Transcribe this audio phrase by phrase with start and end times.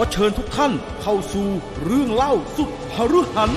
[0.00, 0.72] อเชิญทุกท่าน
[1.02, 1.48] เข้าสู่
[1.84, 3.50] เรื่องเล่าสุดหฤหัน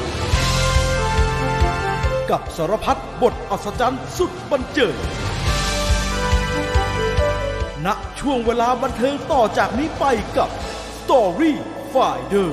[2.30, 4.96] กับสารพัดบทอัศจรรย์สุดบันเจิด
[7.86, 7.88] ณ
[8.20, 10.06] ช่วงเวลาบันเทิงต่อจากนี้ไป
[10.38, 10.50] กับ
[10.98, 11.52] Story
[11.94, 12.50] Finder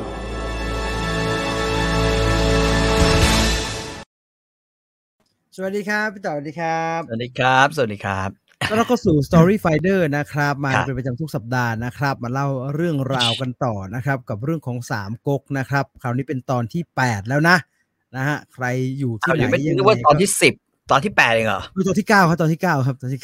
[5.57, 17.57] สวัสดีครับ พี่ต่อสวัสดีครับ สวัสดีครับ สวัสดีครับ แล้วเราก็สู่ Story Finder นะครับ มาครับเป็นประจำทุกสัปดาห์นะครับ มาเล่าเรื่องราวกันต่อนะครับ กับเรื่องของสามก๊กนะครับ คราวนี้เป็นตอนที่8แล้วนะ
[18.17, 18.65] นะฮะใคร
[18.99, 20.55] อยู่ที่เอาไหนอยู่ไม่ยังนึกไงว่าตอนที่สิบ
[20.91, 23.21] ตอนที่แปดเองเหรอก็ตอนที่9ครับตอนที่9ครับตอนที่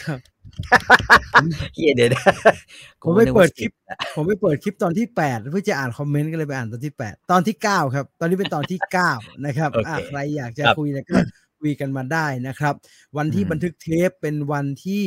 [1.74, 2.22] เฮียเดี๋ยวนะ
[2.62, 8.78] 9ผมไม่เปิดคลิปกูนึกว่าผมไม่เปิดคลิปตอนที่8เพื่อจะอ่านคอมเมนต์ก็เลยไปอ่านตอนที่8ตอนที่9ครับ ตอนนี้เป็นตอนที่
[9.12, 11.16] 9นะครับโอเคอะใครอยากจะครับคุยเนี่ยก็
[11.60, 12.74] คุยกันมาได้นะครับ
[13.16, 15.02] วันที่อืมบันทึกเทปเป็นวันที่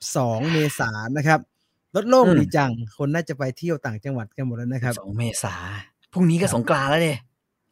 [0.00, 1.40] 12 เมษายนนะครับ
[1.96, 5.54] รถโล่งอืมดีจัง คนน่าจะไปเที่ยวต่างจังหวัดกันหมดแล้วนะครับสองเมษา
[6.12, 7.18] พรุ่งนี้ก็สงกรานต์แล้วเนี่ย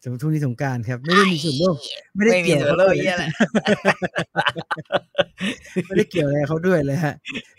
[0.04, 1.74] สมทุนที่สงกรารครับ ไม่ได้มีส่วนร่วม
[2.14, 3.24] ไม่ได้ไม่มีเกี่ยวส่วนร่วมเหี้ยอะไร
[5.86, 7.14] ไม่ได้เกี่ยวอะไรกับเขาด้วยเลยฮะ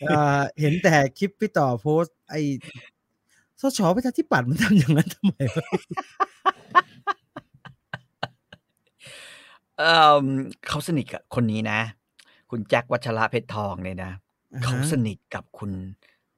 [0.07, 2.41] เอ่อเห็นแต่คลิปพี่ต่อโพสต์ไอ้
[3.61, 5.67] สชประชาธิปัตย์มันทำอย่างนั้นทำไมวะ
[9.79, 10.25] เออ
[10.67, 11.79] เขาสนิทกับคนนี้นะ
[12.49, 14.11] คุณแจ็ควัชระเพชรทองเนี่ยนะ
[14.63, 15.71] เขาสนิทกับคุณ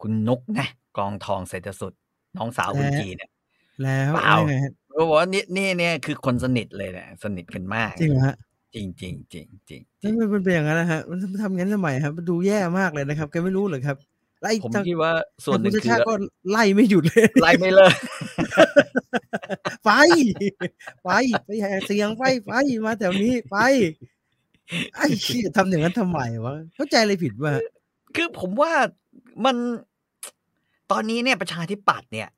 [0.01, 1.93] คุณนกนะกองทองเศรษฐสุด
[2.37, 3.29] น้องสาวคุณจีเนี่ย
[3.81, 8.35] แล้ว เปล่ายังไงฮะเขาบอกว่า นี่ นี่เนี่ย คือคนสนิทเลยเนี่ย สนิทกันมาก จริงเหรอฮะ
[8.75, 13.97] จริง จริงจริงจริงจนั่รินงมันเป็นอย่างนั้นนะฮะมันทำงั้นทำไมครับ มันดูแย่มากเลยนะครับ แกไม่รู้เหรอครับ
[14.41, 15.11] ไล่ผมทาง คิดว่า
[15.45, 16.13] ส่วนหนึ่งคุณคือชาติก็
[16.49, 17.95] ไล่ไม่หยุด เลย ไล่ไม่เลิก
[19.85, 19.91] ไป
[21.03, 21.09] ไป
[21.45, 22.51] ไปแห่เสียงไปไป
[22.85, 23.57] มาแถวนี้ไป
[24.95, 27.53] ไอ้เชี่ยทำอย่างนั้นทำไมวะเข้าใจอะไรผิดวะ
[28.15, 28.71] คือผมว่า
[29.45, 29.55] มัน
[30.91, 32.29] ตอนนี้เนี่ยประชาธิปัตย์เนี่ย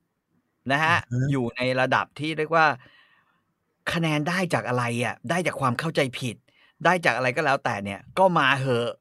[0.71, 0.97] นะฮะ
[1.31, 2.65] อยู่ในระดับที่เรียกว่า
[3.93, 6.35] คะแนนได้จากอะไรอะ ได้จากความเข้าใจผิด
[6.85, 8.91] ได้จากอะไรก็แล้วแต่เนี่ย ก็มาเหอะ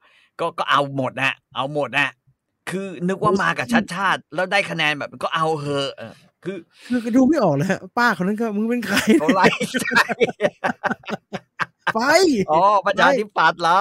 [0.40, 2.10] ก็ก็เอาหมดนะเอาหมดนะ
[2.70, 6.14] คือนึกว่ามากับชาติชาติ แล้วได้คะแนนแบบก็เอาเหอะเออ
[6.46, 6.58] คือ
[7.02, 9.46] คือดูไม่ออกเลยฮะป้าคนนั้นก็มึงเป็นใครเขาไล่
[9.82, 10.02] ใช่
[11.94, 12.00] ไป
[12.50, 13.78] อ๋อประชาธิปัตย์เหรอ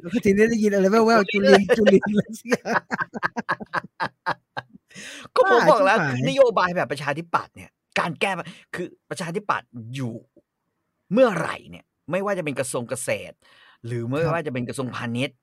[0.00, 2.74] แล้วทีนี้ได้ยินอะไรแว่วๆจุลินจุลินอะไรสักอย่าง
[5.34, 10.14] ก็ผมบอกแล้วบ้าชิบหายนโยบายแบบประชาธิปัตย์เนี่ย การแก้ปัญคือประชาธิปัตย์อยู่
[11.12, 13.34] เมื่อไหร่เนี่ย ไม่ว่าจะเป็นกระทรวงเกษตร
[13.86, 15.36] หรือไม่ว่าจะเป็นกระทรวงพาณิชย์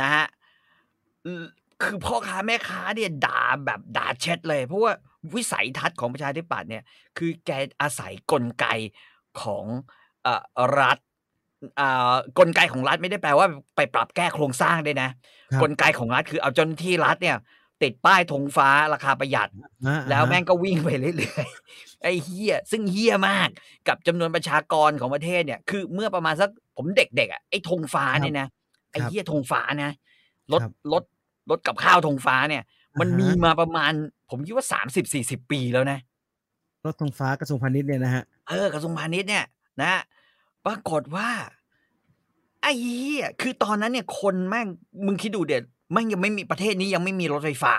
[0.00, 0.26] นะฮะ
[1.22, 1.44] เอ่อ
[1.82, 4.92] คือพ่อค้าแม่ค้าเนี่ยด่าแบบด่าเช็ดเลย เพราะว่า
[5.34, 6.82] วิสัยทัศน์ของประชาธิปัตย์เนี่ย
[7.18, 8.66] คือแกอาศัยกลไก
[9.42, 9.64] ของ
[10.22, 10.42] เอ่อ
[10.80, 10.98] รัฐ
[11.80, 13.46] อ่ากลไกของรัฐไม่ได้แปลว่า
[13.76, 15.08] ไปปรับแก้โครงสร้างด้วยนะ
[15.52, 17.36] ครับกลไกของรัฐคือเอาเจ้าหน้าที่รัฐเนี่ย
[17.82, 19.48] ติดป้ายธงฟ้าราคาประหยัด
[19.86, 23.48] อ่าแล้วแม่งก็วิ่งไปเรื่อยๆไอ้เฮียซึ่งเฮียมาก
[23.88, 28.46] กับจำนวนประชากรของประเทศเนี่ย คือเมื่อประมาณสักผมเด็กๆอะไอ้ธงฟ้าเนี่ยนะ
[28.90, 29.92] ไอ้เฮียธงฟ้านะ
[30.52, 30.62] รถ
[30.92, 31.04] รถ
[31.50, 32.62] รถกับข้าวธงฟ้าเนี่ย
[33.00, 33.92] มันมีมาประมาณ
[34.30, 35.98] ผมคิดว่าสามสิบสี่สิบปีแล้วนะ
[36.84, 39.44] รถทงฟ้ากระทรวงพาณิชย์เนี่ยนะฮะเออกระทรวงพาณิชย์เนี่ย
[39.82, 40.00] นะ
[40.66, 41.28] ปรากฏว่า
[42.62, 44.66] ไอ้เหี้ยคือตอนนั้นเนี่ยคนแม่ง
[45.06, 45.62] มึงคิดดูเด็ด
[45.92, 47.74] แม่งยังไม่มีประเทศนี้ยังไม่มีรถไฟฟ้า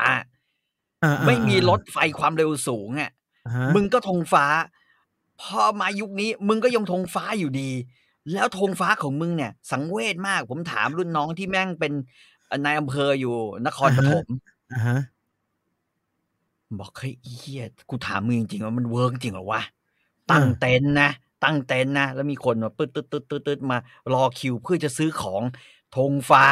[1.03, 3.11] อ่าๆๆไม่มีรถไฟความเร็วสูงอะ
[3.45, 4.45] อ่าฮะมึงก็ธงฟ้า
[5.41, 7.71] พอมายุคนี้ มึงก็ยังธงฟ้าอยู่ดี
[8.33, 11.93] แล้วธงฟ้าของมึงเนี่ย สังเวชมาก ผมถามรุ่นน้องที่แม่งเป็น
[12.65, 13.35] นายอำเภออยู่
[13.65, 14.27] นครปฐม
[14.73, 14.99] อ่าฮะ
[16.79, 19.61] บอกเฮ้ยไอ้เฮียกูถามมึงจริงๆว่ามันเวิร์กจริงเหรอวะ
[20.31, 21.11] ตั้งเต็นท์นะ
[21.43, 23.77] ตั้งเต็นท์นะแล้วมีคนมาตึ๊ดตึ๊ดตึ๊ดตึ๊ดตึ๊ดมา
[24.13, 25.41] รอคิวเพื่อจะซื้อของ
[25.95, 26.45] ธงฟ้า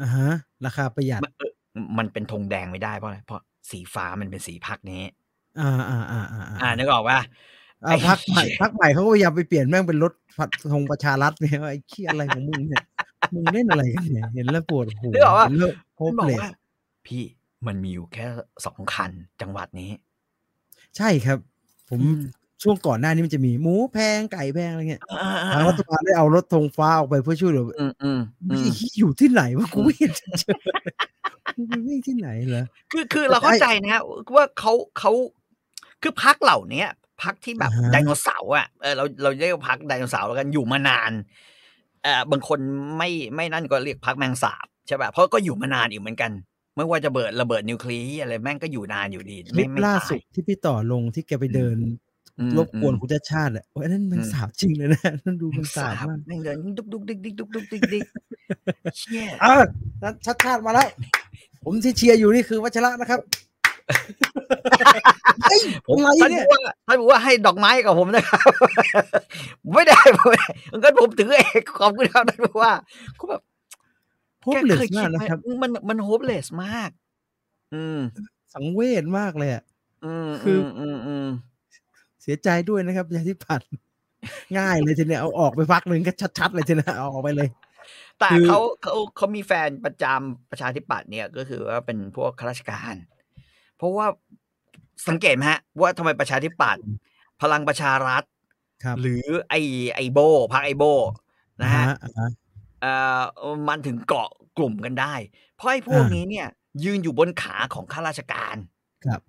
[0.00, 0.30] อ่าฮะ
[0.64, 1.52] ราคาประหยัดมันเออ
[1.98, 3.40] มันเป็นธงแดงไม่ได้เพราะอะไรเพราะ
[3.70, 5.02] สีฟ้ามันเป็นสีพักนี้
[5.60, 7.20] อ่าอ่าอ่าอ่าอ่านึกออกป่ะ
[7.84, 12.84] อ่าพักใหม่พักใหม่เขาก็พยายามไปเปลี่ยนแม่งเป็นรถผัดธงประชารัฐเนี่ยว่าไอ้เคียอะไรของมึงเนี่ย
[13.34, 16.50] มึงเล่นอะไรกันเนี่ยเห็นแล้วปวดหัวนึกออกปะเห็นแล้วโฮมันปบอกเลยว่า
[17.06, 17.22] พี่
[17.66, 18.26] มันมีอยู่แค่
[18.66, 19.10] สองคัน
[19.40, 19.90] จังหวัดนี้
[20.96, 21.38] ใช่ครับ
[21.90, 22.00] ผม
[22.62, 30.54] ช่วงก่อนหน้านี้มันจะมีหมูแพงไก่แพงอะไรเงี้ยอ่าทางรัฐบาลได้เอารถธงฟ้าออกไปเพื่อช่วยเหลืออืมอืมอืมไอ้เหี้ยอยู่ที่ไหนวะกูไม่เห็นจะเจอ
[31.56, 34.00] กูไม่วิ่งที่ไหนเหรอคือคือเราเข้าใจนะ
[34.34, 35.12] ว่าเขาเขา
[36.02, 36.88] คือพักเหล่าเนี้ย
[37.22, 41.12] พักที่แบบอ่าฮะไดโนเสาร์อะเออเราเราเรียกว่าพักไดโนเสาร์แล้วกันอยู่มานาน
[42.02, 42.58] เออบางคน
[42.98, 46.32] ไม่ไม่นั่นก็เรียกพักแมงสาบใช่ป่ะเพราะก็อยู่มานานอีกเหมือนกัน
[46.76, 51.76] ไม่ว่าจะเบิดระเบิดนิวเคลียร์อะไรแม่งก็อยู่นานอยู่ดีคลิไม่ปไม่ล่าตายสุดที่พี่ต่อลงที่แกไปเดิน
[52.38, 58.02] อืมรบกวนอืมคุณชาติชาติแหละโอ้ยอันนั้นมันอืมสาวจริงเลยนะนั่นดูมันสาวมากแม่งเดินดุกดุกดิกดิกดุกดุกดิกดิก
[58.98, 59.62] เชี่ยเออ
[60.26, 60.88] ชัดชาติมาแล้ว
[61.64, 63.20] ผมที่เชียร์อยู่นี่คือวัชระนะครับ
[65.44, 68.40] เฮ้ยผมอะไรท่านเนี่ยบอกว่าท่านบอกว่าให้ดอกไม้กับผมนะครับ
[69.72, 70.48] ไม่ได้ผมไม่ได้
[70.82, 72.72] งั้นผมถือเองขอบคุณครับท่านบอกว่า
[73.18, 73.42] ก็แบบ
[74.44, 76.90] โฮปเลสแกคยมาคิกดไหนะครับ มันมันโฮปเลสมาก
[77.74, 77.98] อืม
[78.54, 79.64] สังเวชมากเลยอะ
[80.04, 81.28] อืมคือมอืมอืม
[82.22, 83.68] เสียใจด้วยนะครับประชาธิปัตย์
[84.58, 87.48] ง่ายเลยทีเนี้ยเอาออกไปพักหนึ่งก็ชัดๆเลยทีเนี้ยเอาออกไปเลย
[88.18, 92.94] แต่คือเขาเขาเขามีแฟนประจำประชาธิปัตย์เนี่ยก็คือว่าเป็นพวกข้าราชการ
[93.76, 94.06] เพราะว่า
[95.08, 96.84] สังเกตไหมฮะ ว่าทำไมประชาธิปัตย์
[97.42, 98.22] พลังประชารัฐ
[98.84, 99.54] ครับหรือไอ
[99.94, 100.18] ไอโบ
[100.52, 100.84] พักไอโบ
[101.62, 102.28] นะฮะอ่าฮะ
[102.84, 103.22] เอ่อ
[103.68, 104.28] มันถึงเกาะ
[104.58, 105.14] กลุ่มกันได้
[105.56, 106.46] เพราะไอ้พวกอ่านี้นี้เนี่ย
[106.84, 108.56] ยืนอยู่บนขาของข้าราชการ
[109.04, 109.20] ครับ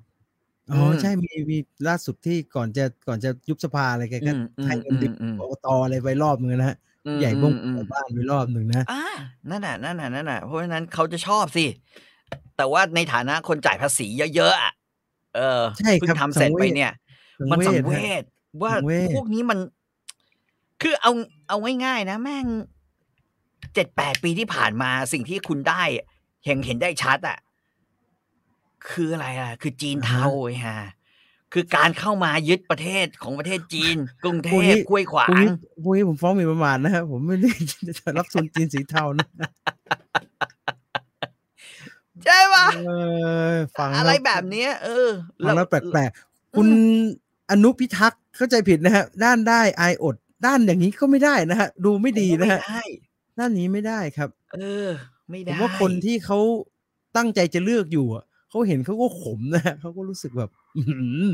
[0.72, 1.58] อ๋ออมใช่มีมี
[1.88, 9.02] ล่าสุดที่ก่อนจะก่อนจะยุบสภาอะไรแกก็อืมอืมให้เงินเด็กอืมกตอะไรไปรอบนึงนะฮะอืมใหญ่บ้งอืมบ้านไปรอบหนึ่งนะอ่า
[9.50, 11.66] นั่นน่ะนั่นน่ะนั่นน่ะเพราะฉะนั้นเขาจะชอบสิ
[12.58, 14.74] แต่ว่าในฐานะคนจ่ายภาษีเยอะๆอะ
[15.36, 16.92] เออใช่เพิ่ครับงทำเสร็จไปสังเวชเนี่ย
[17.40, 18.24] สังมันสังเวเวชฮะช
[18.62, 19.60] ว่าสังเวชพวกนี้มัน
[20.82, 21.12] คือเอา
[21.48, 22.46] เอาง่ายๆนะ แม่ง
[23.76, 25.84] เจ็ดแปดปีที่ผ่านมาสิ่งที่คุณได้
[26.46, 27.38] เห็นเห็นได้ชัดอะ
[28.90, 30.80] คืออะไรอะ คือจีนเทาไอ้ฮะ
[31.54, 35.50] คือการเข้ามายึดประเทศของประเทศจีน กรุงเทพวกพนี้ห้วยขวาพวกงนี้
[35.84, 37.52] พวกนี้ผมฟ้องหมีประมาทนะครับผมไม่ได้
[38.00, 39.28] จะรับส่วนจีนสีเทานะ
[42.26, 42.92] ใช่ปะเอ
[43.54, 45.10] อฟังอะไรล้วแบบเนี้ยเออ
[45.46, 46.68] ฟังแล้วแปลกๆคุณ
[47.52, 54.90] อนุพิทักษ์เข้าใจผิดนะฮะด้านได้อายอด ด้านอย่างนี้ก็ไม่ได้นะฮะดูไม่ดีนะฮะไม่ได้ด้านนี้ไม่ได้ครับ เออ
[55.30, 56.40] ไม่ผได้มว่าคนที่เขา
[57.18, 61.26] ตั้งใจจะเลือกอยู่อะเขาเห็นเขาก็ขมนะฮะเขาก็รู้สึกแบบอื้อหือ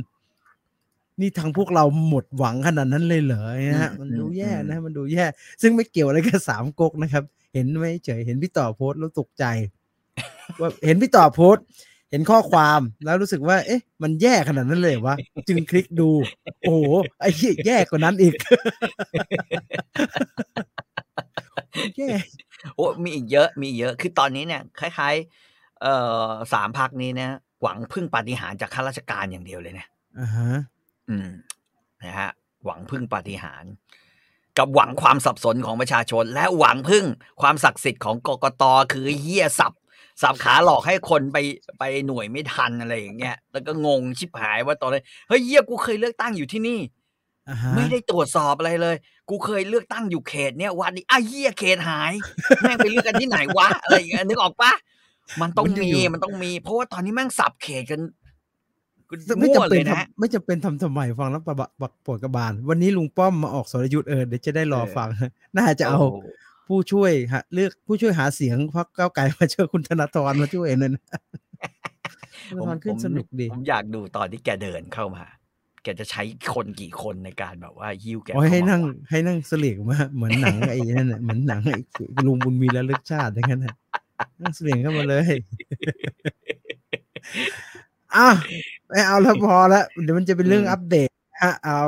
[1.20, 5.26] นี่ทางพวกเราหมดหวังขนาดนั้นเลยเหรอนะฮะมันดูแย่นะฮะมันดูแย่
[5.62, 9.46] ซึ่งไม่เกี่ยวอะไรกับสามก๊กนะครับ เห็นไหมเฉยเห็นพี่ต่อโพสต์แล้วตกใจ
[10.62, 11.64] ว่าเห็นพี่ต่อโพสต์
[12.12, 15.16] เห็นข้อความแล้วรู้สึกว่า เอ๊ะ มันแย่ขนาดนั้นเลยเหรอวะ
[15.48, 16.10] จึงคลิกดู
[16.62, 16.88] โอ้โห
[17.20, 18.34] ไอ้เหี้ยแย่กว่านั้นอีก
[21.98, 22.10] แย่
[22.76, 25.16] โอ้มีอีกเยอะมีอีกเยอะคือตอนนี้เนี่ยคล้าย
[25.48, 25.96] ๆ เอ่
[26.28, 29.86] อสามพักนี้นะหวังพึ่งปาฏิหาริย์จากข้าราชการอย่างเดียวเลยนะ
[30.20, 30.50] อ่าฮะ
[31.10, 31.30] อืม
[32.04, 32.30] นะฮะ
[32.66, 33.72] หวังพึ่งปาฏิหาริย์
[34.58, 37.06] กับหวังความสับสนของประชาชน และหวังพึ่ง
[37.42, 38.64] ความศักดิ์สิทธิ์ของกกต
[38.94, 39.74] คือเฮียสับ
[40.22, 41.38] สับขาหลอกให้คนไป
[41.80, 46.80] ไปหน่วยไม่ทันอะไรอย่างเงี้ยแล้วก็งงชิบหายว่าตอนนี้นเฮ้ยเฮียกูเคยเลือกตั้งอยู่ที่นี่
[47.50, 48.96] อ่าฮะไม่ได้ตรวจสอบอะไรเลย
[49.32, 52.14] กูเคยเลือกตั้งอยู่เขตเนี้ยวันนี้อ้าวเฮียเขตหาย
[52.62, 54.72] แม่งไปเลือกกันที่ไหนวะอะไรอย่างเงี้ยนึกออกปะ
[55.42, 58.02] มันต้องมีมันต้องมี เพราะว่าตอนนี้แม่งสับเขตกัน
[59.40, 65.08] ไม่มั่วจำเลเป็นยนะทำไม่จำเป็นทำทำไมฟังแล้วประบะบักปวดกระบาล วันนี้ลุงป้อมมาออกสรยุทธ์เออเดี๋ยวจะได้รอเออฟัง
[65.58, 71.04] น่าจะเอาโผู้ช่วยหาเลือกผู้ช่วยหาเสียงพรรคก้าวไกลมาช่วยคุณธนาธรมาช่วยนั่นนะ
[72.50, 75.26] ธผมนาธรขึ้นผมสนุกดี ผมอยากดูตอนที่แกเดินเข้ามา
[75.84, 76.24] แกจะใช้
[76.54, 81.80] คนกี่คนในการแบบว่ายิ้วแกโอ้ยให้เข้ามานั่งวะให้นั่งเสลียงมาเหมือนหนังไอ้นั่นน่ะเหมือนหนังไอ้
[82.28, 83.76] ลุงบุญมีและลึกชาติอย่างนั้นน่ะ
[84.42, 85.28] นั่งเสลียงเข้ามาเลย
[88.16, 88.30] อะ
[88.88, 91.80] ไม่เอาแล้วพอแล้วเดี๋ยวมันจะเป็นเรื่องอัปเดตนะฮะเอา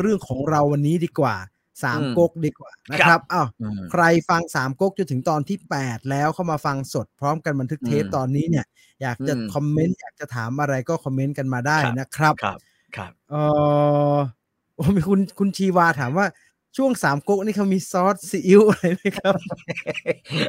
[0.00, 1.36] เรื่องของเราวันนี้ดีกว่า
[1.82, 8.66] สามก๊กดีกว่านะครับอ้าวอืมใครฟังสามก๊กจนถึงตอนที่แปดแล้วเข้ามาฟังสดพร้อมกันบันทึกเทปอืมตอนนี้เนี่ย
[9.02, 12.34] อยากจะอืมคอมเมนต์อยากจะถามอะไรก็คอมเมนต์กันมาได้ครับนะครับ
[12.96, 13.34] ครับครับเอ
[14.14, 14.18] อ
[14.76, 16.26] โอ้มีคุณคุณชีวาถามว่า
[16.76, 19.34] ช่วงสามก๊กนี่เขามีซอสซีอิ๊วอะไรไหมครับ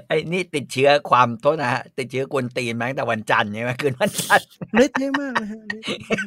[0.08, 6.20] ไอ้นี่ติดเชื้อความโทษนะฮะติดเชื้อกวนตีนมาตั้งแต่วันจันทร์ใช่ไหมคืนวันจันทร์เละเทะมากนะฮะเละเทะมาก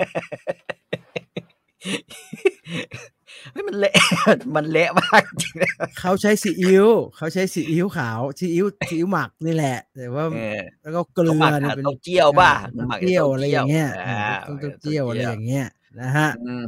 [3.53, 3.95] เฮ้ยมันเละ
[4.57, 15.67] มันเละมากจริงนะเขาใช้ซีอิ๊วเขาใช้ซีอิ๊วขาวซีอิ๊วซีอิ๊วหมักนี่แหละ แต่ว่าเออแล้วก็เกลืเขาอหมักเนี่ยกับเป็นเต้าเจี้ยวป่ะอ่าหมักกับเจียวต้อะไรอย่างเงี้ยอ่าต้องเต้าเจียวอะไรอย่างเงี้ย
[16.01, 16.65] นะฮะอืม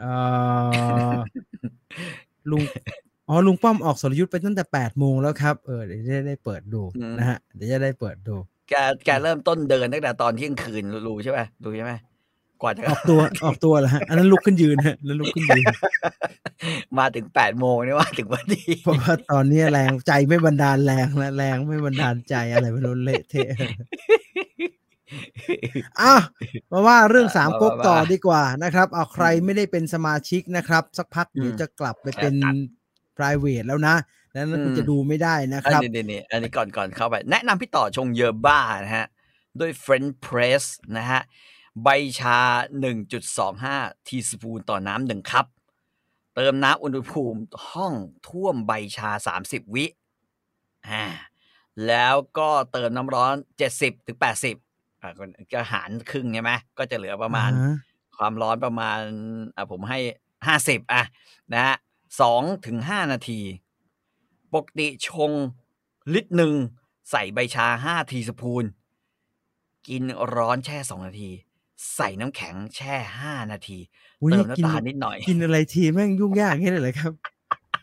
[0.00, 0.04] เอ
[1.12, 1.16] อ
[2.50, 2.62] ลุง
[3.28, 6.82] อ๋อลุงป้อมออกสรยุทธ์ไปตั้งแต่แปดโมงแล้วครับเออเดี๋ยวจะได้เปิดดู
[7.18, 8.36] นะฮะเดี๋ยวจะได้เปิดดู
[8.68, 11.92] แกแกเริ่มต้นเดินตั้งแต่ตอนเที่ยงคืนรู้ใช่ไหมรู้ใช่ไหม
[12.62, 15.64] กว่าจะออกตัวออกตัวแล้วฮะอันนั้นลุกขึ้นยืนฮะแล้วลุกขึ้นยืน
[16.98, 23.48] มาถึงแปดโมงนี่ว่าถึงวันดีเพราะว่าตอนนี้แรงใจไม่บันดาลแรงแล้วแรงไม่บันดาลใจอะไรไม่รู้เละเทะ
[26.00, 26.14] อะ
[26.72, 32.34] มาว่าเรื่องสามก๊กต่อดีกว่านะครับ เอาใครไม่ได้เป็นสมาชิกนะครับ สักพักเดี๋ยวจะกลับไปเป็น
[33.16, 33.96] private แล้วนะ
[34.32, 39.06] แล้วนั้นคุณจะดูไม่ได้นะอัครับนนี้นี่อันนี้ก่อนก่อนเข้าไป แนะนำพี่ต่อชงเยอบ้านะฮะ
[39.60, 40.64] ด้วย French Press
[40.96, 41.20] นะฮะ
[41.82, 41.88] ใบ
[42.20, 42.38] ชา
[43.22, 45.46] 1.25 ทีสปูนต่อน้ำหนึ่งครับ
[46.34, 47.40] เติมน้ำอุณหภูมิ
[47.70, 47.94] ห้อง
[48.28, 49.10] ท่วมใบชา
[49.42, 49.86] 30 วิ
[50.88, 51.04] อ่า
[51.86, 53.34] แล้วก็เติมน้ำร้อน
[53.70, 54.61] 70ถึง80
[55.02, 55.10] อ่า
[55.52, 57.74] ก็หารครึ่งใช่ไหมก็จะเหลือประมาณอ่ฮ
[58.16, 58.98] ความร้อนประมาณ
[59.56, 59.98] อะผมให้
[60.46, 61.02] ห้าสิบอะ
[61.54, 61.76] นะฮะ
[62.20, 63.40] สองถึงห้านาที
[64.54, 65.30] ปกติชง
[66.14, 66.54] ลิตรหนึ่ง
[67.10, 68.64] ใส่ใบชาห้าทีสปูน
[69.88, 70.02] กิน
[70.34, 71.30] ร้อนแช่สองนาที
[71.94, 73.78] ใส่น้ำแข็งแช่ห้านาที
[74.22, 77.12] อุ๊ยเติมกินน้ำตาลนิดหน่อย กินอะไรทีแม่งยุ่งยากแค่ไหนเลยครับ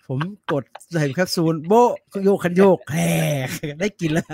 [0.08, 0.20] ผม
[0.52, 1.92] กดใส่แคปซูลโบะ
[2.24, 2.98] โยกคันโยกแห
[3.48, 3.50] ก
[3.80, 4.26] ได้กินแล้ว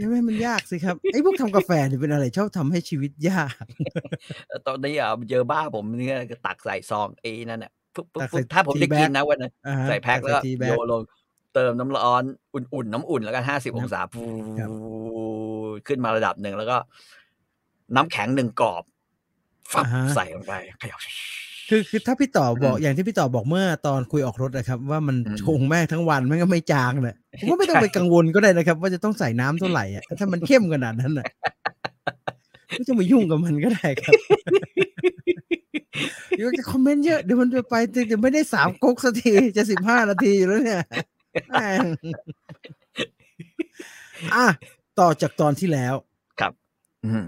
[0.00, 3.54] ยังไม่มันยากสิครับไอ้พวกทำกาแฟเนี่ยเป็นอะไรชอบทำให้ชีวิตยาก
[4.66, 11.02] ตอนนี้อะเจอบ้าผมเนี่ยก็ตักใส่ซองเอนั่นน่ะปุ๊บปุ๊บตักใส่ปุ๊บถ้าผมได้ tea bag กินนะวันนั้นอ่าฮะใส่แพ็คตักแล้วก็ใส่ tea โย bag นลง
[11.54, 12.24] เติมน้ำร้อน
[12.54, 14.22] อุ่นๆน้ำอุ่นแล้วกันห้าสิบองศาฟู
[14.60, 14.70] ครับ
[15.86, 16.76] ขึ้นมาระดับหนึ่งแล้วก็
[17.96, 18.84] น้ำแข็งหนึ่งกรอบ
[19.72, 20.98] ฝับอ่าฮะใส่ลงไปเขย่า
[21.68, 31.26] คือคือถ้าพี่ต่อบอกอืมอย่างที่พี่ต่อบอกเมื่อตอนคุยออกรถนะครับ ว่ามันอืมชงแม่งทั้งวันแม่งก็ไม่จางเลยผมว่าไม่ต้องใช่ไปกังวลก็ได้นะครับ ว่าจะต้องใส่น้ำเท่าไหร่อะถ้ามันเข้มขนาดนั้นอะ
[32.70, 34.14] ไม่ต้องไปยุ่งกับมันก็ได้ครับ
[36.36, 37.74] เดี๋ยวจะคอมเมนต์เยอะเดี๋ยวมันจะไป
[38.08, 40.82] เดี๋ยวไม่ได้สามก๊กสักทีจะสิบห้านาทีอยู่แล้วเนี่ย
[41.50, 41.86] แม่ง
[44.34, 44.46] อะ
[45.00, 45.94] ต่อจากตอนที่แล้ว
[46.40, 46.52] ครับ
[47.04, 47.26] อืม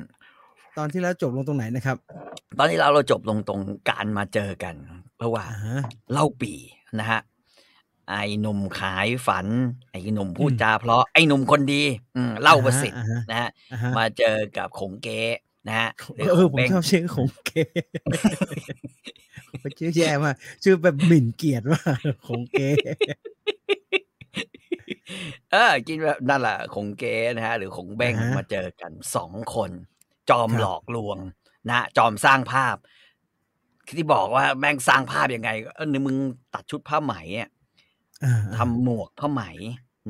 [0.78, 1.96] ตอนที่แล้วจบลงตรงไหนนะครับ
[2.58, 4.74] ตอนนี้เราเราจบลงตรงการมาเจอกัน
[5.22, 5.80] ระหว่างอ่าฮะ
[6.12, 6.52] เล่าปี
[6.98, 7.20] นะฮะ
[8.10, 9.46] ไอ้หนุ่มขายฝัน
[9.90, 11.82] ไอ้หนุ่มพูดอืมจาเพราะไอ้หนุ่มคนดี
[12.16, 15.20] อืมเล่าประสิทธิ์อ่าฮะนะฮะอ่าฮะมาเจอกับขงเก๊
[15.68, 17.50] นะฮะหรืเออขงผมเบ้งชอบชื่อของเก
[19.62, 22.60] ผมชื่อแย่มากชื่อแบบหมิ่นเกียรติมากของเก
[25.52, 29.70] เออกินแบบนั่นแหละขงเก๊นะฮะ หรือขงเบ้งอ่าฮะมาเจอกันสองคน
[30.30, 31.18] จอมครับหลอกลวง
[31.70, 32.76] นะจอมสร้างภาพ
[33.96, 36.16] ที่บอกว่าแม่งสร้างภาพยังไงก็เออนี่มึง
[36.54, 37.50] ตัดชุดผ้าไหมอะ
[38.24, 39.42] อ่าทำหมวกผ้าไหม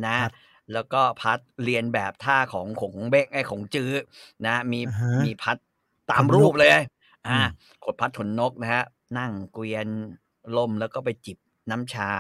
[0.07, 0.33] นะครับ
[0.73, 3.93] แล้วก็พัดเรียนแบบท่าของขงเบ้งไอ้ของจื้อ
[4.47, 5.57] นะ มีอ่าฮะมีพัด
[6.11, 6.83] ตามขนนกรูปเลย อ่า
[7.29, 7.49] อืม
[7.85, 8.85] ขดพัดขนนกนะฮะ
[9.19, 9.87] นั่งเกวียน
[10.57, 11.39] ลมแล้วก็ไปจิบ
[11.71, 12.11] น้ำชา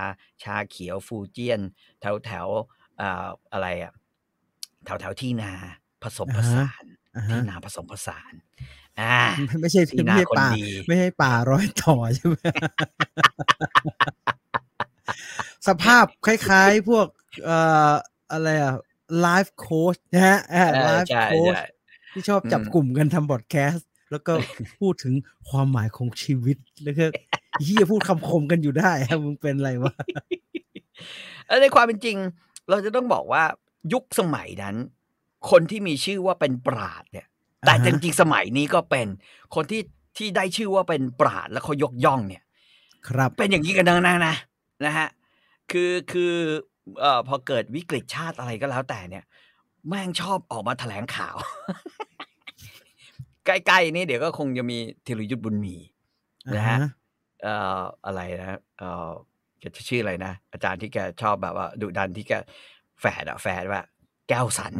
[0.42, 1.60] ชาเขียวฟูเจียน
[2.00, 2.46] แถวแถว
[3.00, 3.92] อ่าอะไรอะ
[4.84, 5.52] แถวแถวที่นา
[6.02, 8.32] ผสมผสานอ่า ที่ฮะนาผสมผสาน
[9.00, 9.18] อ่า
[9.60, 12.36] ไม่ใช่ที่ไม่นาใช่คนป่าดีไม่ใช่ป่าร้อยต่อใช่ไหม
[15.66, 17.06] สภาพคล้ายๆพวก
[17.44, 17.58] เอ่
[17.90, 17.92] อ
[18.32, 18.74] อะไรอะ
[19.20, 21.64] ไลฟ์โค้ชนะฮะเออไลฟ์ใช่โค้ชใช่
[22.12, 24.32] ที่ชอบจับอืมกลุ่มกันทำบอดแคสต์แล้วก็
[24.80, 25.14] พูดถึง
[25.48, 27.06] ความหมายของชีวิตแล้วก็
[27.62, 29.94] เฮียพูดคำคมกันอยู่ได้อะมึงเป็นอะไรวะ
[31.46, 32.16] เออในความเป็นจริง
[32.70, 33.42] เราจะต้องบอกว่า
[33.92, 34.76] ยุคสมัยนั้น
[35.50, 37.26] คนที่มีชื่อว่าเป็นปราดเนี่ย
[37.66, 39.06] แต่อ่าฮะจริงๆสมัยนี้ก็เป็น
[39.54, 39.82] คนที่
[40.16, 42.42] ที่ได้ชื่อว่าเป็นปราดแล้วเขายกย่องเนี่ย
[43.08, 44.36] ครับ เป็นอย่างนี้กันนะนะนะ
[44.84, 45.08] นะฮะ
[45.70, 46.32] คือคือ
[47.00, 49.24] เอ่อพอเกิดวิกฤตชาติอะไรก็แล้วแต่เนี่ย
[49.88, 51.36] แม่งชอบออกมาแถลงข่าว
[53.46, 55.76] ใกล้ๆนี่เดี๋ยวก็คงจะมีธีรยุทธ์บุญมี
[56.56, 56.78] นะฮะ
[57.42, 59.10] เอ่ออะไรนะเอ่อ
[59.58, 62.32] แกจะชื่ออะไรนะอาจารย์ที่แกชอบแบบว่าดุดันที่แก
[63.00, 63.82] แฝดอะแฝดว่า
[64.28, 64.74] แก้วสัน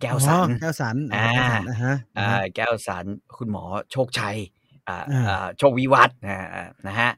[0.00, 3.04] แก้วสันอ๋อแก้วสันอ่าแก้วสันอ่าฮะอ่าแก้วสัน
[3.36, 3.62] คุณหมอ
[3.92, 4.36] โชคชัย
[4.88, 7.10] อ่าอ่าอ่าโชควิวัฒน์นะอ่านะฮะ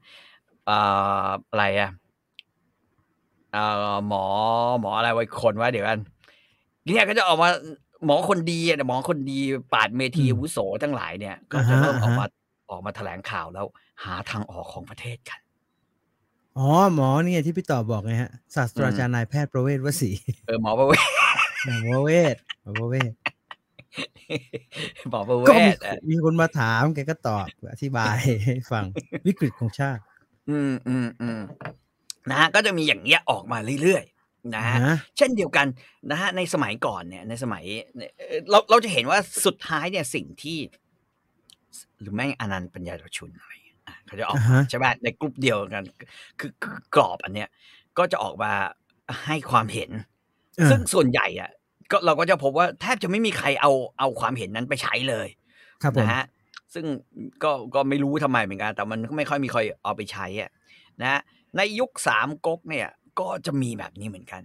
[0.66, 0.78] เอ่
[1.24, 1.90] ออะไรอะ
[3.52, 4.24] เอ่อหมอ
[4.80, 5.98] หมออะไรไว้คนว่าเดี๋ยวกัน
[6.86, 7.48] เนี่ยก็จะออกมา
[8.04, 9.38] หมอคนดีอะหมอคนดี
[9.72, 12.26] ปราดเมธีอาวุโสทั้งหลายเนี่ย ก็จะเริ่มออกมา
[12.70, 13.66] ออกมาแถลงข่าวแล้ว
[14.04, 15.40] หาทางออกของประเทศกัน
[16.58, 20.10] อ๋อหมอเนี่ยที่พี่ต่อบอกไงฮะศาสตราจารย์นายแพทย์ประเวศวสี
[20.46, 21.08] เออหมอประเวศ
[21.66, 22.36] หมอประเวศ
[22.70, 23.12] หมอประเวศ
[25.10, 28.84] หมอประเวก็มีศอะมีคนมาถามแกก็ตอบอธิบายให้ฟัง
[29.26, 30.02] วิกฤตของชาติ
[30.48, 31.40] อืมอืมอืม
[32.30, 35.66] นะฮะก็จะมีอย่างเงี้ยออกมาเรื่อยๆนะฮะนะเช่นเดียวกัน
[36.10, 37.64] นะฮะในสมัยก่อนเนี่ย ในสมัย
[37.96, 40.58] เนี่ยเอ่อเราเราจะเห็นว่าสุดท้ายเนี่ยสิ่งที่
[42.00, 45.84] หรือแม่งอนันต์ปัญญาชุนอะไรอะเขาจะออกอ่ามาฮะใช่ไหมในกลุ่มเดียวกัน
[46.40, 47.48] คือคือกรอบอันเนี้ย
[47.98, 48.52] ก็จะออกมา
[49.26, 49.90] ให้ความเห็น
[50.60, 51.50] อ่าซึ่งส่วนใหญ่อะ
[51.90, 55.28] ก็เราก็จะพบว่าแทบจะไม่มีใครเอาเอาความเห็นนั้นไปใช้เลย
[55.82, 56.24] ครับผมนะฮะ
[56.74, 56.86] ซึ่ง
[57.42, 60.50] ก็ก็ไม่รู้ทำไมเหมือนกันแต่มันก็ไม่ค่อยมีใครเอาไปใช้อะ
[61.00, 61.20] นะฮะ
[61.56, 62.88] ในยุคสามก๊กเนี่ย
[63.20, 64.42] ก็จะมีแบบนี้เหมือนกัน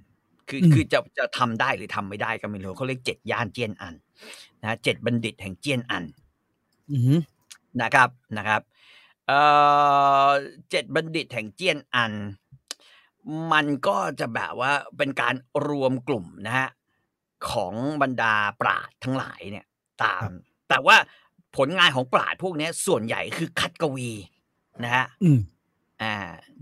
[0.49, 3.95] คืออืมคือจะจะทำได้หรือทำไม่ได้ก็ไม่รู้เขาเรียกเจ็ดย่านเจียนอัน
[4.61, 6.03] นะเจ็ดบัณฑิตแห่งเจียนอัน
[6.91, 7.19] อือหือ
[7.81, 8.61] นะครับนะครับ
[9.27, 9.39] เอ่
[10.27, 10.29] อ
[10.71, 12.13] เจ็ดบัณฑิตแห่งเจียนอัน
[13.51, 15.35] มันก็จะแบบว่าเป็นการ
[15.67, 16.69] รวมกลุ่มนะฮะ
[17.51, 19.65] ของบรรดาปราดทั้งหลายเนี่ย
[20.03, 20.29] ตาม
[20.69, 20.95] แต่ว่า
[21.57, 24.09] ผลงานของปราดพวกเนี้ยส่วนใหญ่คือคัดกวี
[24.83, 25.39] นะฮะอืม
[26.01, 26.15] อ่า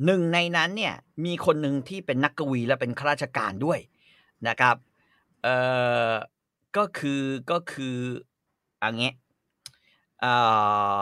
[0.05, 3.79] หนึ่งในนั้นเนี่ยมีคนหนึ่งที่เป็นนักกวีและเป็นข้าราชการด้วย
[4.47, 4.75] นะครับ
[5.43, 5.55] เอ่
[6.09, 6.11] อ
[6.77, 7.21] ก็คือ
[7.51, 7.97] ก็คือ
[8.83, 9.15] อันเงี้ย
[10.21, 10.33] เอ่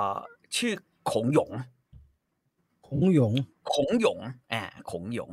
[0.07, 0.09] อ
[0.55, 0.73] ชื่อ
[1.11, 1.51] ขงหยง
[2.88, 3.33] คงหยง
[3.73, 4.19] ขงหยง
[4.53, 4.61] อ่า
[4.91, 5.31] ขงหยง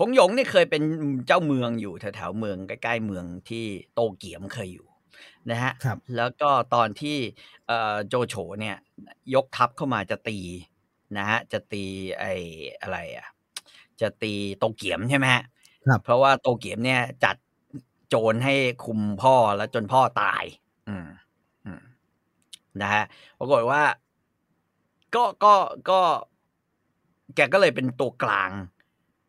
[0.00, 0.82] ขงหยงนี่เคยเป็น
[1.26, 3.64] เจ้าเมืองอยู่แถวๆเมืองใกล้ๆเมืองที่
[3.94, 4.86] โตเกียมเคยอยู่
[5.50, 7.18] นะฮะครับแล้วก็ตอนที่
[7.66, 8.76] เอ่อโจโฉเนี่ย
[9.34, 10.38] ยกทัพเข้ามาจะตี
[11.18, 11.84] นะฮะจะตี
[12.18, 12.32] ไอ้
[12.80, 13.26] อะไรอะ
[14.00, 15.42] จะตีโตเกียมใช่ไหมฮะ
[15.86, 17.36] ครับเพราะว่าโตเกียมเนี่ยจัด
[18.08, 18.54] โจรให้
[18.84, 20.44] คุมพ่อแล้วจนพ่อตาย
[20.88, 21.06] อืม
[21.66, 21.82] อืม
[22.82, 23.04] นะฮะ
[23.38, 23.82] ปรากฏว่า
[25.14, 25.54] ก็ก็
[25.90, 26.00] ก็
[27.36, 28.50] แกก็เลยเป็นตัวกลาง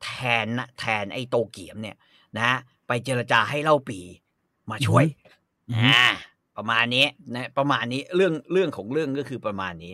[0.03, 0.11] แท
[0.43, 1.97] นนะแทนไอ้โตเกียมเนี่ย
[2.35, 3.99] นะฮะไปเจรจาให้เล่าปี
[4.71, 5.05] มาช่วย
[5.69, 6.05] อือฮึอ่า
[6.57, 9.93] ประมาณนี้นะประมาณนี้เรื่องเรื่องของเรื่องก็คือประมาณนี้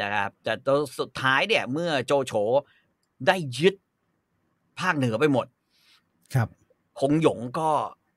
[0.00, 2.32] นะครับแต่ตัวสุดท้ายเนี่ย เมื่อโจโฉ
[3.26, 3.74] ได้ยึด
[4.80, 5.46] ภาคเหนือไปหมด
[6.34, 6.48] ครับ
[7.00, 7.70] คงหยงก็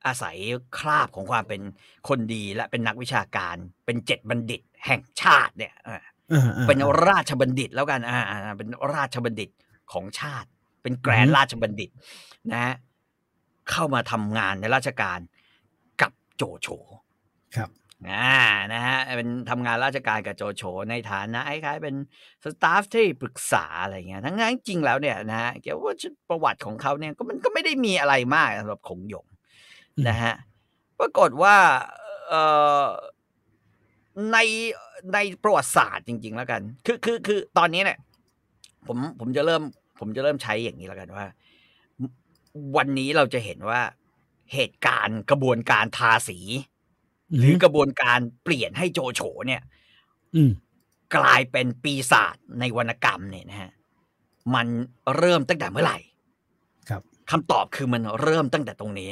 [0.05, 0.37] อาศัย
[0.77, 1.61] คราบของความเป็น
[2.07, 9.49] คนดีและเป็นนักวิชาการเป็นเจ็ดบัณฑิตแห่งชาติเนี่ยอ่าอ่าอ่าเป็นราชบัณฑิตแล้วกันอ่าอ่าเป็นราชบัณฑิต
[9.91, 10.49] ของชาติ
[10.81, 11.89] เป็นแกรนอือฮึราชบัณฑิต
[12.51, 12.73] นะฮะ
[13.71, 15.19] เข้ามาทำงานในราชการ
[16.01, 16.67] กับโจโฉ
[17.55, 17.69] ครับ
[18.09, 18.37] อ่า
[18.73, 21.95] นะฮะเป็นทำงานราชการกับโจโฉในฐานะคล้ายๆเป็น
[22.43, 25.95] สตาฟที่ปรึกษาอะไรเงี้ยทั้งนั้นจริงแล้วเนี่ยนะฮะเกี่ยวว่า
[26.29, 29.25] ประวัติของเขาเนี่ยก็มันก็ไม่ได้มีอะไรมากสำหรับขงหยง
[29.97, 30.35] อืมนะฮะ
[30.99, 31.55] ปรากฏว่า
[32.27, 32.43] เอ่
[32.83, 32.85] อ
[34.31, 34.37] ใน
[35.13, 37.99] ในประวัติศาสตร์จริง ๆ แล้วกัน คือคือคือตอนนี้เนี่ย
[38.87, 39.63] ผมผมจะเริ่ม
[40.01, 41.25] ผมจะเริ่มใช้อย่างนี้แล้วกันว่า
[42.77, 43.81] วันนี้เราจะเห็นว่า
[44.53, 46.39] เหตุการณ์กระบวนการทาสี
[47.37, 49.61] หรือกระบวนการเปลี่ยนให้โจโฉเนี่ย
[50.35, 50.51] อืม
[51.15, 53.71] กลายเป็นปีศาจในวรรณกรรมเนี่ยนะฮะ
[54.55, 54.67] มัน
[55.17, 55.97] เริ่มตั้งแต่เมื่อไหร่
[56.89, 59.11] ครับคำตอบคือมันเริ่มตั้งแต่ตรงนี้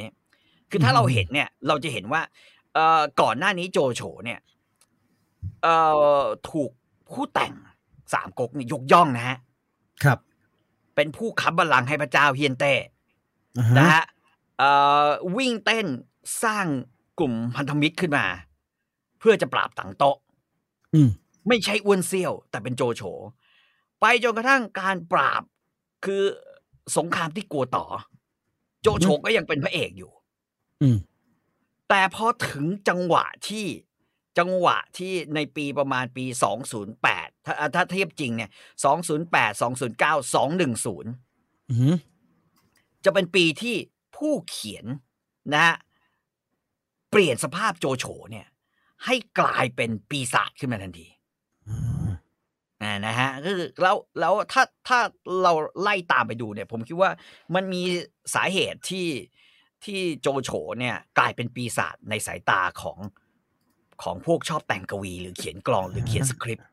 [0.70, 2.22] คือถ้าอืมเราเห็นเนี่ย เราจะเห็นว่า
[2.74, 4.40] เอ่อก่อนหน้านี้โจโฉเนี่ย
[5.62, 5.76] เอ่
[6.20, 6.70] อถูก
[7.10, 7.54] ผู้แต่ง
[8.12, 9.38] สามก๊กนี่ยกย่องนะฮะ
[10.04, 10.18] ครับ
[11.00, 12.72] เป็นผู้ค้ำบัลลังก์ให้พระเจ้าเฮียนเต้
[13.58, 14.04] อ่านะฮะฮะ
[14.58, 14.70] เอ่
[15.04, 15.86] อวิ่งเต้น
[16.42, 16.66] สร้าง
[17.18, 18.26] กลุ่มพันธมิตรขึ้นมา
[19.18, 20.16] เพื่อจะปราบต่างโต๊ะ
[20.94, 21.10] อืม
[21.48, 23.02] ไม่ใช่อ้วนเซี่ยว แต่เป็นโจโฉ
[24.00, 25.42] ไปจนกระทั่งการปราบ
[26.04, 26.22] คือ
[26.96, 27.84] สงครามที่กลัวต่อ
[28.82, 30.12] โจโฉก็ยังเป็นพระเอกอยู่
[30.82, 30.96] อืม
[31.88, 33.66] แต่พอถึงจังหวะที่
[34.38, 36.24] จังหวะที่ในปีประมาณปี
[36.80, 38.50] 208 ถ้าถ้าเทียบจริงเนี่ย
[39.04, 41.96] 208 209 210อืม
[43.04, 43.76] จะเป็นปีที่
[44.16, 44.86] ผู้เขียน
[45.54, 45.76] นะฮะ
[47.10, 48.46] เปลี่ยนสภาพโจโฉเนี่ย
[49.04, 51.06] ให้กลายเป็นปีศาจขึ้นมาทันที
[51.68, 52.10] อ่า
[52.82, 54.98] อ่านะฮะก็คือแล้วแล้วถ้าถ้า
[55.42, 57.10] เราไล่ตามไปดูเนี่ย ผมคิดว่า
[57.54, 57.82] มันมี
[58.34, 59.08] สาเหตุที่
[59.84, 62.98] ที่โจโฉเนี่ย กลายเป็นปีศาจในสายตาของ
[64.02, 66.69] ของพวกชอบแต่งกวี หรือเขียนกลอนหรือเขียนสคริปต์อ่า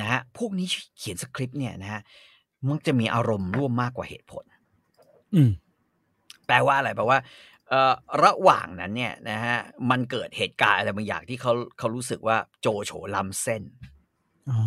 [0.00, 0.66] นะฮะพวกนี้
[0.98, 2.00] เขียนสคริปต์เนี่ยนะฮะ
[2.68, 4.44] มักจะมีอารมณ์ร่วมมากกว่าเหตุผล
[5.34, 5.50] อืม
[6.46, 7.18] แปลว่าอะไรแปลว่า
[7.68, 7.94] เอ่อ
[8.24, 9.58] ระหว่างนั้นเนี่ยนะฮะ
[9.90, 13.62] มันเกิดเหตุการณ์อะไรบางอย่างที่เขาเขารู้สึกว่าโจโฉล้ำเส้น
[14.50, 14.60] อ๋อ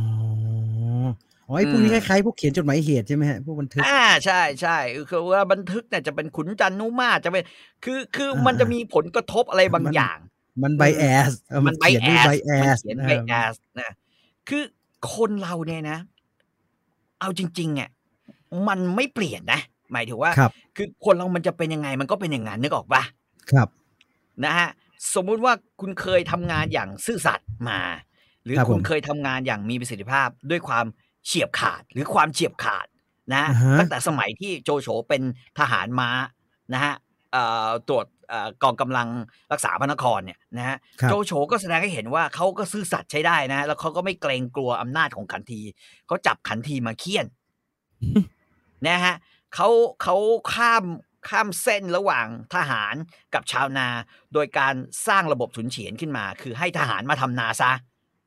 [1.47, 4.77] อ๋อไอ้พวกนี้อืคมล้ายๆพวกเขียนจดหมายเหตุใช่ไหมฮะพวกบันทึกอ่าใช่ใช่
[5.10, 7.43] คือว่าบันทึกเนี่ยจะเป็นขุนจันทนุมาตรจะเป็น
[7.84, 10.17] คือคืออ่ามัมันจะมีผลกระทบอะไรบางมันอย่าง
[10.63, 11.32] มันไบแอส
[11.67, 13.91] มันไบเขียนแอด้วยสไบแอมันสเขียนนะไบแอสนะ
[14.49, 14.63] คือ
[15.15, 15.99] คนเราเนี่ยนะ
[17.19, 17.89] เอาจริงๆเนี่ย
[18.67, 23.04] มันไม่เปลี่ยนนะ หมายถึงว่าครับคือคนเรามันจะเป็นยังไง มันก็เป็นอย่างนั้นนึกออกปะ
[23.51, 23.67] ครับ
[24.45, 24.69] นะฮะ
[25.15, 27.80] สมมุติว่าคุณเคยทำงานอย่างซื่อสัตย์มา
[28.43, 30.86] หรือครับคุณผมเคยทำงานอย่างมีประสิทธิภาพด้วยความ
[31.25, 32.88] เฉียบขาดหรือความเฉียบขาด
[33.34, 35.21] นะอ่าฮะตั้งแต่สมัยที่โจโฉเป็น
[35.60, 36.10] ทหารม้า
[36.73, 36.93] นะฮะ
[37.32, 38.20] เอ่อตรวจเอ่อ
[38.63, 39.08] กองกำลัง
[39.52, 45.62] รักษาพระนครเนี่ยนะฮะครับโจโฉก็แสดงให้เห็นว่าเขาก็ซื่อสัตย์ใช้ได้นะ แล้วเขาก็ไม่เกรงกลัวอำนาจของขันที
[46.08, 47.26] เขาจับขันทีมาเคี่ยน
[48.02, 48.24] อืม
[48.88, 49.15] นะฮะ
[49.56, 49.70] เขา
[50.02, 50.15] เขา
[50.54, 50.84] ข้าม
[51.30, 52.96] ข้ามเส้นระหว่างทหาร
[53.34, 53.88] กับชาวนา
[54.34, 54.74] โดยการ
[55.08, 57.72] สร้างระบบฉุนเฉียนขึ้นมา คือให้ทหารมาทำนาซะ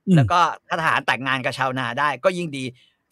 [0.06, 2.64] อืมแล้วก็ถ้าทหารแต่งงานกับชาวนาได้ ก็ยิ่งดี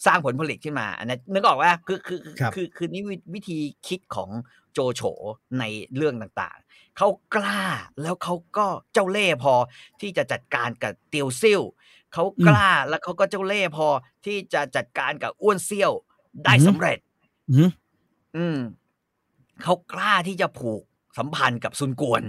[0.07, 4.31] สร้างผลผลิตขึ้นมาอันนั้นนึกออกว่าคือคือครับคือคือนี่วิวิธีคิดของ
[4.73, 5.03] โจโฉ
[5.59, 5.65] ใน
[5.97, 6.62] เรื่องต่างๆ
[6.97, 7.65] เขากล้า
[8.03, 9.55] แล้วเขาก็เจ้าเล่ห์พอ
[10.01, 11.61] ที่จะจัดการกับเตียวซิ่ว
[12.13, 13.87] เขากล้าแล้วเขาก็เจ้าเล่ห์พอ
[14.25, 15.93] ที่จะจัดการกับอ้วนเซี่ยว
[16.45, 16.99] ได้สำเร็จ
[17.51, 17.71] อืม
[18.37, 18.59] อืม
[19.63, 20.83] เขากล้าที่จะผูก
[21.19, 22.23] สัมพันธ์กับซุนกวน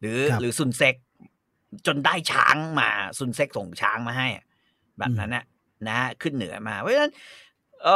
[0.00, 0.94] หรือครับหรือซุนเซ็ก
[1.86, 4.44] จนได้ช้างมาซุนเซ็กส่งช้างมาให้อะ
[4.98, 5.44] แบบนั้นนะ
[5.86, 7.12] นะฮะขึ้นเหนือมา เพราะฉะนั้น
[7.84, 7.88] เอ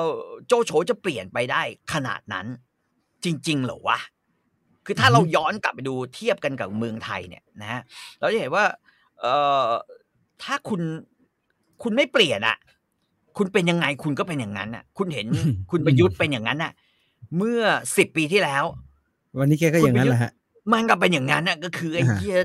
[0.00, 0.02] อ
[0.46, 1.62] โจโฉจะเปลี่ยนไปได้
[1.92, 2.46] ขนาดนั้น
[3.24, 3.98] จริง ๆ เหรอวะ
[4.86, 7.82] คือถ้าอือฮึเราย้อนกลับไปดูเทียบกันกับเมืองไทยเนี่ยนะฮะ
[8.18, 8.64] เราจะเห็นว่า
[9.20, 9.34] เอ่
[9.66, 9.68] อ
[10.42, 10.80] ถ้าคุณ
[11.82, 12.56] คุณไม่เปลี่ยนอะ
[13.36, 15.26] คุณเป็นยังไงคุณก็เป็นอย่างนั้นอะคุณเห็น
[15.70, 16.72] คุณประยุทธ์เป็นอย่างนั้นอะ
[17.36, 17.62] เมื่อ
[17.96, 18.64] สิบปีที่แล้ว
[19.38, 20.30] วันนี้แกก็อย่างนั้นแหละฮะ
[20.72, 22.36] มันก็เป็นอย่างนั้นอะก็คือไอ้อ่าฮะเหี้ย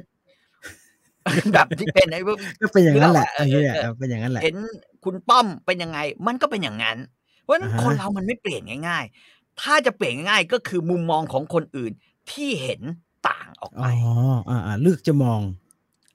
[1.53, 4.55] แบบที่เป็นไอ้พวกก็เป็นอย่างนั้นแหละเอไอ้อเหี้ยเออเออเป็นอย่างนั้นแหละเห็น
[5.03, 6.97] คุณป้อมเป็นยังไง มันก็เป็นอย่างนั้น
[7.41, 11.91] เพราะฉะนั้นอ่าฮะคนเรามันไม่เปลี่ยนง่าย ๆ ถ้าจะเปลี่ยนง่ายๆก็คือมุมมองของคนอื่น
[12.31, 12.81] ที่เห็น
[13.29, 14.13] ต่างออกอ๋ไปอ
[14.49, 15.41] อ่าอ่าเลือกจะมอง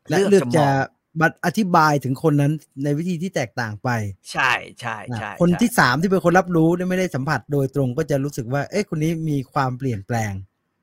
[0.08, 0.72] และเลือกเลือกจะจะมอง
[1.20, 2.52] บัดอธิบายถึงคนนั้น
[2.84, 3.88] ในวิธีที่แตกต่างไป
[4.32, 10.32] ใช่ใช่นะใช่คนใช่ที่สามที่เป็นคนรับรู้เนี่ยไม่ได้สัมผัสโดยตรงก็จะรู้สึกว่า เอ๊ะคนนี้มีความเปลี่ยนแปลง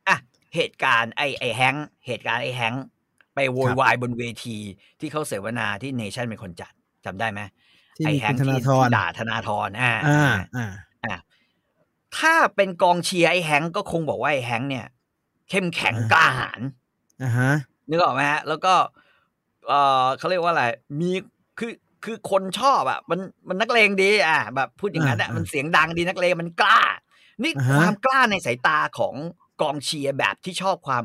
[0.07, 0.17] อะ
[0.55, 2.85] เหตุการณ์ไอ้ไอ้แฮงค์เหตุการณ์ไอ้แฮงค์
[3.35, 4.57] ไปโวยวายบนเวที
[4.99, 6.71] ที่เขาเสวนาที่เนชั่นเป็นคนจัด
[7.05, 7.41] จำได้ไหม
[7.97, 10.71] ที่ไอ้มีแฮคุงณค์ธนาที่ธรที่ด่าธนาธรอ่าอ่าอ่า
[11.03, 11.15] อ่า
[12.17, 14.87] ถ้าเป็นกองเชียร์ไอ้แฮงก์ก็คงบอกว่าไอ้แฮงก์เนี่ย
[15.49, 16.61] เข้มแข็งอ่ากล้าหาญ
[17.23, 17.51] อ่าฮะ
[17.89, 18.73] นึกออกไหมฮะ แล้วก็
[19.67, 20.65] เออเขาเรียกว่าอะไร
[20.99, 21.11] มี
[21.59, 21.71] คือ
[22.03, 26.79] คือคนชอบอะ มันมันนักเลงดี อะ แบบพูดอย่างนั้นอะอ่ามัมันเสียงดังดีนักเลงมันกล้า
[27.43, 29.15] นี่อ่าฮะความกล้าในสายตาของ
[29.61, 31.03] กองเชียร์แบบที่ชอบความ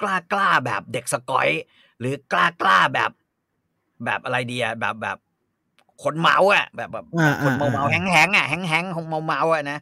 [0.00, 1.48] กล้ากล้าแบบเด็กสกอย
[1.98, 3.10] หรือกล้ากล้าแบบ
[4.04, 5.18] แบบอะไรดีอะแบบแบบ
[6.02, 9.78] คนเมาอะ แบบแบบอ่าคนเมาเมาอ่าแฮงแฮงๆอะแฮงแฮงๆของเมาเมาๆอะนะ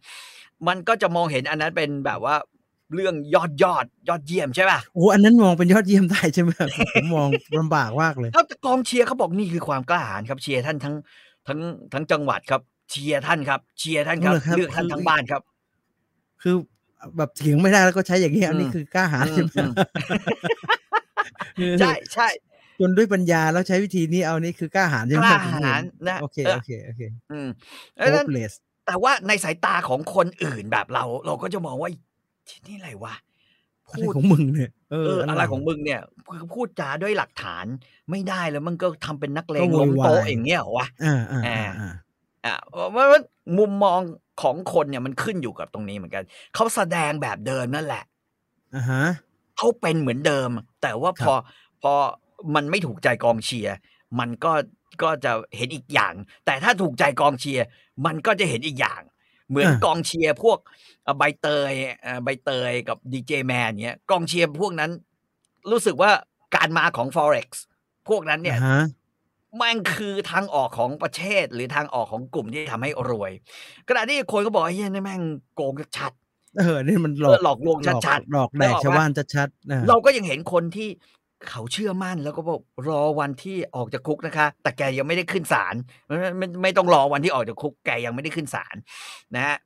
[0.67, 2.37] มันก็จะมองเห็นอันนั้นเป็นแบบว่า
[2.95, 6.51] เรื่องยอดยอดยอดเยี่ยมใช่ป่ะโอ้อันนั้นมองเป็นยอดเยี่ยมได้ใช่ไหม
[6.95, 10.95] ผมมองลำบากมากเลยถ้ากองเชียร์เขาบอกนี่คือความกล้าหาญครับเชียร์ท่านทั้ง
[11.47, 11.59] ทั้ง
[11.93, 15.43] ทั้งจังหวัดครับ เชียร์ท่านครับ เชียร์ท่านครับเอาเหรอครับเลือกท่านทั้งบ้านครับ
[16.43, 16.55] คือ
[17.17, 19.73] แบบเถียงไม่ได้แล้วก็ใช้อย่างนี้อันนี้อืมคือกล้าหาญอืใช่มไหมอืม
[21.59, 22.29] คือใช่ใช่
[22.81, 27.49] จนด้วยปัญญาแล้วใช้วิธีนี้เอานี่คือกล้าหาญใช่กไหมล้าผมหาญเห็นนะโอเคเออโอเคโอเค อืม
[27.97, 28.53] โฮดังนั้นปเลส
[28.87, 31.91] แต่ว่าในสายตาของคนอื่นแบบเรา เราก็จะมองว่า
[32.51, 33.15] ที่นี่อะไรวะ
[33.93, 36.01] อะไรพูดของมึงเนี่ยเอเออออะไรของมึงเนี่ย
[36.33, 37.65] คือพูดจาด้วยหลักฐาน
[38.11, 41.93] ไม่ได้แล้วมึงก็ทำเป็นนักเลงก็โวล้มยวายโต๊ะอย่างเงี้ยเหรอวะอ่าอ่าอ่าอ่าอ่า
[42.45, 43.21] อะเพราะว่า
[43.59, 44.01] มุมมอง
[44.43, 48.05] ของคนเนี่ยมันขึ้นอยู่กับตรงนี้เหมือนกันเขาแสดงแบบเดิมนั่นแหละ
[48.75, 49.05] อ่าฮะ
[49.57, 50.51] เขาเป็นเหมือนเดิม
[50.83, 51.35] แต่ว่าครัพบอ
[51.83, 51.95] พอ
[52.55, 53.77] มันไม่ถูกใจกองเชียร์
[54.19, 54.53] มันก็
[55.03, 56.15] ก็จะเห็นอีกอย่าง
[56.47, 57.67] แต่ถ้าถูกใจกองเชียร์
[58.07, 59.01] มันก็จะเห็นอีกอย่าง
[59.49, 60.59] เหมือนกองเชียร์พวก
[61.05, 64.91] เอ่อใบเตยเอ่อใบเตยกับดีเจแมนเนี้ยกองเชียร์พวกนั้น
[65.71, 66.11] รู้สึกว่า
[66.55, 67.49] การมาของ forex
[68.09, 68.83] พวกนั้นเนี่ยอ่าฮะ
[69.63, 73.33] มันคือทางออกของประเทศหรือทางออกของกลุ่มที่ทำให้รวย
[73.89, 75.23] ขณะที่คนก็บอกไอ้เฮียนี่แม่ง
[75.55, 76.13] โกงชัด
[76.59, 80.89] เออ นี่มันหลเอออกหลอกลวงหลอกชัดหลอกนึแดกกออกชาวปะบ้านชัดๆนะๆเราก็ยังเห็นคนที่
[81.51, 85.75] เขาเชื่อมั่นแล้วก็บอกรอวันที่ออกจากคุกนะคะ แต่แกยังไม่ได้ขึ้นศาล
[86.07, 88.77] ไม่ไม่ไม่ต้องรอวันที่ออกจากคุกแกยังไม่ได้ขึ้นศาล
[89.35, 89.57] นะฮะ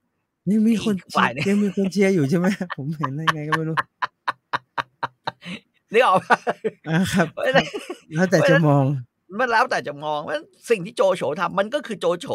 [0.48, 3.76] นี่มีคนอีกฝ่ายหนึ่งยังมีคนเชียร์อยู่ใช่ไหมผมเห็นได้ไงก็ไม่รู้
[5.92, 6.38] นึกออกปะ
[6.90, 7.66] อ่าครับเพราะฉะนั้น
[8.14, 8.84] แล้วแต่จะมอง
[9.38, 10.38] มันแล้วแต่จะมองว่า
[10.70, 12.26] สิ่งที่โจโฉทำมันก็คือโจโฉ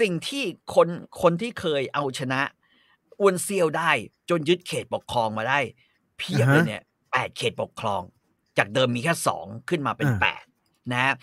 [0.00, 0.42] สิ่งที่
[0.74, 0.88] คน
[1.22, 2.40] คนที่เคยเอาชนะ
[3.20, 3.90] อวนเซียวได้
[4.30, 5.58] จนยึดเขตปกครองมาได้
[6.18, 8.02] เพียบเลยอ่าฮะเนี่ย แปดเขตปกครอง
[8.58, 10.44] จากเดิมมีแค่สองขึ้นมาเป็นอ่าแปด
[10.92, 11.14] นะฮะ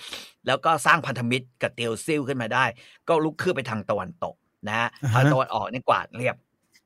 [0.47, 2.65] แล้วก็สร้างพันธมิตรกับเตียวซิลขึ้นมาได้
[3.07, 4.35] ก็ลุกขึ้นไปทางตะวันตก
[4.67, 6.35] นะฮะอ่าฮะทางตะวันออกนี่กวาดเรียบ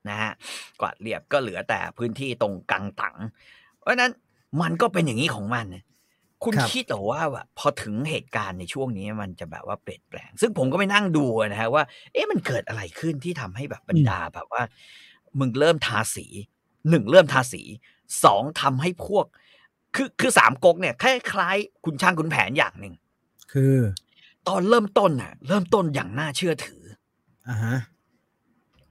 [0.09, 0.31] นะฮะ
[0.81, 3.15] กวาดเรียบก็เหลือแต่พื้นที่ตรงกลางตัง
[3.79, 4.11] เพราะฉะนั้น
[4.61, 5.83] มันก็เป็นอย่างนี้ของมันนะ
[6.43, 11.83] คุณครับคิดเหรอว่าแบบพอถึงเหตุการณ์ในช่วงนี้มันจะแบบว่าเปลี่ยนแปลง ซึ่งผมก็ไปนั่งดูนะฮะว่า
[12.13, 14.63] เอ๊ะมันเกิดอะไรขึ้นที่ทำให้แบบบรรดาแบบว่า
[15.39, 16.25] มึงเริ่มทาสี
[16.89, 17.61] หนึ่งเริ่มทาสี
[18.23, 19.25] สองทำให้พวก
[19.95, 22.93] คือคือสามก๊กเนี่ยคล้ายๆคุณช่างคุณแผนอย่างหนึ่ง
[23.51, 23.77] คือ
[24.47, 26.83] ตอนเริ่มต้นน่ะ เริ่มต้นอย่างน่าเชื่อถือ
[27.47, 27.77] อ่าฮะ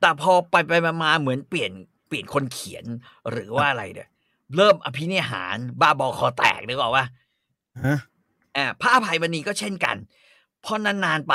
[0.00, 1.72] แต่พอไปไปมามาเหมือนเปลี่ยน
[2.09, 2.85] เปลี่ยนคนเขียน
[3.30, 4.09] หรือว่าอะไรเนี่ย
[4.56, 7.04] เริ่มอภินิหาร บ้าบอคอแตกนึกออกว่า
[7.85, 7.98] ฮะ
[8.56, 9.96] อ่าพระอภัยมณีก็เช่นกัน
[10.64, 11.35] พอนานๆไป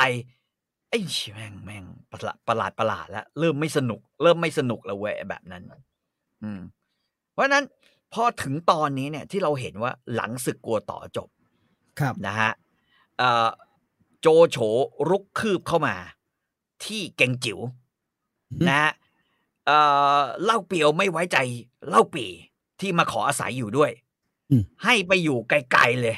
[0.88, 5.62] ไอ้เชี่ยแม่งแม่งประหลาดประหลาดประหลาดแล้วเริ่มไม่สนุก เริ่มไม่สนุกแล้วเว้ยแบบนั้น
[6.42, 6.60] อืม
[7.36, 7.64] เพราะฉะนั้น
[8.14, 11.28] พอถึงตอนนี้เนี่ยที่เราเห็นว่าหลังศึกกลัวต่อจบ
[12.00, 12.50] ครับนะฮะ
[13.18, 13.48] เอ่อ
[14.20, 14.58] โจโฉ
[15.08, 15.96] รุกคืบเข้ามา
[16.84, 17.58] ที่เกงจิ๋ว
[18.52, 18.92] อืมนะฮะ
[19.66, 19.78] เอ่
[20.16, 21.38] อเล่าเปียวไม่ไว้ใจ
[21.88, 22.26] เล่าปี
[22.80, 23.90] ที่มาขออาศัยอยู่ด้วย
[24.50, 26.16] อืมให้ไปอยู่ไกลๆเลย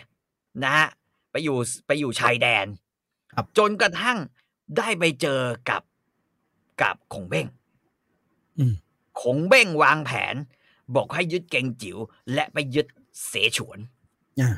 [0.65, 0.89] นะฮะ
[1.31, 2.67] ไปอยู่ไปอยู่ชายแดน
[3.33, 4.19] ครับจนกระทั่ง
[4.79, 5.83] ได้ไปเจอกับ
[6.83, 7.47] กับขงเบ้ง
[8.59, 8.75] อืม
[9.21, 10.35] ขงเบ้งวางแผน
[10.97, 11.99] บอกให้ยึดเกงจิ๋ว
[12.35, 12.87] และไปยึด
[13.29, 13.79] เสฉวน
[14.41, 14.51] อ่า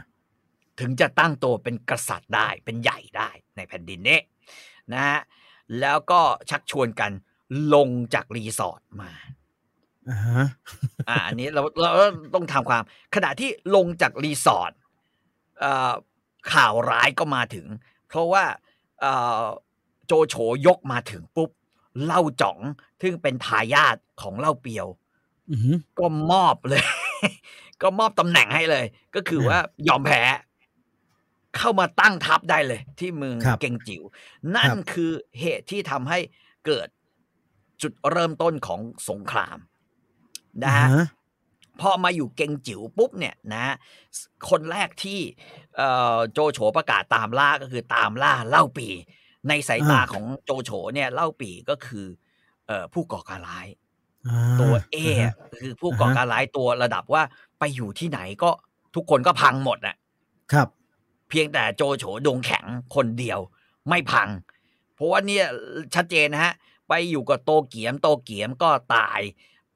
[0.80, 4.18] ถึงจะตั้งตัวเป็นกษัตริย์ได้เป็นใหญ่ได้ในแผ่นดินนี้
[4.92, 5.20] นะฮะ
[5.80, 7.10] แล้วก็ชักชวนกัน
[7.74, 9.10] ลงจากรีสอร์ทมา
[10.10, 10.44] อ่าฮะ
[11.08, 11.90] อ่าอันนี้เราเรา
[12.34, 12.82] ต้องทำความ
[13.14, 14.72] ขณะที่ลงจากรีสอร์ท
[15.60, 15.92] เอ่อ
[16.52, 17.66] ข่าวร้ายก็มาถึง
[18.08, 18.44] เพราะว่า
[19.00, 19.12] เอ่
[19.42, 19.44] อ
[20.06, 20.34] โจโฉ
[20.66, 21.50] ยกมาถึงปุ๊บ
[22.04, 22.58] เล่าจ๋อง
[23.02, 25.09] ซึ่งเป็นทายาทของเล่าเปียวอือหือ
[25.98, 26.82] ก็มอบเลย
[27.82, 28.84] ก็มอบตำแหน่งให้เลย
[29.14, 30.22] ก็คืออ่าว่ายอมแพ้
[31.56, 34.02] เข้ามาตั้งทัพได้เลย ที่เมืองครับเกงจิ๋ว
[34.56, 35.10] นั่นครับคือ
[35.40, 36.18] เหตุที่ทำให้
[36.66, 36.88] เกิด
[37.82, 39.58] จุดเริ่มต้นของสงคราม
[40.64, 41.06] นะฮะอ่าฮะ
[41.80, 43.74] พอมาอยู่เกงจิ๋วปุ๊บเนี่ยนะ
[44.50, 45.20] คนแรกที่
[45.76, 48.88] เอ่อโจโฉประกาศตามล่าก็คือตามล่าเล่าปี
[49.48, 52.06] ในสายตาของโจโฉเนี่ยเล่าปีก็คือ
[52.66, 53.89] เอ่อผู้ก่อการร้ายอ่า
[54.60, 57.22] ตัวเออ่าฮะคือผู้ก่อการร้ายตัวระดับว่า
[57.58, 58.50] ไปอยู่ที่ไหนก็
[58.94, 59.96] ทุกคนก็พังหมดน่ะ
[60.52, 60.68] ครับ
[61.28, 63.38] เพียงแต่โจโฉดงแข็งคนเดียว
[63.88, 64.28] ไม่พัง
[64.94, 65.44] เพราะว่าเนี่ย
[65.94, 66.52] ชัดเจนนะฮะ
[66.88, 69.20] ไปอยู่กับโตเกียม โตเกียมก็ตาย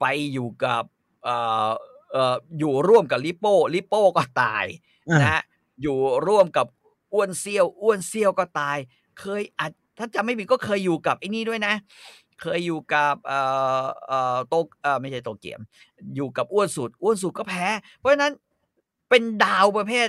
[0.00, 0.82] ไปอยู่กับ
[1.24, 1.36] เอ่
[1.68, 1.70] อ
[2.12, 4.64] เอ่ออยู่ร่วมกับลิโป้ลิโป้ก็ตาย
[5.10, 5.42] อ่านะฮะ
[5.82, 6.66] อยู่ร่วมกับ
[7.12, 8.76] อ้วนเซี่ยว อ้วนเซี่ยวก็ตาย
[9.20, 11.74] เคยอาจถ้าจำไม่ผิดก็เคยอยู่กับไอ้นี่ด้วยนะ
[12.40, 13.40] เคยอยู่กับเอ่
[13.82, 15.60] อเอ่อโตเอ่อไม่ใช่โตเกียม
[16.16, 17.66] อยู่กับอ้วนสุด อ้วนสุดก็แพ้
[17.98, 18.32] เพราะฉะนั้น
[19.10, 20.08] เป็นดาวประเภท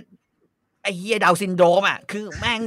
[0.81, 2.61] ไอ้เฮียดาวซินโดรมอะ คือแม่ง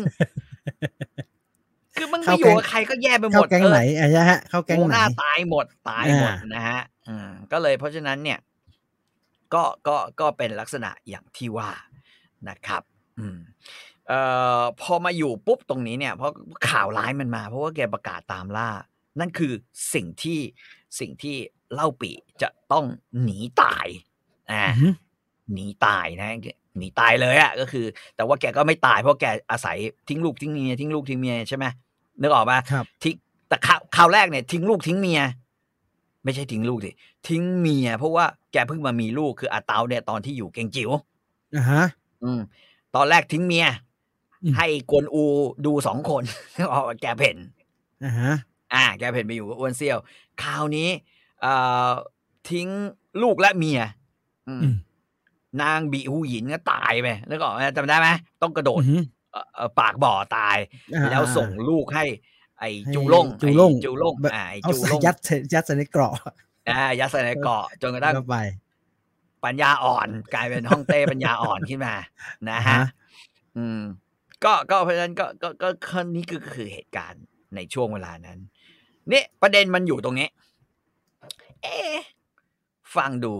[1.98, 8.38] คือมึงไปอยู่กับใครก็แย่ไปหมเข้าดแก๊งเออไหนอะฮะเข้าแก๊งโอ้ไหนหน้าตายหมดตายหมดอ่านนะฮะอืมก็เลยเพราะฉะนั้นเนี่ย
[9.54, 11.70] ก็ก็ก็เป็นลักษณะอย่างที่ว่า
[12.48, 12.82] นะครับ
[13.18, 13.38] อืม
[14.08, 14.20] เอ่
[14.60, 16.32] อพอมาอยู่ปุ๊บตรงนี้เนี่ยเพราะ
[16.68, 18.68] ข่าวร้ายมันมา เพราะว่าแกประกาศตามล่า
[19.20, 19.52] นั่นคือ
[19.94, 20.38] สิ่งที่
[21.00, 21.36] สิ่งที่
[21.74, 22.10] เล่าปี
[22.42, 22.84] จะต้อง
[23.22, 23.86] หนีตาย
[24.50, 24.92] อ่าอือหือ
[25.52, 26.28] หนีตายนะ
[26.78, 27.84] หนีตายเลยอะก็คือ
[28.16, 29.76] แต่ว่าแกก็ไม่ตายเพราะแกอาศัย
[30.08, 31.64] ทิ้งลูกทิ้งเมียทิ้งลูกทิ้งเมียใช่ไหม
[32.20, 33.14] นึกออกปะครับทิ้ง
[33.48, 35.20] แต่ข่าวข่าวแรกเนี่ยทิ้งลูกทิ้งเมีย
[36.24, 36.90] ไม่ใช่ทิ้งลูกสิ
[37.28, 40.90] ทิ้งเมีย เพราะว่าแกเพิ่งมามีลูกคืออาเตาเนี่ยตอนที่อยู่เกงจิ๋ว
[41.56, 41.84] อ่าฮะ
[42.22, 42.40] อืม
[42.96, 43.66] ตอนแรกทิ้งเมีย
[44.42, 45.24] อืมให้กวนอู
[45.66, 46.22] ดูสองคน
[46.56, 47.36] นึกออกปะแกเพ่น
[48.04, 48.34] อ่าฮะ
[48.74, 49.98] อ่าแกเพ่นไปอยู่กับอ้วนเซี่ยว
[50.42, 50.88] คราวนี้
[51.42, 51.54] เอ่
[51.88, 51.90] อ
[52.50, 52.68] ทิ้ง
[53.22, 53.80] ลูกและเมีย
[54.48, 54.74] อืมอืม
[55.62, 58.08] นางบีฮูหยินก็ตายไปแล้วก็จำได้ไหม
[58.42, 59.02] ต้องกระโดดอือหือ
[59.32, 60.56] เอ่อเอ่อปากบ่อตาย
[60.94, 62.04] อ่าแล้วส่งลูกให้
[62.58, 66.14] ไอ้ให้จูล่งจูล่งไอ้จูล่งแบบอ่าไอ้เอาจูใส่ล่งยัดใส่ยัดใส่ในเกราะ
[66.70, 68.38] อ่ายัดใส่ในเกาะจนกระทั่งเข้าไป
[69.44, 71.94] ปัญญาอ่อนกลายเป็นห้องเต้ปัญญาอ่อนขึ้นมา
[72.50, 72.84] นะฮะอ่าฮะ
[73.56, 73.80] อืม
[74.44, 78.38] ก็ก็เพราะฉะนั้นก็ก็ก็ก็นี่ก็คือเหตุการณ์ในช่วงเวลานั้น
[79.12, 80.28] นี่ประเด็นมันอยู่ตรงนี้
[81.62, 81.96] เอ๊ะ
[82.96, 83.34] ฟังดู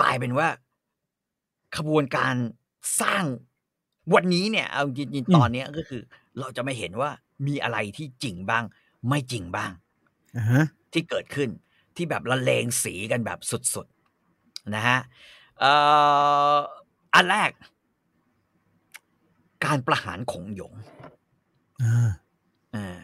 [0.00, 0.48] กลายเป็นว่า
[1.76, 2.34] ขบวนการ
[3.00, 3.24] สร้าง
[4.14, 6.02] วันนี้เนี่ยเอาจริงๆตอนเนี้ยก็คือ
[6.38, 7.10] เราจะไม่เห็นว่า
[7.46, 8.64] มีอะไรที่จริงบ้าง
[9.08, 9.70] ไม่จริงบ้าง
[10.36, 11.48] อ่าฮะที่เกิดขึ้น
[11.96, 13.38] ที่แบบละเลงสีกันแบบ
[13.74, 14.98] สุดๆนะฮะ
[15.60, 15.72] เอ่
[16.54, 16.56] อ
[17.14, 17.50] อันแรก
[19.64, 20.72] การประหารขงหยง
[21.82, 22.10] อ่า
[22.74, 23.00] อ่า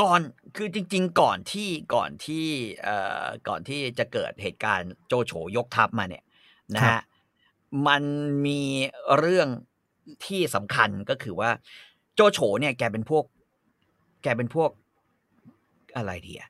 [0.00, 0.20] ก่อน
[0.56, 2.46] คือจริง ๆ ก่อนที่ก่อนที่
[2.82, 6.24] เอ่อก่อนที่จะเกิดเหตุการณ์โจโฉยกทัพมาเนี่ย
[6.74, 7.00] นะฮะ
[7.86, 8.02] มัน
[8.46, 8.62] มี
[9.18, 9.48] เรื่อง
[10.26, 11.50] ที่สำคัญก็คือว่า
[12.14, 13.24] โจโฉเนี่ยแกเป็นพวก
[14.22, 14.70] แกเป็นพวก
[15.96, 16.48] อะไรดีอะ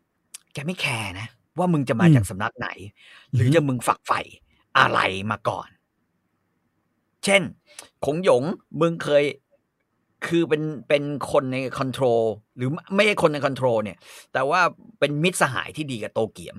[0.54, 1.26] แกไม่แคร์นะ
[1.58, 2.68] ว่ามึงจะมาจากสำนักไหน
[3.34, 4.20] หรือจะมึงฝักใฝ่
[4.78, 5.68] อะไรมาก่อน
[7.24, 7.42] เช่น
[8.04, 8.44] ขงหยง
[8.80, 9.24] มึงเคย
[10.24, 12.22] คือเป็นเป็นคนในคอนโทรล
[12.56, 13.98] หรือไม่ใช่คนในคอนโทรลเนี่ย
[14.32, 14.60] แต่ว่า
[14.98, 16.56] เป็นมิตรสหายที่ดีกับโตเกียม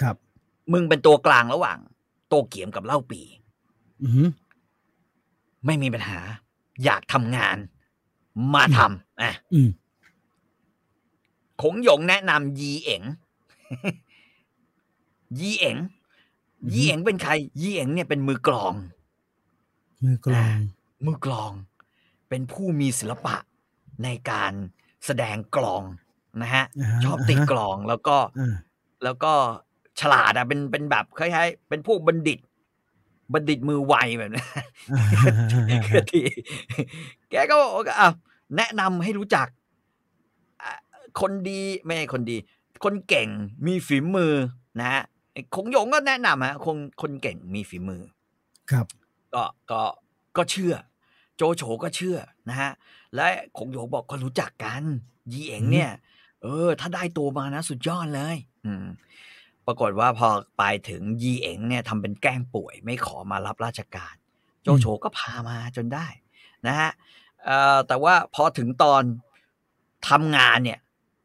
[0.00, 0.16] ครับ
[0.72, 1.78] มึงเป็นตัวกลางระหว่าง
[2.28, 3.20] โตเกียมกับเล่าปี
[4.02, 4.28] อือหือ
[5.66, 6.20] ไม่มีปัญหา
[6.84, 7.56] อยากทำงาน
[8.54, 9.70] มาทำอะอืม
[11.62, 13.02] ขงหยงแนะนำยีเอ๋ง
[15.38, 15.76] ยีเอ๋ง
[16.62, 18.74] อือฮึยีเอ๋งเป็นใคร ยีเอ๋งเนี่ยเป็นมือกลอง
[20.04, 20.58] มือกลอง
[21.06, 21.52] มือกลอง
[22.28, 23.36] เป็นผู้มีศิลปะ
[24.04, 24.52] ในการ
[25.06, 25.82] แสดงกลอง
[26.42, 28.54] นะฮะาฮะชอบตีาฮะกลองแล้วก็อ่า
[29.04, 29.32] แล้วก็
[30.00, 32.38] ฉลาดอะเป็นเป็นแบบคล้ายๆเป็นพวกบัณฑิต
[33.32, 34.44] บัณฑิตมือไวแบบนี้
[35.70, 36.24] อ่าคือที่
[37.30, 38.08] แกก็บอกว่าอะ
[38.56, 39.46] แนะนำให้รู้จัก
[40.62, 40.72] อะ
[41.20, 42.36] คนดีไม่ใช่คนดี
[42.84, 43.28] คนเก่ง
[43.66, 44.32] มีฝีมือ
[44.80, 48.02] นะฮะไอ้คงหยงก็แนะนำฮะคนคนเก่งมีฝีมือ
[48.70, 48.86] ครับ
[49.34, 49.82] ก็ก็
[50.36, 50.74] ก็เชื่อ
[51.38, 52.72] โจโฉก็เชื่อนะฮะ
[53.14, 53.26] และ
[53.58, 54.82] คงโยบอกก็รู้จักกัน
[55.32, 55.90] ยีเอ๋งเนี่ย
[56.42, 58.86] เออ ถ้าได้ตัวมานะสุดยอดเลย อืม
[59.66, 64.14] ปรากฏว่าพอไปถึงยีเอ๋งเนี่ยทำเป็นแกล้งป่วย ไม่ขอมารับราชการ
[64.62, 66.06] โจโฉก็พามาจนได้
[66.66, 66.90] นะฮะ
[67.44, 69.02] เอ่อแต่ว่าพอถึงตอน
[70.08, 70.78] ทำงานเนี่ย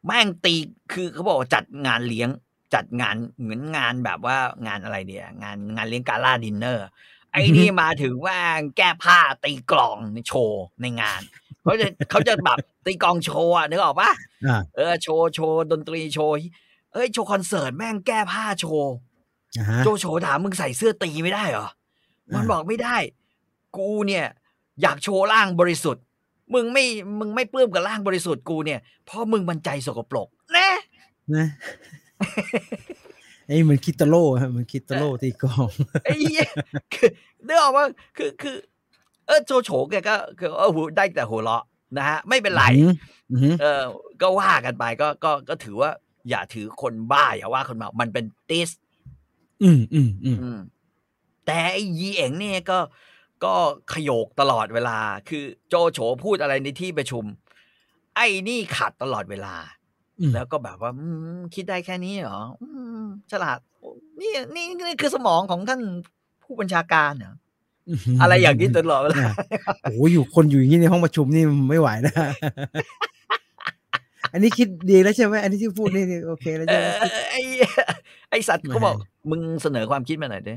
[0.06, 0.56] แม่งตี
[0.92, 2.30] คือเขาบอกว่าจัดงานเลี้ยง
[2.76, 6.86] จัดงานเหมือนงานแบบว่างานอะไรเดียงานงานเลี้ยงกาล่าดินเนอร์
[7.34, 8.38] ไอ้นี่มาถึงว่า
[8.78, 11.22] แก้ผ้าตีกลองในโชว์ในงาน
[11.64, 14.12] เขาจะเขาจะแบบตีกลองโชว์อะนึกออกปะ
[14.48, 16.36] อ่าเออโชว์โชว์ดนตรีโชว์
[16.94, 18.94] เอ้ยโชว์คอนเสิร์ตแม่งแก้ผ้าโชว์
[19.58, 21.68] อ่าฮะโจโฉถามมึงใส่เสื้อตีไม่ได้เหรอ
[22.34, 22.98] มันอ่าบอกไม่ได้
[23.78, 24.26] กูเนี่ย
[24.82, 26.04] อยากโชว์ร่างบริสุทธิ์
[26.54, 26.86] มึงไม่
[27.20, 30.70] มึงไม่ปลื้มกับร่างบริสุทธิ์กูเนี่ยเพราะมึงมันใจสกปรกแน่
[31.36, 31.48] นะ
[32.93, 35.70] ไอ้เหมือนคิตาโร่ฮะเหมือนคิตาโร่ตีกลอง
[36.04, 36.48] ไอ้เหี้ย
[36.94, 37.10] คือ
[37.46, 37.86] เรื่องออกว่า
[38.18, 38.56] คือคือ
[39.28, 41.64] เออโจโฉแกก็คือเออหัวได้แต่หัวเราะ
[41.98, 42.94] นะฮะไม่เป็นไรอืม
[43.32, 43.84] อืมเออ
[44.22, 45.92] ก็ว่ากันไปก็ก็ก็ถือว่า
[46.30, 48.70] อย่าถือคนบ้าอย่าว่าคนเมามันเป็นติส
[49.64, 50.60] อืมอืมอืมอืม
[51.46, 52.80] แต่ไอ้ยีเอ๋งเนี่ยก็
[53.46, 53.54] ก็
[53.94, 54.98] ขยโยกตลอดเวลา
[55.30, 57.24] คือโจโฉพูดอะไรในที่ประชุม
[58.16, 59.83] ไอ้นี่ขัดตลอดเวลาอืม
[60.34, 62.68] แล้วก็แบบว่าอืมคิดได้แค่นี้เหรออื
[63.02, 63.60] มฉลาด
[64.22, 65.82] นี่นี่นี่คือสมองของท่าน
[66.44, 67.34] ผู้บัญชาการเหรอ
[68.22, 69.36] อะไรอย่างนี้ตลอดเวลาอะ
[69.84, 72.14] โอ้โหอยู่คนอยู่อย่างนี้ในห้องประชุมนี่ไม่ไหวนะ
[74.34, 77.40] อันนี้คิดดีแล้วใช่ไหมอันนี้ที่พูดนี่นี่โอเคแล้วเอใช่ไหมอไอ้
[78.30, 80.54] ไอ้สัตว์ก็บอกแหมมึงเสนอความคิดมาหน่อยดิ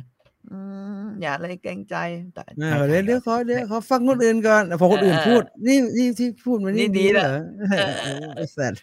[0.50, 0.58] อื
[1.00, 1.96] มอย่าเลยเกรงใจ
[2.34, 7.28] แต่อ่าเดี๋ยวเดี๋ยวขอเดี๋ยวขอฟังคนอื่นก่อนพอคนอื่นพูด นี่นี่ที่พูดมานี่นี่ดีดีนะเหรอ
[8.02, 8.80] โอ้ไอ้สัตว์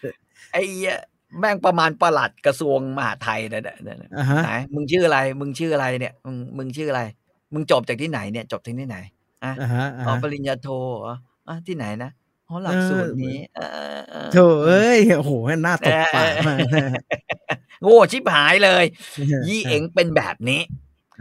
[0.52, 0.98] ไอ้เหี้ย
[1.38, 7.02] แม่งประมาณประหลัดกระทรวงมหาดไทยเนี่ยเนี่ยเนี่ยอ่าฮะไหนมึงชื่ออะไร มึงชื่ออะไรเนี่ย มึงมึงชื่ออะไร
[7.54, 8.98] มึงจบจากที่ไหนเนี่ยจบที่ที่ไหน
[9.44, 10.68] อะอ่าฮะอ่าอ๋อฮะปริญญาโท
[11.00, 11.16] เหรอ
[11.48, 12.10] อะที่ไหนนะ
[12.48, 13.60] อ๋อหลักเออสูตรนี้เอ
[13.98, 16.58] อเออโถเอ้ยโอ้โหหน้าตบปากมาก
[17.82, 18.84] โง่ชิบหายเลย
[19.48, 20.60] ยี่เอ็งเป็นแบบนี้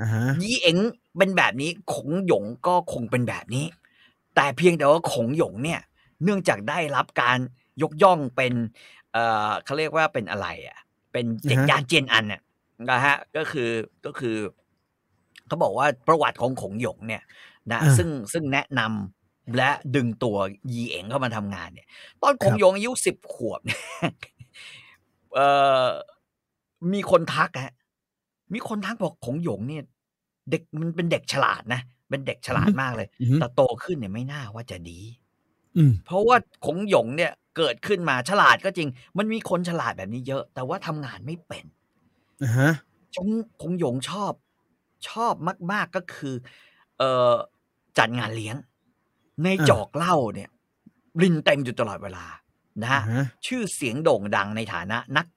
[0.01, 0.77] อ่าฮะยี่เอ็ง
[1.17, 3.65] เป็นแบบนี้ขงหยงก็คงเป็นแบบนี้
[4.35, 5.81] แต่เพียงแต่ว่าขงหยงเนี่ย
[6.23, 7.37] เนื่องจากได้รับการ
[7.81, 8.53] ยกย่องเป็น
[9.13, 10.77] เอ่อเขาเรียกว่าเป็นอะไรอะ
[11.11, 12.41] เป็นเจ็ดอ่าฮะยานเจียนอันเนี่ย
[12.91, 13.69] นะฮะก็คือ
[14.05, 14.35] ก็คือ
[15.47, 17.23] เขาบอกว่าประวัติของขงหยงเนี่ย
[17.71, 20.35] นะอ่าซึ่งซึ่งแนะนำและดึงตัว
[20.73, 21.87] ยีเอ๋งเข้ามาทำงานเนี่ย
[22.21, 23.79] ตอนขครังบหยงอายุสิบขวบเนี่ย
[25.35, 25.47] เอ่
[25.85, 25.87] อ
[26.93, 27.73] มีคนทักฮะ
[28.53, 29.83] มีคนทักบอกขงหยงเนี่ย
[30.49, 34.99] เด็กมันเป็นเด็กฉลาดนะเป็นเด็กฉลาดมากเลยอือฮึแต่โตขึ้นเนี่ยไม่น่าว่าจะดี
[35.77, 41.65] อืมเพราะว่าขงหยงเนี่ย เกิดขึ้นมาฉลาดก็จริง มันมีคนฉลาดแบบนี้เยอะ แต่ว่าทำงานไม่เป็น
[42.41, 42.69] อ่าฮะ
[43.15, 43.29] ชง
[43.61, 44.33] คงหยงชอบ
[45.09, 45.33] ชอบ
[45.71, 46.35] มาก ๆก็คือ
[46.97, 47.33] เอ่อ
[47.97, 48.55] จัดงานเลี้ยง
[49.43, 50.49] ในอ่าจอกเหล้าเนี่ย
[51.21, 52.25] รินเต็มอยู่ตลอดเวลา
[52.83, 55.27] นะอ่าฮะฮะชื่อเสียงโด่งดังในฐานะนัก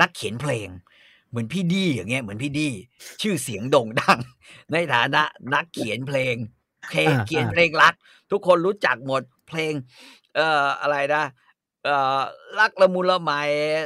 [0.00, 0.68] นักเขียนเพลง
[1.28, 2.68] เหมือนพี่ดีอย่างเงี้ยเหมือนพี่ดี
[3.22, 4.18] ชื่อเสียงโด่งดัง
[4.72, 5.22] ในฐานะ
[5.54, 6.34] นักเขียนเพลง
[6.90, 7.94] เคอ่าเขียนอ่าเพลงรัก
[8.30, 9.72] ทุกคนรู้จักหมดเพลง
[10.36, 11.24] เอ่ออะไรนะ
[11.84, 12.22] เอ่อ
[12.60, 13.32] รักละมุนละไม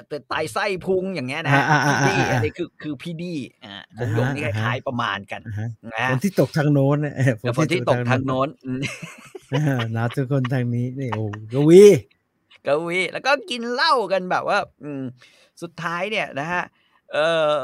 [0.09, 3.35] แต่ไตไส้พุงอย่างเงี้ยนะฮะอ่าอ่าพี่ดีอ่าอ่าอันนี้คือคือพี่ดี
[3.65, 8.81] อ่าคงหยงนี่คอ่าฮะล้ายๆประมาณกันอ่าฮะนะคนที่ตกทางโน้นเนี่ยเออแต่คนที่ตกทางโน้นอืม
[9.53, 11.85] อ่านาทุกคนทางนี้นี่โอ้กวี
[12.67, 15.03] กวีแล้วก็กินเหล้ากันแบบว่า อืม
[15.63, 16.65] สุดท้ายเนี่ยนะฮะ
[17.13, 17.19] เอ
[17.53, 17.57] อ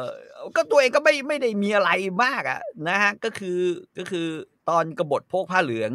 [0.56, 1.90] ก็ตัวเองก็ไม่ไม่ได้มีอะไร
[2.24, 3.58] มากอะนะฮะก็คือ
[3.98, 4.26] ก็คือ
[4.68, 5.92] ตอนกบฏพวกผ้าเหลือง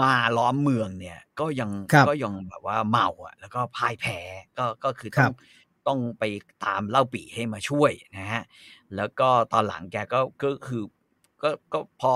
[0.00, 4.18] มาล้อมเมืองเนี่ย ก็ยังครับก็ยังแบบว่าเมาอะ แล้วก็พ่ายแพ้
[4.58, 5.34] ก็ก็คือครัต้องบ
[5.86, 6.24] ต้องไป
[6.64, 8.42] ตามเล่าปีให้มาช่วยนะฮะ
[8.96, 10.82] แล้วก็ตอนหลังแกก็ก็คือ
[11.42, 12.12] ก็ก็พอ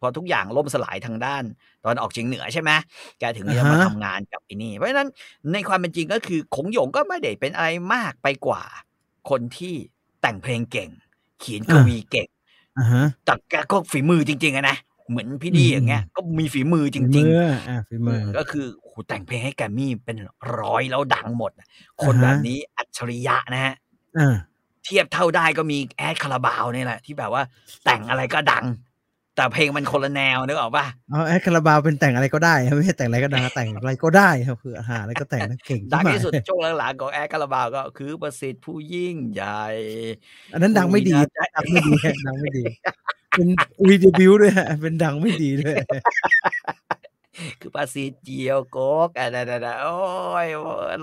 [0.00, 1.44] พอทุกอย่างล่มสลายทางด้าน
[1.84, 2.70] ตอนออกเฉียงเหนือใช่ไหม
[3.18, 5.08] แกถึงจะมาอ่าฮะทำงานกับไอ้นี่ เพราะฉะนั้น
[5.52, 8.62] ในความเป็นจริงก็คือขงหยงก็ไม่ได้เป็นอะไรมากไปกว่า
[9.30, 9.74] คนที่
[10.22, 10.90] แต่งเพลงเก่ง
[11.40, 12.28] เขียนกวีเก่ง
[12.78, 14.76] อ่าฮะแต่แกก็ฝีมือจริงๆอะนะ
[15.08, 20.16] เหมือนพี่ดีอย่างเงี้ย ก็มีฝีมือจริงฝีมืออ่าฝีๆมือก็คือโอ้โหแต่งเพลงให้แกรมมี่เป็น
[20.58, 21.52] ร้อยแล้วดังหมด
[22.02, 23.74] คนอ่าฮะแบบนี้อัจฉริยะนะฮะ
[24.18, 24.34] อ่า
[24.84, 27.42] เทียบเท่าได้ก็มีแอดคาราบาวเนี่ยแหละ ที่แบบว่า
[27.84, 28.64] แต่งอะไรก็ดัง
[29.36, 39.64] แต่เพลงมันคนละแนวนึกออกป่ะเอาแอดคาราบาวเป็นแต่งอะไรก็ได้ครับไม่ใช่แต่งอะไรก็ดังแต่งอะไรก็ได้ครับคือหาอะไรก็แต่งนะเก่งดังมากที่สุดช่วงหลังๆของแอดคาราบาวก็คือประสิทธิ์ผู้ยิ่งใหญ่
[40.52, 41.92] อันนั้นดังไม่ดีอุ๊ยน่าดังไม่ดี
[42.26, 42.64] ดังไม่ดี
[43.36, 43.48] เป็น
[43.88, 45.76] re-debut ด้วยฮะเป็นดังไม่ดีด้วย
[47.60, 49.96] คือประสิทธิ์เจียวโกกอะไรนะโอ้
[50.44, 50.46] ย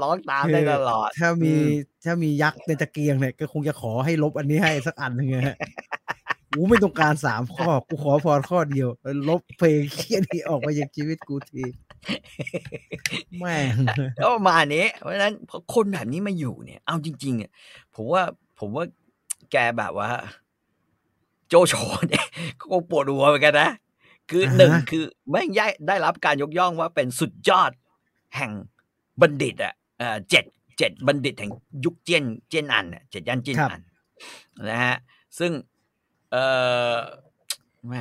[0.01, 1.67] ร้องตามได้ตลอด ถ้ามีอืม
[2.05, 5.57] ถ้ามียักษ์ในตะเกียงเนี่ยก็คงจะขอให้ลบอันนี้ให้สักอันหนึงไงฮะ
[6.53, 8.89] กูไม่ต้องการสามข้อ กูขอพรข้อเดียว
[9.29, 11.63] ลบเพลงเคียนี้ออกไปจากชีวิตกูที
[13.39, 13.65] แม่ง
[14.21, 17.51] ก็ประมาณนี้เพราะฉะนั้นพอคนแบบนี้มาอยู่เนี่ย เอาจริงๆเนี่ย
[17.95, 18.23] ผมว่า
[18.59, 18.85] ผมว่า
[19.51, 20.09] แกแบบว่า
[21.51, 21.73] โจโฉ
[22.09, 22.25] เนี่ย
[22.59, 23.69] ก็คงปวดหัวเหมือนกันนะ
[24.29, 27.71] คืออ่าฮะหนึ่งคือแม่งย้ายได้รับการยกย่องว่าเป็นสุดยอด
[28.35, 28.51] แห่ง
[29.21, 30.45] บัณฑิต อะเอ่อเจ็ด
[30.77, 31.51] เจ็ดบัณฑิตแห่ง
[31.85, 33.81] ยุคเจียนเจียนอันเนี่ยเจ็ดย่านเจียนครับอัน
[34.69, 34.95] นะฮะ
[35.39, 35.51] ซึ่ง
[36.31, 36.35] เอ
[36.93, 36.95] อ
[37.87, 37.95] แหม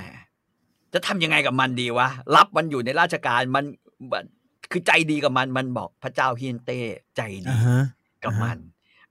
[0.92, 3.64] จะทำยังไงกับมันดีวะรับมันอยู่ในราชการมัน
[4.12, 4.24] มัน
[4.70, 6.78] คือใจดีกับมันมันบอกพระเจ้าเฮียนเต้
[7.16, 7.82] ใจดีอ่าฮะ
[8.24, 8.59] กับอ่าฮะมัน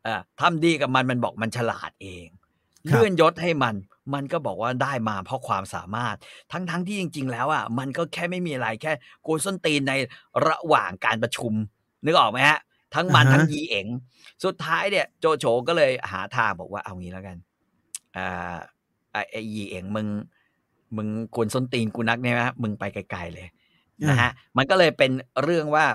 [0.03, 2.38] เอ่อทำดีกับมันมันบอกมันฉลาดเองครับ
[2.85, 3.75] เลื่อนยศให้มัน
[4.13, 6.15] มันก็บอกว่าได้มาเพราะความสามารถ
[6.51, 8.91] ทั้งทั้งที่จริง ๆ แล้วอะมันก็แค่ไม่มีอะไรแค่
[9.23, 9.93] โกนส้นตีนใน
[10.47, 11.53] ระหว่างการประชุม
[12.05, 12.59] นึกออกไหมฮะ
[12.95, 13.87] ทั้งมันทั้งยีเอ๋ง
[14.43, 17.37] สุดท้ายเนี่ย โจโฉก็เลยหาทางบอกว่าเอางี้แล้วกัน
[18.17, 18.55] อ่า
[19.11, 20.07] ไอ้ไอ้ยีเอ๋งมึง
[20.97, 23.47] มึงกวนส้นตีนกูนักเนี่ยนะมึงไปไกลๆเลย
[24.09, 25.11] นะฮะมันก็เลยเป็น
[25.43, 25.85] เรื่องว่า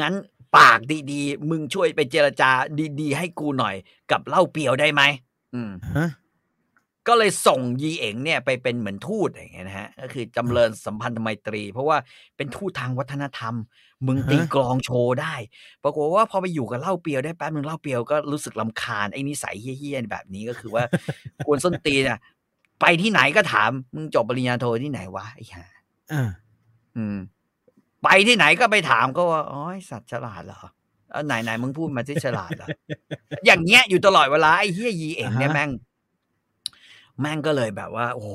[0.00, 0.14] งั้น
[0.56, 0.80] ปาก
[1.12, 2.50] ดีๆ มึงช่วยไปเจรจา
[3.00, 3.74] ดี ๆ ให้กูหน่อย
[4.10, 5.02] กับเหล่าเปียวได้ไหม
[5.54, 6.08] อืมฮะ
[7.08, 11.96] ก็เลยส่งยีเอ๋งเนี่ยไปเป็นเหมือนทูตอย่างเงี้ยนะฮะก็คือจำเริญสัมพันธไมตรี เพราะว่า
[12.36, 13.54] เป็นทูตทางวัฒนธรรม
[14.06, 15.34] มึงตีกลองโชว์ได้
[15.82, 20.84] ปรากฏว่าพอไปอยู่กับเหล่าเปียวได้แป๊บนึงเหล่าเปียวก็รู้สึกลำคาญไอ้นิสัยเฮี้ยๆแบบนี้ก็คือว่า
[21.46, 22.18] กวนส้นตีนอะ
[22.80, 25.64] ไปที่ไหนก็ถามมึงจบปริญญาโทที่ไหนวะไอ้ห่า
[26.12, 26.28] อ่า
[26.96, 27.16] อืม
[28.02, 30.70] ไปที่ไหนก็ไปถามก็ว่าอ๋อไอ้สัตว์ฉลาดเหรอเออ
[31.26, 32.68] ไหนไหนมึงพูดมาที่ฉลาดเหรอ
[33.46, 35.70] อย่างเงี้ยอยู่ตลอดเวลาไอ้เฮียยีเองเนี่ยอ่าฮะแม่ง
[37.20, 38.32] แม่งก็เลยแบบว่า โอ้โห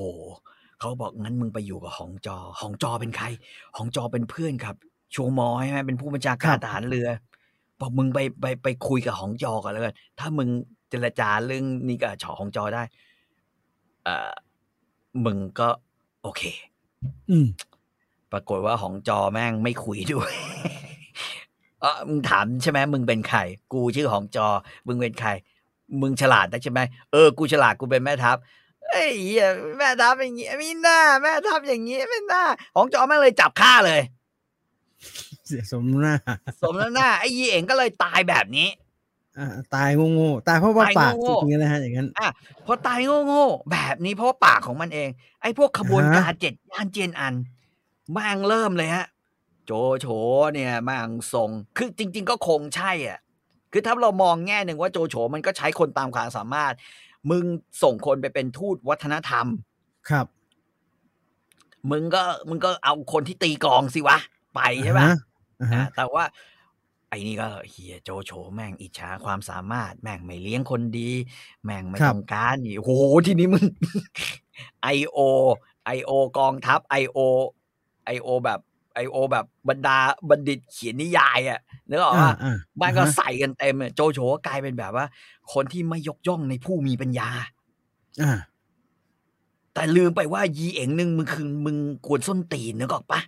[0.80, 3.26] เขาบอกงั้นมึงไปอยู่กับหองจอหองจอเป็นใคร
[3.78, 4.76] หองจอเป็นเพื่อนครับ
[5.16, 7.08] ชูมอใช่ไหมเป็นผู้บัญชาการทหารเรือ
[7.80, 10.50] บอกมึงไปไปไปคุยกับหองจอกันแล้วกันถ้ามึง
[10.90, 12.84] เจรจาเรื่องนี้กับฉอหองจอได้
[14.04, 14.32] เอ่อ
[15.26, 15.70] มึงก็
[16.22, 16.42] โอเค
[17.30, 17.48] อืม
[18.32, 20.32] ปรากฏว่าของจอแม่งไม่คุยด้วย
[21.84, 23.40] เออมึงถามใช่ไหมมึงเป็นใคร
[23.74, 24.48] กูชื่อของจอ
[24.88, 25.30] มึงเป็นใคร
[26.02, 26.80] มึงฉลาดนะใช่ไหม
[27.12, 28.38] เออ กูฉลาด กูเป็นแม่ทัพ
[28.90, 32.44] เอ้ยเหี้ยแม่ทัพอย่างงี้ไม่น่า แม่ทัพอย่างงี้ไม่น่า
[32.76, 34.02] ของจอแม่งเลยจับฆ่าเลย
[35.46, 36.16] เสียสมหน้า
[36.62, 38.68] สมแล้วหน้า ไอ้ยีเอ๋งก็เลยตายแบบนี้
[39.38, 42.28] อ่าตายโง่ๆตายเพราะว่าตายปากโง่ๆจริงๆนะฮะอย่างนั้นอะ
[42.66, 45.10] พอตายโง่ๆแบบนี้เพราะว่าปากของมันเอง
[45.42, 47.34] ไอ้พวกขบวนอ่าฮะการเจ็ดย่านเจียนอัน
[48.12, 49.06] แม่งเริ่มเลยฮะ
[49.66, 50.08] โจโฉ
[50.54, 53.20] เนี่ยแม่งส่งคือจริง ๆ ก็คงใช่อะ
[53.72, 56.74] คือถ้าเรามองแง่หนึ่งว่าโจโฉมันก็ใช้คนตามความสามารถ
[57.30, 57.46] มึง
[57.84, 59.46] ส่งคนไปเป็นทูตวัฒนธรรม
[60.10, 60.28] ครับ
[61.92, 64.18] มึงก็มึงก็เอาคนที่ตีกลองสิวะ
[64.56, 65.08] ไปใช่ปะ
[65.62, 66.24] อ่าฮะอะแต่ว่า
[67.10, 71.10] ไอ้นี่ก็เฮียโจโฉแม่งอิจฉาความสามารถ แม่งไม่เลี้ยงคนดี
[71.66, 72.92] แม่งไม่ต้องการนี่โอ้โห
[73.28, 73.66] ทีนี้มึง
[74.84, 75.18] ไอโอ
[75.86, 77.18] ไอโอกองทัพไอโอ
[78.06, 78.60] ไอโอแบบ
[78.94, 79.98] ไอโอแบบบรรดา
[80.30, 85.06] บัณฑิตเขียนนิยายอะนึกออกอ่าว่าอ่าบ้านก็อ่าฮะใส่กันเต็มอะโจโฉก็กลายเป็นแบบว่า
[85.54, 87.30] คนที่ไม่ยกย่องในผู้มีปัญญา
[88.22, 88.40] อ่า
[89.74, 93.22] แต่ลืมไปว่ายีเอ๋งหนึ่งมึงคือมึงกวนส้นตีนนึกออกปะ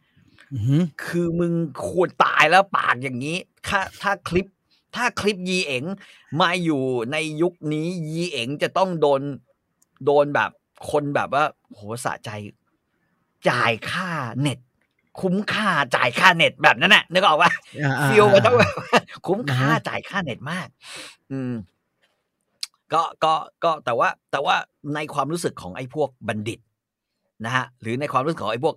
[0.53, 1.53] อือหือคือมึง
[1.87, 3.37] ควรตายแล้วปากอย่างนี้
[3.67, 4.47] ถ้าถ้าคลิป
[4.95, 5.83] ถ้าคลิปยีเอ๋ง
[6.41, 9.21] มาอยู่ในยุคนี้ยีเอ๋งจะต้องโดน
[10.05, 10.51] โดนแบบ
[10.91, 11.43] คนแบบว่า
[11.73, 12.29] โหสะใจ
[13.49, 14.09] จ่ายค่า
[14.41, 14.59] เน็ต
[15.21, 17.51] คุ้มค่าจ่ายค่าเน็ตแบบนั้นน่ะนึกออกปะ
[17.83, 20.67] อ่าอ่าฟิลมันต้องแบบว่าคุ้มค่าอ่าฮะจ่ายค่าเน็ตมาก
[21.31, 21.53] อืม
[22.93, 24.55] ก็ก็ก็แต่ว่า แต่ว่า
[24.95, 26.59] ในความรู้สึกของไอ้พวกบัณฑิต
[27.45, 28.75] นะฮะ หรือในความรู้สึกของไอ้พวก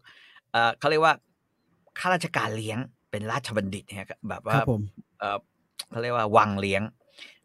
[0.52, 1.14] เอ่อเขาเรียกว่า
[1.98, 2.78] ข้าราชการเลี้ยง
[3.10, 4.80] เป็นราชบัณฑิตเนี่ยแบบคว่ารับผม
[5.18, 5.38] เอ่อ
[5.90, 6.82] เขาเรียกว่าวังเลี้ยง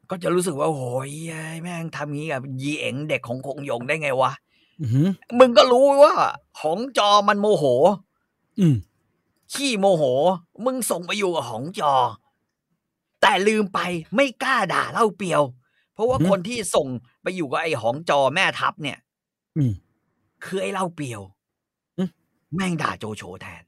[0.09, 1.11] ก็จะรู้สึกว่าโอ้ย
[1.61, 4.31] แม่งทำงี้กับยีเอ๋งเด็กของคงหยงได้ไงวะ
[4.81, 5.07] อือหือ
[5.39, 6.15] มึงก็รู้ว่า
[6.59, 7.65] ของจอมันโมโห
[8.59, 8.75] อืม
[9.53, 10.03] ขี้โมโห
[10.65, 11.93] มึงส่งไปอยู่กับหองจอ
[13.21, 13.79] แต่ลืมไป
[14.15, 15.41] ไม่กล้าด่าเล่าเปียว
[15.93, 16.87] เพราะว่าอืมคนที่ส่ง
[17.23, 18.97] ไปอยู่กับไอ้หองจอแม่ทัพเนี่ย
[19.57, 19.73] อืม
[20.43, 21.21] คือไอ้เล่าเปียว
[21.97, 22.09] อืม
[22.55, 23.63] แม่งด่าโจโฉแทน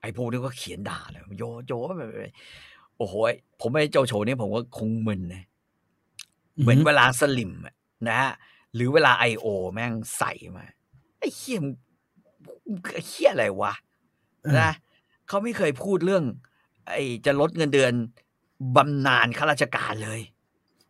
[0.00, 2.10] ไอ้พวกนี้ก็เขียนด่าเลยโยโจแบบ
[2.96, 3.14] โอ้โห
[3.60, 5.44] ผมไอ้โจโฉเนี่ยผมก็คงมึนนะ
[6.60, 7.74] เหมือนเวลาสลิมอะ
[8.08, 8.32] นะฮะ
[8.74, 10.64] หรือเวลาไอโอแม่งใส่มา
[11.18, 11.74] ไอ้เขี้ยมง
[13.06, 13.72] เขี้ยอะไรวะ
[14.60, 14.70] นะ
[15.28, 16.24] เขาไม่เคยพูดเรื่อง
[16.88, 17.92] ไอ้จะลดเงินเดือน
[18.76, 20.20] บำนาญข้าราชการเลย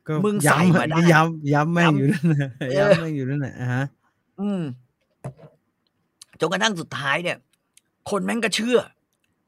[0.07, 2.49] ก็มึงใส่มาได้ย้ำย้ำแม่งอยู่นั่นนะ
[2.79, 3.85] ย้ำแม่งอยู่นั่นแหละฮะ
[4.41, 4.63] อืม
[6.41, 7.37] จนกระทั่งสุดท้ายเนี่ย
[8.11, 8.79] คนแม่งก็เชื่อ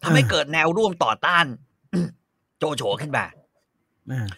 [0.02, 1.46] ทำให้เกิดแนวร่วมต่อต้าน
[2.58, 3.24] โจโฉขึ้นมา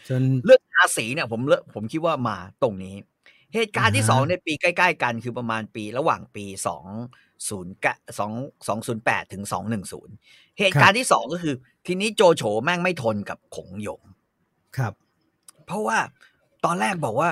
[0.09, 2.97] จนเรื่องภาษีเนี่ย ผมเลือกผมคิดว่ามาตรงนี้
[3.55, 6.85] เหตุการณ์ที่สองในปีใกล้ ๆ กันคือประมาณปีระหว่างปีสอง
[7.49, 7.75] ศูนย์
[8.19, 8.33] สอง
[8.69, 10.15] สองศูนย์แปดถึงสองหนึ่งศูนย์
[10.59, 11.55] เหตุการณ์ที่สองก็คือ
[11.87, 14.03] ทีนี้โจโฉแม่งไม่ทนกับขงหยง
[14.77, 14.93] ครับ
[15.67, 15.99] เพราะว่า
[16.65, 17.31] ตอนแรกบอกว่า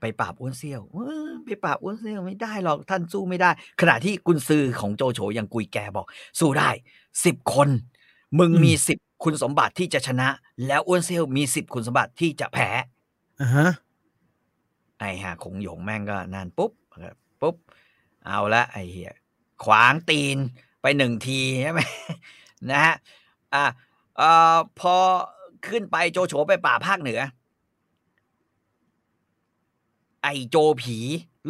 [0.00, 6.06] ไปปราบอ้วนเซี่ยวเออไปปราบอ้วนเซี่ยวไม่ได้หรอกท่านสู้ไม่ได้ ขณะที่กุนซือของโจโฉอย่างกุยแกบอก
[6.40, 6.70] สู้ได้
[7.24, 7.68] สิบคน
[8.38, 10.28] มึงอืมมีสิบคุณสมบัติที่จะชนะ
[10.66, 12.68] แล้วอ้วนเซี่ยวมีสิบคุณสมบัติที่จะแพ้
[13.40, 13.70] อ่าฮะ
[14.98, 16.72] ไอ้ห่าคงหยงแม่งก็นั่นปุ๊บ
[17.40, 17.56] ปุ๊บ
[18.26, 19.14] เอาละไอ้เหี้ย
[19.64, 20.36] ขวางตีน
[20.82, 21.80] ไปหนึ่งทีใช่ไหม
[22.70, 22.94] นะฮะ
[23.54, 23.64] อ่า
[24.16, 24.94] เอ่อพอ
[25.66, 27.20] ขึ้นไปโจโฉไปป่าภาคเหนือ
[30.22, 30.98] ไอ้โจผี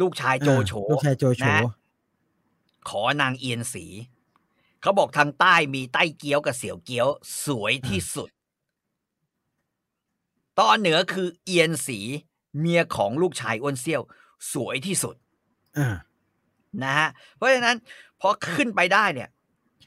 [0.01, 1.59] ลูกชายโจโฉลูกชายโจโฉนะ
[2.89, 3.85] ขอนางเอียนสี
[4.81, 7.07] เขาบอกทางใต้มีใต้เกี้ยวกับเสี่ยวเกี้ยว
[7.45, 8.29] สวยที่สุด
[10.59, 11.99] ตอนเหนือคือเอียนสี
[12.59, 14.01] เมียของลูกชายอ้วนเซี่ยว
[14.53, 15.15] สวยที่สุด
[15.77, 15.95] อ่า
[16.83, 17.77] นะฮะเพราะฉะนั้น
[18.21, 19.29] พอขึ้นไปได้เนี่ย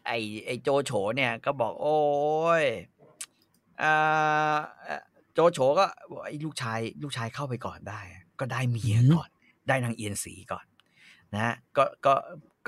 [0.07, 0.13] ไอ
[0.47, 2.01] ไอโจโฉเนี่ยก็บอก โอ้
[2.63, 2.65] ย
[3.83, 5.03] อ่าเอ่อ
[5.33, 8.01] โจโฉก็บอกไอ้ลูกชาย ลูกชายเข้าไปก่อนได้
[8.41, 9.31] ก็ได้เมียอืมก่อน
[9.69, 10.65] ได้นางเอียนสีก่อน
[11.35, 12.15] นะฮะก็ก็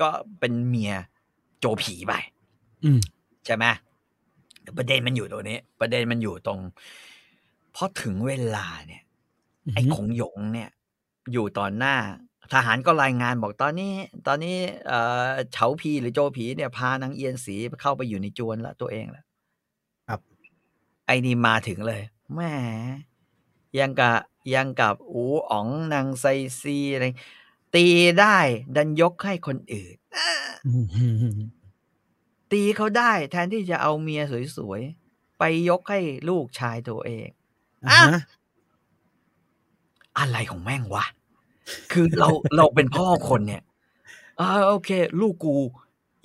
[0.01, 0.09] ก็
[0.39, 0.93] เป็นเมีย
[1.59, 2.13] โจผีไป
[2.83, 2.99] อืม
[3.45, 3.65] ใช่ไหม
[4.61, 6.59] แต่ประเด็นมันอยู่ตรงนี้ ประเด็นมันอยู่ตรง
[7.75, 9.03] พอถึงเวลาเนี่ย
[9.73, 10.69] ไอ้ขงหยงเนี่ย
[11.33, 11.95] อยู่ตอนหน้า
[12.53, 13.93] ทหารก็รายงานบอกตอนนี้
[14.27, 19.25] ตอนนี้เอ่อเฉาพีหรือโจผีเนี่ยพานางเอียนสีเข้าไปอยู่ในจวนแล้วตัวเองแล้ว
[20.07, 20.19] ครับ
[21.05, 22.01] ไอ้นี่มาถึงเลย
[22.33, 22.41] แหม
[23.79, 24.17] ยังกับ
[24.53, 26.25] ยังกับอูอ๋องนางไซ
[26.59, 27.05] ซีอะไร
[27.75, 27.85] ตี
[28.19, 28.37] ได้
[28.75, 29.95] ดันยกให้คนอื่น
[30.67, 31.39] อืมอืมอืม
[32.51, 34.21] ตีเขาได้ แทนที่จะเอาเมีย
[34.57, 37.27] สวยๆ ไปยกให้ลูกชายตัวเอง
[37.87, 38.21] อ่าฮะ
[40.19, 41.05] อะไรของแม่งวะ
[41.91, 43.61] คือเราเราเป็นพ่อคนเนี่ย
[44.39, 44.89] อ่าโอเค
[45.21, 45.53] ลูกกู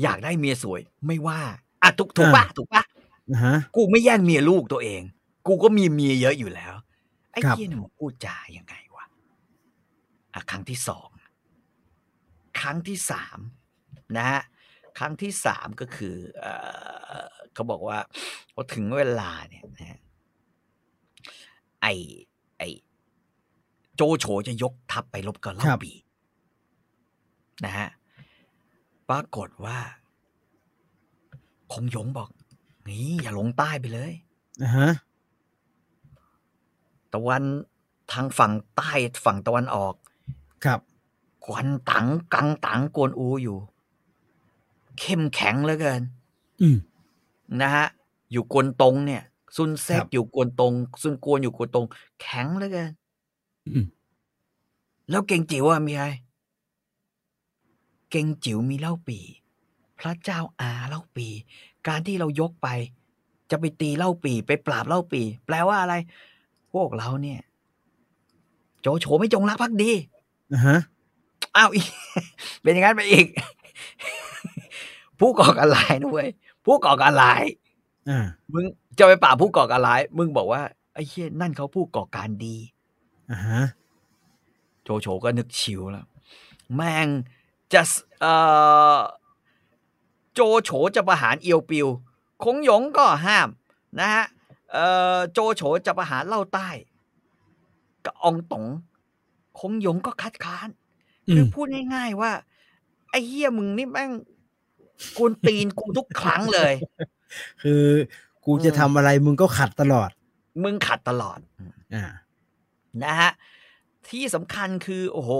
[0.02, 1.40] อยากได้เมียสวย ไม่ว่า
[1.82, 2.82] อะถูกถูกปะถูกปะ
[3.30, 5.02] อ่าฮะกูไม่แย่งเมียลูกตัวเอง
[5.46, 6.74] กูก็มีเมียเยอะอยู่แล้ว
[7.32, 9.04] ไอ้ครับเหี้ยเนี่ยมันพูดจายังไงวะ
[10.34, 11.08] อะครั้งที่สอง
[12.60, 13.38] ครั้งที่สาม
[14.16, 14.42] นะฮะ
[14.98, 16.46] ครั้งที่สามก็คือเอ
[17.22, 17.24] อ
[17.54, 17.98] เขาบอกว่า
[18.54, 20.00] พอถึงเวลาเนี่ยนะฮะ
[21.82, 21.86] ไอ
[22.58, 22.62] ไอ
[24.02, 25.92] โจโฉจะยกทัพไปรบกับเล่าครับปี
[27.64, 27.88] นะฮะ
[29.08, 29.78] ปรากฏว่า
[31.72, 32.28] คงหยงบอก
[32.88, 34.12] นี่อย่าลงใต้ไปเลย
[34.62, 34.90] อ่าฮะ
[37.12, 37.42] ตะวัน
[38.12, 38.92] ทางฝั่งใต้
[39.24, 39.94] ฝั่งตะวันออก
[40.64, 40.80] ครับ
[41.44, 43.58] ควันตังกังตังกวนอูอยู่
[44.98, 46.02] เข้มแข็งเหลือเกิน
[46.60, 46.76] อืม
[47.60, 47.86] นะฮะ
[48.32, 49.22] อยู่กวนตรงเนี่ย
[49.56, 50.72] ซุนเซกครับอยู่กวนตรง
[51.02, 51.86] ซุนกวนอยู่กวนตรง
[52.22, 52.99] แข็งเหลือเกินอืม
[55.10, 56.06] แล้วเก่งจิ๋วอะมีใคร
[58.10, 59.18] เก่งจิ๋วมีเล่าปี
[60.00, 61.26] พระเจ้าอาเล่าปี
[61.88, 62.68] การที่เรายกไป
[63.50, 65.94] จะไปตีเล่าปี ไปปราบเล่าปี แปลว่าอะไร
[66.72, 67.40] พวกเราเนี่ย
[68.80, 69.90] โจโฉไม่จงรักภักดี
[70.52, 70.78] อ่าฮะ
[71.56, 71.82] อ้าวอี
[72.62, 73.26] เป็นอย่างนั้นไปอีก
[75.20, 76.28] ผู้ก่อการร้ายนะเว้ย
[76.66, 77.42] ผู้ก่อการร้าย
[78.08, 78.64] อ่ามึง
[78.98, 80.62] จะไปปราบผู้ก่อการร้าย มึงบอกว่า
[80.94, 82.56] ไอ้เชี่ยนั่นเขาผู้ก่อการดี
[83.30, 83.62] อ่าฮะ
[84.82, 86.06] โจโฉก็นึกชิวแล้ว
[86.74, 87.08] แม่ง
[87.72, 88.34] จะสเอ่
[88.96, 88.98] อ
[90.34, 91.88] โจโฉจะประหารเอียวปิว
[92.44, 93.48] คงหยงก็ห้าม
[94.00, 94.24] นะฮะ
[94.72, 96.68] เอ่อโจโฉจะประหารเล่าใต้
[98.04, 98.66] กับอองตง
[99.58, 100.68] คงหยงก็คัดค้าน
[101.28, 102.32] อืคือมพูดง่ายๆว่า
[103.10, 104.10] ไอ้เฮียมึงนี่แม่ง
[105.16, 106.74] กวนตีนกูทุกครั้งเลย
[107.62, 107.84] คือ
[108.44, 110.10] กูจะอืมทำอะไรมึงก็ขัดตลอด
[110.62, 111.38] มึงขัดตลอด
[111.94, 112.04] อ่า
[113.04, 113.30] นะฮะ
[114.08, 115.32] ที่สำคัญคือ โอ้โห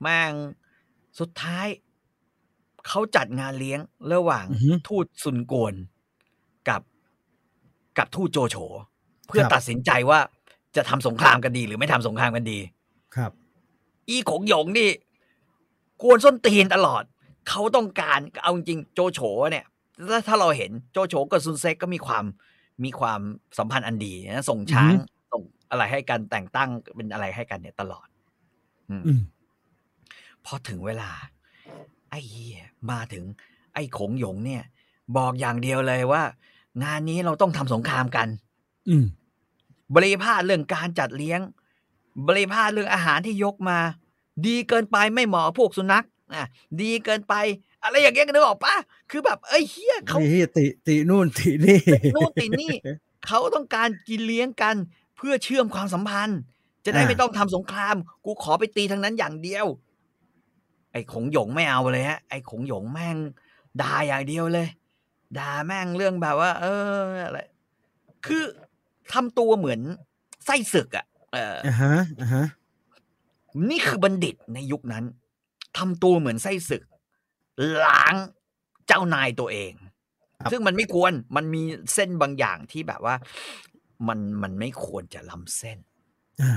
[0.00, 0.32] แม่ง
[1.20, 1.66] สุดท้าย
[2.86, 3.80] เขาจัดงานเลี้ยง
[4.12, 5.74] ระหว่างอือฮึทูตซุนกวน
[6.68, 6.82] กับ
[7.98, 8.56] กับทูตโจโฉ
[9.28, 10.18] เพื่อครับตัดสินใจว่า
[10.76, 12.58] จะทำสงครามกันดี หรือไม่ทำสงครามกันดี
[13.16, 13.32] ครับ
[14.08, 14.90] อีขงหยงนี่
[16.02, 17.02] กวนส้นตีนตลอด
[17.48, 19.20] เขาต้องการเอาจริงๆโจโฉ
[19.50, 19.66] เนี่ย
[20.08, 22.24] ถ้าถ้าเราเห็นโจโฉกับซุนเซ็กก็มีความ
[22.84, 23.20] มีความ
[23.58, 24.92] สัมพันธ์อันดีนะส่งช้าง
[25.66, 28.06] อือฮึส่งอะไรให้กันแต่งตั้งเป็นอะไรให้กันเนี่ยตลอด
[28.90, 29.20] อืมอืม
[30.44, 31.10] พอถึงเวลา
[32.10, 33.24] ไอ้เหี้ยมาถึง
[33.74, 34.62] ไอ้ขงหยงเนี่ย
[35.16, 36.22] บอกอย่างเดียวเลยว่า
[36.84, 38.28] งานนี้เราต้องทำสงครามกัน
[38.88, 39.04] อืม
[39.94, 41.40] บริพาทเรื่องการจัดเลี้ยง
[42.26, 43.78] บริพาทเรื่องอาหารที่ยกมา
[44.46, 46.46] ดีเกินไปไม่เหมาะกับพวกสุนัขอะ
[46.82, 47.34] ดีเกินไป
[47.82, 48.74] อะไรอย่างเงี้ยกันนึกออกปะ
[49.10, 51.80] คือแบบเอ้ยเฮียเขาไอ้เฮียติตินู่นตินี่
[52.14, 52.72] นู่นตินี่
[53.26, 54.76] เขาต้องการกินเลี้ยงกัน
[55.16, 56.40] เพื่อเชื่อมความสัมพันธ์
[56.84, 59.66] จะได้อ่าไม่ต้องทำสงคราม กูขอไปตีทางนั้นอย่างเดียว
[60.92, 63.16] ไอ้ขงหยงไม่เอาเลยฮะไอ้ขงหยงแม่ง
[63.80, 64.68] ด่าอย่างเดียวเลย
[65.38, 66.66] ด่าแม่งเรื่องแบบว่า เอ
[66.98, 67.40] ออะไร
[68.26, 68.42] คือ
[69.12, 69.80] ทำตัวเหมือน
[70.46, 72.44] ไส้ศึกอะเอออ่าฮะอ่าฮะ
[73.70, 75.04] นี่คือบัณฑิตในยุคนั้น
[75.78, 76.82] ทำตัวเหมือนไส้ศึก
[77.86, 78.14] ล้าง
[78.86, 79.72] เจ้านายตัวเอง
[80.40, 81.62] ครับซึ่งมันไม่ควรมันมี
[81.94, 83.14] เส้นบางอย่างที่แบบว่า
[84.08, 85.78] มันมันไม่ควรจะล้ำเส้น
[86.42, 86.52] อ่า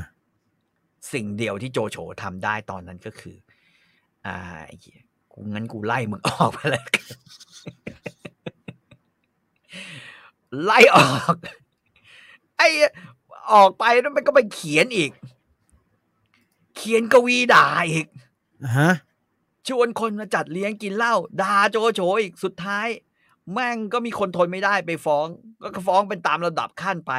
[1.14, 3.36] สิ่งเดียวที่โจโฉทำได้ตอนนั้นก็คือ
[4.26, 4.36] อ่า
[4.68, 6.84] ไอ้เหี้ยกูงั้นกูไล่มึงออกไปเลย
[10.64, 11.36] ไล่ออก
[12.58, 12.68] ไอ้
[13.52, 15.12] ออกไปแล้วมันก็ไปเขียนอีก
[16.76, 18.08] เขียนกวีด่าอีก
[18.64, 18.92] อ่าฮะ
[19.68, 22.88] ชวนคนมาจัดเลี้ยงกินเหล้าด่าโจโฉอีกสุดท้าย
[23.54, 25.26] แม่งก็มีคนทนไม่ได้ไปฟ้อง
[25.76, 27.14] ก็ฟ้องเป็นตามระดับขั้นไป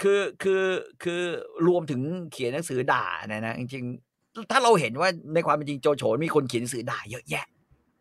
[0.00, 0.64] คือคือ
[1.02, 1.22] คือ
[1.66, 2.00] รวมถึง
[2.32, 7.46] เขียนหนังสือด่านะนะจริงๆถ้าเราเห็นว่าในความเป็นจริงโจโฉมีคนเขียนหนังสือด่าเยอะแยะ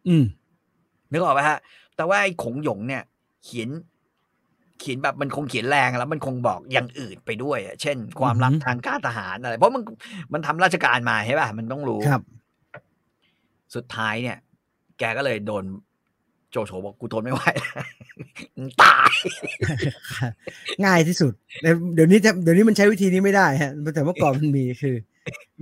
[0.07, 0.25] อืม
[1.11, 1.59] นึกออกไหมฮะ
[1.95, 3.03] แต่ว่าไอ้ขงหยงเนี่ย
[3.45, 3.69] เขียน
[4.79, 9.83] เขียนแบบมันคงเขียนแรงแล้วมันคงบอกอย่างอื่นไปด้วยอะเช่น ความลับอือหือทางการทหารอะไร เพราะมัน
[10.33, 12.21] มันทำราชการมาใช่ป่ะมันต้องรู้ครับ
[13.75, 14.37] สุดท้ายเนี่ย
[14.99, 15.63] แกก็เลยโดน
[16.51, 17.85] โจโฉบอกกูทนไม่ไหวแล้ว
[18.57, 19.11] มึงตาย
[20.85, 24.95] ง่ายที่สุดแต่เดี๋ยวนี้จะเดี๋ยวนี้มันใช้วิธีนี้ไม่ได้ฮะแต่เมื่อก่อนมันมีคือ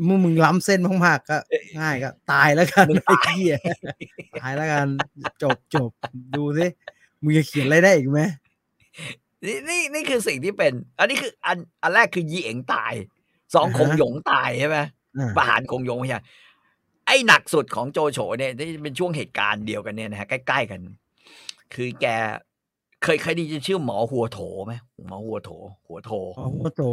[0.06, 1.38] เมื่อมึงล้ำเส้นมากๆก็
[1.80, 3.58] ง่ายก็ ตายแล้วกันมึงไอ้ตายเหี้ย
[4.42, 4.88] ตายแล้วกัน
[5.44, 5.90] จบจบ
[6.36, 6.68] ดูสิ
[7.24, 8.20] มึงจะเขียนอะไรได้อีกไหม
[9.46, 12.94] นี่นี่นี่คือสิ่งที่เป็น อันนี้คืออันอันแรกคือยีเอ๋งตาย
[13.56, 14.78] สองคงหยงตายใช่ไหม
[15.20, 16.20] อ่าประหารคงหยงไม่ใช่
[17.08, 20.82] ไอ้หนักสุดของโจโฉเนี่ยที่เป็นช่วงเหตุการณ์เดียวกันเนี่ยนะฮะใกล้ๆกัน
[21.74, 22.06] คือแก
[23.04, 24.74] เคยเคยไดีชื่อหมอหัวโถไหม
[25.08, 25.52] หมอหัวโถ
[25.88, 26.84] หัวโถอ๋อโอ้โถ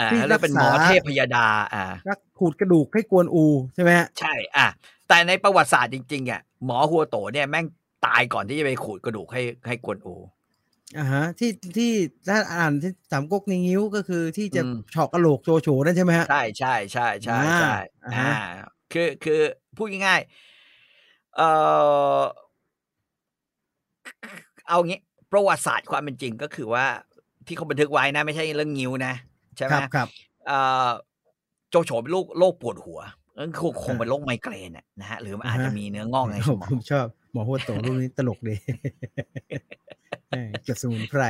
[0.00, 3.44] อ่าที่แล้วเป็นหมอรักษาเทพยดา อ่ารักขูดกระดูกให้กวนอู
[3.74, 4.66] ใช่ไหมฮะใช่ อะ
[5.08, 7.66] แต่ในประวัติศาสตร์จริงๆอะหมอหัวโตเนี่ยแม่ง
[8.06, 10.16] ตายก่อนที่จะไปขูดกระดูกให้ให้กวนอู
[10.98, 11.92] อ่าฮะ ที่ที่
[12.28, 17.74] ถ้าอ่านที่สามก๊กในงิ้วก็คือที่จะอืมเฉาะกระโหลกโจโฉนั่นใช่ไหมฮะใช่ใช่ใช่ใช่อ่าใช่
[18.04, 18.34] อ่าอ่าฮะ
[18.92, 19.40] คือคือ
[19.76, 21.48] พูดง่ายๆเอ่
[22.18, 22.20] อ
[24.68, 25.00] เอางี้
[25.32, 26.84] ประวัติศาสตร์ความเป็นจริงก็คือว่า
[27.46, 29.14] ที่เขาบันทึกไว้นะ ไม่ใช่เรื่องงิ้วนะ
[29.56, 30.08] ใช่ไหคมรับครับ
[30.46, 30.58] เอ่
[30.88, 30.90] อ
[31.70, 33.00] โจโฉเป็นโรคโรคปวดหัว
[33.38, 38.54] นั่นคงคงเป็นโรคไมเกรนน่ะนะฮะหรือมันอาจจะมีเนื้องอกในสผมมอผงมชอบ หมอหัวโตรูปนี้ตลกดี
[40.30, 41.22] เออเก็บสมุนไพร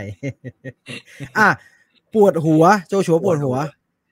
[1.38, 1.48] อะ
[2.14, 3.56] ปวดหัว โจโฉปวดหัว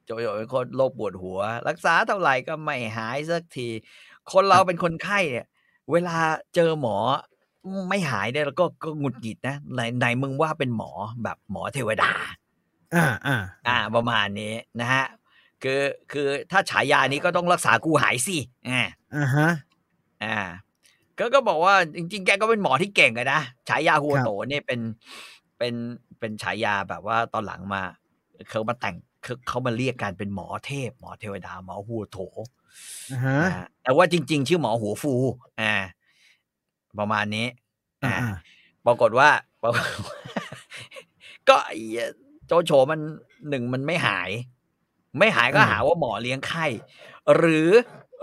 [0.07, 1.39] โจโฉเป็นคนโรคปวดหัว
[1.69, 3.69] รักษาเท่าไหร่ก็ไม่หายสักที
[4.33, 5.47] คนเราเป็นคนไข้เนี่ย
[5.93, 6.17] เวลา
[6.55, 6.97] เจอหมอ
[7.89, 10.91] ไม่หายเนี่ยเราก็ก็หงุดหงิดนะไหนไหนมึงว่าเป็นหมอ
[11.23, 12.11] แบบหมอเทวดา
[12.95, 15.05] อ่าอ่าอ่า ประมาณนี้นะฮะ
[15.63, 15.83] คือ
[16.13, 18.37] คือถ้าฉายานี้ก็ต้องรักษากูหายสิ
[18.69, 18.83] อ่า
[19.17, 19.51] อ่าฮะ
[20.25, 20.39] อ่า
[21.19, 24.81] ก็ก็บอกว่าจริง ๆ แกก็เป็นหมอที่เก่งอะนะฉายาหัวครับโตเนี่ยเป็น
[25.59, 25.75] เป็น
[26.19, 27.83] เป็นฉายาแบบว่าตอนหลังมา
[28.49, 28.97] เขามาแต่ง
[29.27, 32.19] เขาเขามาเรียกกันเป็นหมอเทพ หมอเทวดา หมอหัวโถ
[33.13, 35.15] อ่าฮะอ่าแต่ว่าจริง ๆ ชื่อหมอหัวฟู
[35.61, 35.75] อ่า
[36.99, 37.47] ประมาณนี้
[38.05, 38.37] อ่าอ่าอ่า
[38.87, 39.29] ปรากฏว่า
[39.63, 40.17] ปรากฏว่า
[41.49, 41.79] ก็ไอ้
[42.47, 43.01] โจโฉมัน
[43.49, 44.31] หนึ่งมันไม่หาย
[45.19, 46.67] ไม่หายก็หาว่าหมอเลี้ยงไข้
[47.37, 47.71] หรือ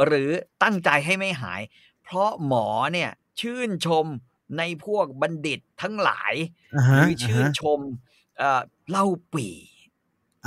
[0.05, 0.29] หรือ
[0.63, 1.61] ตั้งใจให้ไม่หาย
[2.03, 4.05] เพราะหมอเนี่ย ชื่นชม
[4.57, 6.33] ในพวกบัณฑิตทั้งหลาย
[6.75, 7.79] อ่าหฮะรือชื่นชม
[8.37, 9.47] เอ่อเล่าปี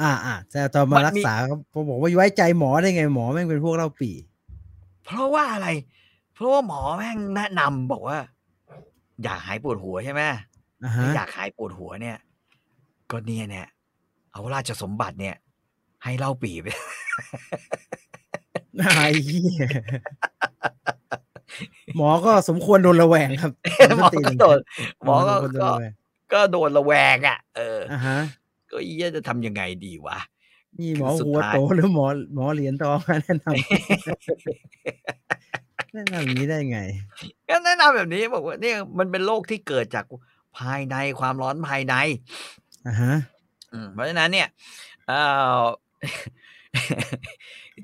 [0.00, 1.34] อ่าอ่าแต่ตอนมามันรักมีษา
[1.70, 4.16] เขาบอกว่าไว้ใจหมอได้ไงหมอแม่งเป็นพวกเล่าปี่
[5.04, 5.68] เพราะว่าอะไร
[6.34, 8.18] เพราะว่าหมอแม่งแนะนำบอกว่า
[9.22, 10.22] อยากหายปวดหัวใช่ไหม
[10.84, 12.16] อ่าถ้าฮะอยากหายปวดหัวเนี่ย
[13.10, 13.66] ก็เนี่ยเนี่ย
[14.32, 15.36] เอาราชสมบัติเนี่ย
[16.04, 16.66] ให้เล่าปีไป
[18.96, 19.66] ไอ้เหี้ย
[21.96, 23.52] หมอก็สมควรโดนระแวงครับ
[23.96, 24.58] หมอก็โดน
[25.04, 25.92] หมอก็สควรโดนก็ระแวง
[26.32, 28.18] ก็โดนระแวงอะ เอออ่าฮะ
[28.76, 30.18] ก็เอี้ยจะทำยังไงดีวะ
[30.78, 33.54] นี่หมอสุดหัวท้ายโตหรือหมอหมอเหรียญทองแนะนำ
[35.94, 36.78] แนะนำอย่างนี้ได้ไง
[37.48, 40.04] ก็แนะนำแบบนี้บอกว่าเนี่ยมันเป็นโรคที่เกิดจาก
[40.58, 41.94] ภายในความร้อนภายใน
[42.86, 43.14] อ่าฮะ
[43.72, 44.48] อืมเพราะฉะนั้นเนี่ย
[45.08, 45.20] เอ่
[45.58, 45.60] อ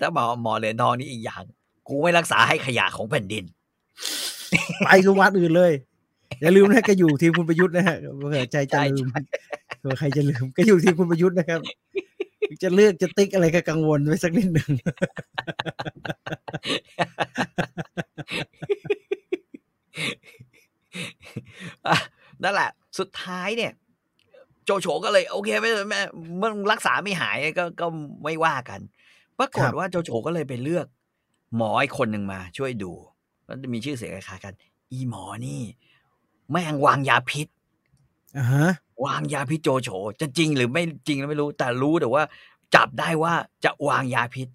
[0.01, 1.43] ถ้าหมอหมอเหรียญทองนี่อีกอย่าง
[1.89, 3.45] กูไม่รักษาให้ขยะของแผ่นดิน
[4.85, 5.73] ไปสุวัดอื่นเลย
[6.41, 9.25] อย่าลืมนะก็อยู่ทีมคุณประยุทธ์นะฮะเผื่อใจจะใช่ลืมเผื่อ
[9.99, 11.61] ใครจะลืมก็อยู่ทีมคุณประยุทธ์นะครับ
[12.63, 14.71] จะเลือกจะติ๊กอะไรก็กังวลไว้สักนิดหนึ่ง
[21.87, 21.97] อะ
[22.43, 23.73] นั่นแหละ สุดท้ายเนี่ย
[24.65, 26.01] โจโฉก็เลย โอเคไม่ไม่
[26.39, 27.87] เมื่อรักษาไม่หายก็ก็
[28.23, 28.81] ไม่ว่ากัน
[29.39, 30.87] ปรากฏว่าโจโฉก็เลยไปเลือก
[31.57, 32.93] หมออีกคนหนึ่งมา ช่วยดู
[33.49, 34.55] มันจะมีชื่อเสียงคล้ายๆกัน
[34.93, 35.61] อีหมอนี่
[36.51, 37.47] แม่งวางยาพิษ
[38.39, 38.69] อ่าฮะ
[39.05, 39.89] วางยาพิษโจโฉ
[40.21, 42.23] จะจริงหรือไม่จริงแล้วไม่รู้ แต่รู้แต่ว่า
[42.75, 43.33] จับได้ว่า
[43.65, 44.49] จะวางยาพิษ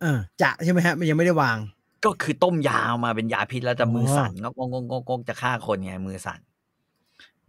[0.00, 1.56] เออจะใช่ไหมฮะมันยังไม่ได้วาง
[2.04, 6.40] ก็คือต้มยาออกมาเป็นยาพิษแล้วแต่มือออสั่นงกงกงกงกจะฆ่าคนไงมือสั่น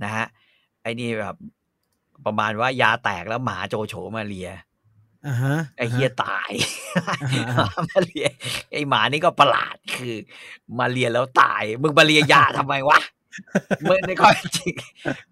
[0.03, 0.25] นะฮะ
[0.81, 1.35] ไอ้นี่แบบ
[2.25, 4.49] ประมาณว่ายาแตกแล้วหมาโจโฉมาเลีย
[5.27, 6.51] อ่าฮะไอ้เฮียตาย
[7.35, 8.27] อ่าฮะมาเลีย
[8.71, 10.15] ไอ้หมานี่ก็ประหลาดคือ
[10.79, 12.99] มาเลียแล้วตาย มึงมาเลียยาทำไมวะ
[13.89, 14.73] มึงในความเป็นจริง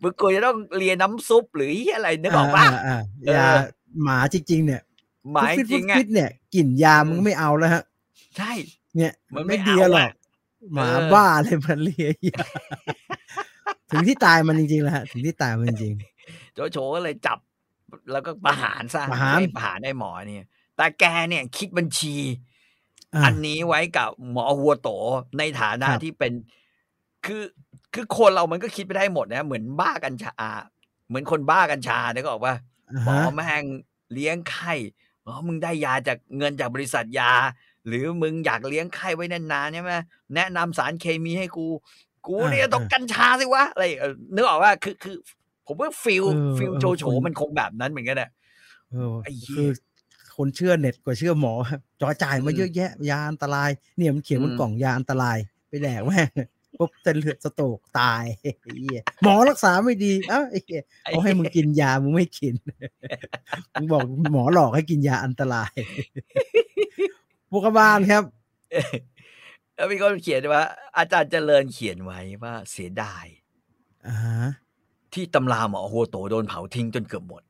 [0.01, 3.47] มึงกูจะต้องเลียน้ำซุปหรือเหี้ยอะไรนึกออกปะาอ่าเออยา
[4.03, 4.81] หมาจริง ๆ เนี่ย
[5.31, 7.83] หมายฟิตจริงๆอะฟิตๆเนี่ยกลิ่นยามึงไม่เอาแล้วฮะ
[8.37, 8.51] ใช่
[8.95, 10.11] เนี่ยมันไม่ไม่ดีหรอกเอาอะ
[10.73, 12.45] หมาเออบ้าเลยมันเลียยา
[13.91, 15.93] ถึงที่ตายมันจริงๆแล้วฮะถึงที่ตายมันจริง
[16.53, 17.39] โจโฉก็เลยจับ
[18.11, 20.47] แล้วก็ประหารซะประหารไม่ประหารไอ้หมอเนี่ย
[20.77, 22.15] แต่แกเนี่ยคิดบัญชี
[23.15, 24.89] อ่าอันนี้ไว้กับหมอหัวโต
[25.37, 26.33] ในฐานะครับที่เป็น
[27.25, 27.43] คือ
[27.93, 30.35] คือคนเรามันก็คิดไปได้หมดนะเหมือนบ้ากัญชา
[31.07, 32.55] เหมือนคนบ้ากัญชาเนี่ยก็บอกว่า
[32.89, 33.65] อ่าหมอฮะแม่ง
[34.13, 34.73] เลี้ยงไข้
[35.25, 37.31] อ๋อมึงได้ยาจากเงินจากบริษัทยา
[37.87, 39.93] หรือมึงอยากเลี้ยงไข้ไว้นานๆใช่ไหม
[40.35, 41.67] แนะนำสารเคมีให้กู
[42.27, 45.15] กูเนี่ยต้องกัญชาสิวะอะไรเออนึกออกว่าคือคือ
[45.67, 48.29] ผมว่า feel เออ feel เออโจโฉคนมันคงแบบนั้นเหมือนกันแหละ
[48.91, 49.69] เออไอ้เหี้ยคือ
[50.37, 55.37] คนเชื่อเน็ตกว่าเชื่อหมอครับจอจ่ายมาอืมเยอะแยะยาอันตราย เนี่ยมันเขียนบนอืมกล่องยาอันตราย
[55.69, 56.27] ไปแดกแม่ง
[56.79, 58.51] ปุ๊บเส้นเลือดสโตรกตายไอ้
[58.81, 62.53] เหี้ยหมอรักษาไม่ดีเอ้าไอ้เหี้ยเขาให้มึงกินยามึงไม่กิน
[63.73, 64.01] มึงบอก
[64.31, 65.71] หมอหลอกให้กินยาอันตราย
[67.51, 68.23] พวกบ้านครับ
[69.75, 70.63] แล้วมีคนเขียนว่า
[70.97, 73.25] อาจารย์เจริญเขียนไว้ว่าเสียดาย
[74.07, 74.39] อ่าฮะ
[75.13, 77.41] ที่ตำราหมอโฮโตโดนเผาทิ้งจนเกือบหมด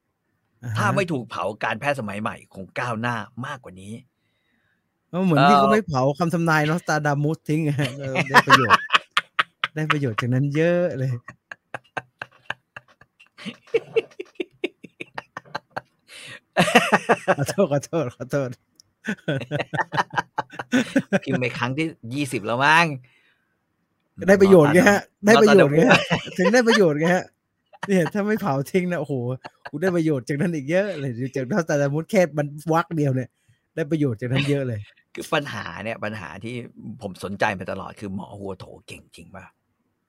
[0.64, 3.16] อ่ฮะถ้าไม่ถูกเผาการแพทย์สมัยใหม่คงก้าวหน้า
[3.46, 3.94] มากกว่านี้
[5.12, 8.84] ก็เหมือนที่เอ่อเขาไม่เผาคำทำนายเนาะตาดามุสทิ้งอะเออได้ประโยชน์
[9.80, 11.12] ได้ประโยชน์จากนั้นเยอะเลย
[17.38, 18.50] ขอโทษขอโทษขอโทษ
[21.24, 22.86] พิมพ์ไปครั้งที่ยี่สิบแล้วมั้ง
[24.28, 26.00] ได้ประโยชน์ไงฮะ ได้ประโยชน์ไงนอตาดามุฮะ
[26.38, 27.26] ถึงได้ประโยชน์ไงฮะ
[27.88, 29.14] เนี่ยถ้าไม่เผาทิ้งนะโอ้โห
[29.70, 33.30] กูได้ประโยชน์จากนั้นอีกเยอะเลยจากนอกตาดามุสแค่มันวักเดียวเนี่ย
[33.76, 34.82] ได้ประโยชน์จากนั้นเยอะเลย
[35.16, 36.56] คือปัญหาเนี่ยปัญหาที่
[37.02, 39.46] ผมสนใจมาตลอดคือหมอหัวโถเก่งจริงป่ะ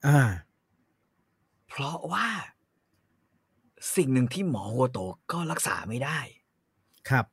[0.06, 0.20] อ่า
[1.68, 2.26] เพราะว่า
[3.96, 4.98] สิ่งหนึ่งที่หมอหัวโต
[5.32, 6.18] ก็รักษาไม่ได้
[7.10, 7.26] ครับ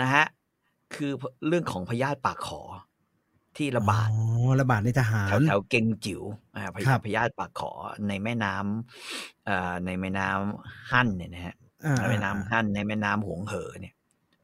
[0.00, 0.24] นะฮะ
[0.94, 1.10] คือ
[1.46, 2.62] เรื่องของพยาธิปากขอ
[3.56, 6.22] ที่ระบาดอ๋อระบาดในทหารแถวแถวเกงจิ๋ว
[6.56, 7.72] อ่าพครัยาบพยาธิปากขอ
[8.08, 11.54] ในแม่น้ำเอ่อในแม่น้ำฮั่นเนี่ยนะฮะ
[11.84, 13.94] อ่าในแม่น้ำฮั่นในแม่น้ำหวงเหอเนี่ย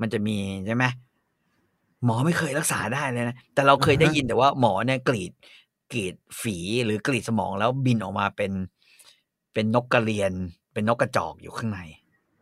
[0.01, 0.85] มันจะมีใช่ไหม
[2.05, 5.33] หมอไม่เคยรักษาได้เลยนะแต่เราเคยได้ยินแต่ว่าหมอเนี่ยกรีด
[5.93, 8.53] กรีดฝีหรือกรีดสมองแล้วบินออกมาเป็น
[9.55, 10.33] เป็นนกกระเรียน
[10.73, 11.81] เป็นนกกระจอกอยู่ข้างใน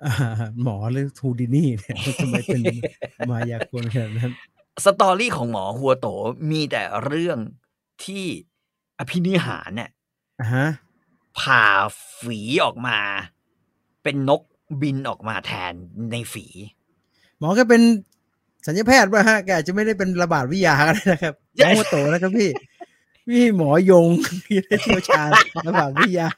[0.05, 0.15] อ่า
[0.63, 2.63] หมอหรือทูดินี่เนี่ยทำไมเป็น
[3.31, 4.33] มายากลขนาดนั้น
[4.85, 6.07] สตอรี่ของหมอหัวโต
[6.51, 7.39] มีแต่เรื่อง
[8.05, 8.25] ที่
[8.99, 9.91] อภินิหารเนี่ย
[10.41, 10.67] อ่าฮะ
[11.39, 11.65] ผ่า
[12.21, 12.99] ฝีออกมา
[14.03, 14.43] เป็นนก
[14.83, 15.73] บินออกมาแทน
[16.13, 16.47] ในฝี
[17.39, 17.83] หมอก็เป็น
[18.67, 22.51] สัญญาแพทย์ป่ะฮะแกอาจจะไม่ได้เป็นระบาดวิทยาก็ได้นะครับหมอหัวโตนะครับพี่
[23.29, 24.07] พี่หมอยง
[24.47, 25.31] พี่ได้เชี่ยวชาญ
[25.67, 26.29] ระบาดวิทยา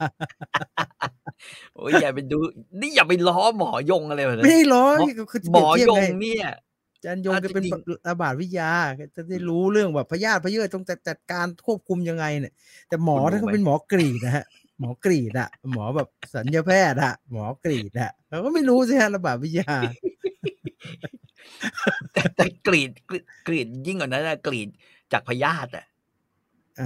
[1.74, 2.38] โอ้ยอย่าไปดู
[2.80, 6.46] นี่อย่าไปล้อหมอยงอะไรแบบนั้ไม่นได้ล้อหมอคือหมอเปรียบงเทีบไเนี่ย
[6.94, 7.74] อาจารย์ยงอะก็เป็นจริง
[8.08, 8.70] ระบาดวิทยา
[9.16, 12.52] จะได้รู้เรื่องแบบพยาธิพยเยอะต้องจัดจัดการควบคุมยังไงเนี่ย
[12.88, 14.44] แต่หมอคุณรู้ถ้าเขาไหมเป็นหมอกรีดนะฮะ
[14.80, 19.74] หมอกรีดอะหมอแบบสัญญาแพทย์อะหมอกรีดอะเราก็ไม่รู้สิฮะระบาดวิทยา
[22.12, 24.68] แต่แต่กรีดกรีดกรีดยิ่งกว่านั้นนะกรีด
[25.12, 25.89] จากพยาธิอะอ่า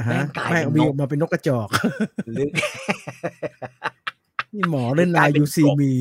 [0.06, 1.68] แม่ฮะงกลายไม่เป็นมีนกออกมาเป็นนกกระจอก
[2.26, 2.48] หรือ
[4.54, 5.92] นี่หมอเล่นกลาลายยเป็นยูซีกบมี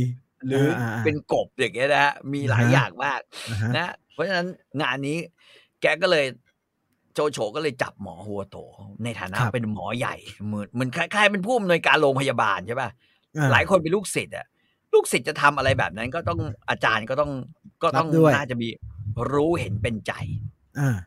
[0.48, 3.20] หรืออาอ่าเป็นกบอย่างเงี้ยนะฮะมีหลายอ่าฮะอย่างมาก
[3.50, 4.48] อ่าฮะนะเพราะฉะนั้น
[4.82, 5.18] งานนี้
[5.82, 6.26] แกก็เลย
[7.14, 8.58] โจโฉก็เลยจับหมอหัวโต
[9.04, 10.16] ในฐานะครับเป็นหมอใหญ่
[10.48, 12.90] เหมือนเหมือนคล้ายๆเป็นผู้อำนวยการโรงพยาบาลใช่ป่ะ
[13.38, 14.46] อ่หลายคนเป็นลูกศิษย์อะ
[14.94, 16.40] ลูกศิษย์จะทำอะไรแบบนั้น ก็ต้อง
[16.70, 17.32] อาจารย์ก็ต้อง
[17.84, 18.68] ก็ต้องรับด้วยน่าจะมี
[19.32, 20.14] รู้เห็นเป็นใจ
[20.80, 20.98] อ่า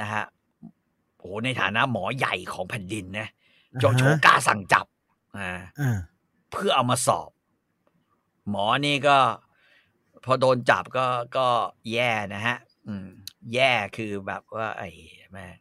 [0.00, 0.24] นะฮะ
[1.20, 3.28] โอ้โหในฐานะหมอใหญ่ของแผ่นดินนะ
[3.74, 4.86] อ่าโจโฉฮะกล้าสั่งจับ
[5.38, 5.50] อ่า
[5.80, 5.98] อ่า
[6.50, 7.30] เพื่อเอามาสอบ
[8.50, 9.18] หมอนี่ก็
[10.24, 11.06] พอโดนจับก็
[11.36, 11.46] ก็
[11.92, 12.56] แย่นะฮะ
[12.88, 13.06] อืม
[13.54, 14.90] แย่คือแบบว่า ไอ้
[15.32, 15.58] แม่ง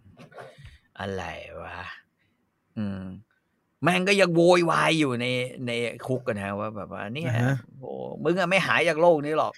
[1.00, 1.24] อะไร
[1.64, 1.82] วะ
[2.78, 3.04] อืม
[3.84, 5.26] แม่งก็ยังโวยวายอยู่ใน
[5.68, 5.72] ใน
[6.08, 7.92] คุกกันนะว่าแบบว่าเนี่ยอ่าฮะโอ้
[8.24, 9.54] มึงอะไม่หายจากโรคนี้หรอก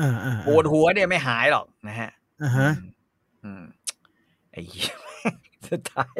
[0.00, 2.10] อ่าอ่าปวดหัวเนี่ยไม่หายหรอกนะฮะ
[2.42, 2.70] อ่าฮะ
[3.44, 3.62] อืม
[4.58, 4.94] อืมไอ้เหี้ย
[5.68, 6.18] สุดท้าย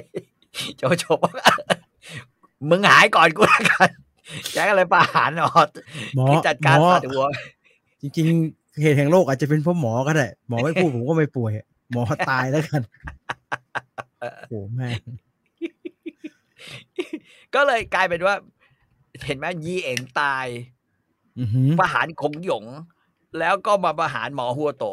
[0.76, 1.50] โจโฉบอกว่า
[2.70, 3.90] มึงหายก่อนกูแล้วกัน
[4.52, 5.68] แกก็เลยประหารออก
[6.14, 7.24] หมอคือจัดการหมอตัดหัว
[8.00, 11.52] จริงๆเหตุแห่งโรคอาจจะเป็นเพราะหมอก็ได้ หมอไม่พูดผมก็ไม่ป่วย
[11.92, 12.82] หมอตายแล้วกัน
[14.48, 14.94] โอ้แม่ง
[17.54, 18.34] ก็เลยกลายเป็นว่า
[19.26, 20.46] เห็นไหมยีเอ๋งตาย
[21.38, 22.64] อือหือประหารคงหยง
[23.38, 24.86] แล้วก็มาประหารหมอหัวโต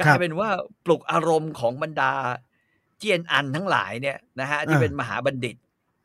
[0.00, 0.48] กครัลายบเป็นว่า
[0.84, 2.12] ปลุกอารมณ์ของบรรดา
[3.02, 5.56] เจียนอันทั้งหลายเนี่ยนะฮะที่อ่าเป็นมหาบัณฑิต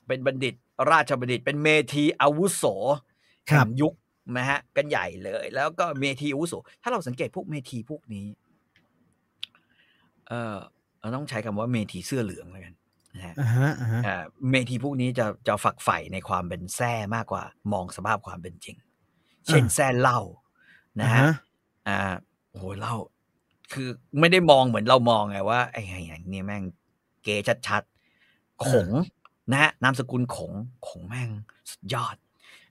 [0.07, 0.55] เป็นบัณฑิต
[0.91, 2.63] ราชบัณฑิต เป็นเมธีอาวุโส
[3.51, 3.93] ครัแห่บงยุค
[4.37, 8.27] นะฮะกันใหญ่เลย แล้วก็เมธีอาวุโสถ้าเราสังเกตพวกเมธีพวกนี้
[10.27, 10.55] เออ
[10.99, 12.73] เราต้องใช้คำว่าเมธีเสื้อเหลืองแล้วกัน
[13.15, 17.43] นะฮะอ่าฮะอ่าฮะอ่าเมทีพวกนี้จะจะฝักใฝ่ในความเป็นแท้มากกว่า
[17.73, 18.77] มองสภาพความเป็นจริง
[19.47, 20.19] เช่นแท้เหล้า
[20.99, 21.31] นะอ่าฮะฮะ
[21.87, 21.97] อ่า
[22.49, 22.95] โอ้โหเหล้า
[23.73, 23.89] คือ
[24.19, 26.63] ไม่ได้มองเหมือนเรามองไงว่าไอ้ไงอย่างนี้แม่ง
[27.27, 28.89] เกย์ชัดๆขง
[29.51, 30.51] นะฮะนามสกุลขง
[30.87, 31.29] ขงแม่ง
[31.71, 32.15] สุดยอด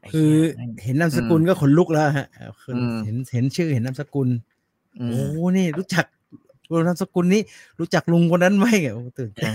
[0.01, 2.27] ไคือเหี้ยแม่งเห็นนามสกุลก็ขนลุกแล้วฮะ
[2.63, 4.29] คืออืมเห็นเห็นชื่อเห็นนามสกุล
[4.99, 5.21] อืมโอ้
[5.57, 6.05] นี่รู้จัก
[6.87, 7.43] นามสกุลนี้
[7.81, 9.55] รู้จักลุงคนนั้นไหมโอ้ตื่นเต้น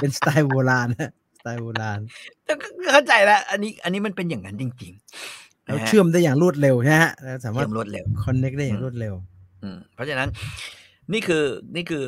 [0.00, 2.00] เป็นสไตล์โบราณนะสไตล์โบราณ
[2.44, 9.14] แต่ก็เข้าใจแล้วอันนี้ อันนี้มันเป็นอย่างนั้นจริงๆแล้วนะฮะเชื่อมได้อย่างรวดเร็วนะฮะแล้วสามารเชื่ถอมรวดเร็วคอนเน็กได้อย่างอืมรวดเร็ว
[9.62, 10.28] อืมเพราะฉะนั้น
[11.12, 11.44] นี่คือ
[11.76, 12.04] นี่คือ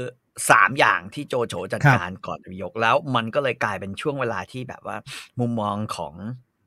[0.50, 4.96] สามอย่างที่โจโฉจัดครับการก่อนอพยพแล้วมันก็เลยกลายเป็นช่วงเวลาที่แบบว่า
[5.40, 6.14] มุมมองของ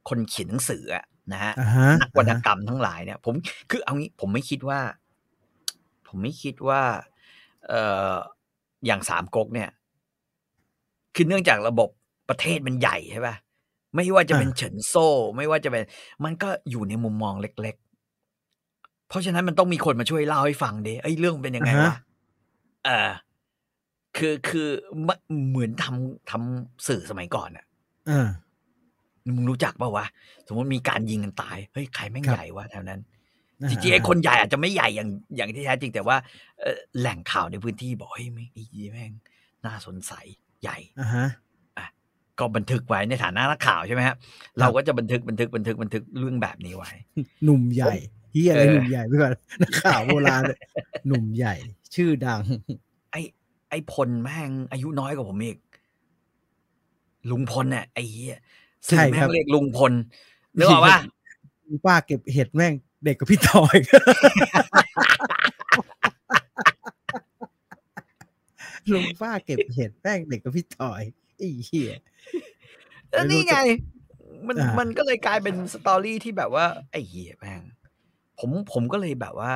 [0.10, 3.36] คนเขียนหนังสืออะนะฮะอ่าฮะนักวรรณกรรมทั้งหลายเนี่ย ผม
[3.70, 4.80] คือเอางี้ผมไม่คิดว่า
[6.08, 6.82] ผมไม่คิดว่า
[7.68, 8.14] เอ่อ
[8.86, 9.70] อย่างสามก๊กเนี่ย
[11.16, 11.90] คือเนื่องจากระบบ
[12.30, 13.36] ประเทศมันใหญ่ใช่ป่ะ
[13.96, 15.08] ไม่ว่าจะเป็นอ่าเฉินโซ่
[15.38, 15.84] ไม่ว่าจะเป็น
[16.24, 17.76] มันก็อยู่ในมุมมองเล็ก
[18.42, 21.96] ๆ เพราะฉะนั้นมันต้องมีคนมาช่วยเล่าให้ฟังดิไอ้ยเรื่องเป็นยังไงอ่าฮะวะ
[22.86, 23.10] เออ
[24.18, 24.68] คือคือ
[25.08, 25.16] มะ
[25.50, 27.66] เหมือนทำทำสื่อสมัยก่อนอะ
[28.10, 28.28] อ่า
[29.36, 30.06] มึงรู้จักเปล่าวะ
[30.48, 33.00] สมมติมีการยิงกันตาย เฮ้ยใครแม่งครับใหญ่วะแถวนั้น
[33.62, 36.18] อ่าจริงๆไอ้คนใหญ่อาจจะไม่ใหญ่อย่างอย่างที่แท้จริงแต่ว่า
[36.62, 39.12] เอ่อแหล่งข่าวในพื้นที่บอกเฮ้ยไม่ไอ้ยี่แม่ง
[39.66, 40.12] น่าสนใจ
[40.62, 41.28] ใหญ่อ่าฮะ
[42.40, 44.16] ก็บันทึกไว้ในฐานะนักข่าวใช่ไหมครับ
[44.60, 46.92] เราก็จะบันทึกบันทึกบันทึกบันทึกเรื่องแบบนี้ไว้
[47.44, 47.96] หนุ่มใหญ่
[48.34, 49.32] เฮียอะไรเออหนุ่มใหญ่ไปก่อน
[49.62, 50.60] นักข่าวโบราณเลย
[51.08, 51.54] หนุ่มใหญ่
[51.96, 52.42] ชื่อดัง
[53.72, 55.58] ไอ้ไอ้พลแม่งอายุน้อยกว่าผมอีก
[57.32, 58.38] ลุงพลเนี่ยไอ้เหี้ย
[58.88, 59.94] สื่อใช่แม่ครับงเรียกลุงพล
[60.58, 60.98] นึกออกปะ
[61.86, 62.74] ป้าเก็บเห็ดแม่ง
[63.06, 63.78] เด็กกับพี่ต่อย
[68.92, 71.02] ลุงป้าเก็บเห็ดแม่งเด็กกับพี่ต่อย
[71.38, 71.92] ไอ้เหี้ย
[73.12, 73.66] แล้วไม่รู้นี่ไงจะ
[74.48, 77.62] มันอ่ามัมันก็เลยกลายเป็นสตอรี่ที่แบบว่า ไอ้เหี้ยแม่ง
[78.40, 79.54] ผมผมก็เลยแบบว่า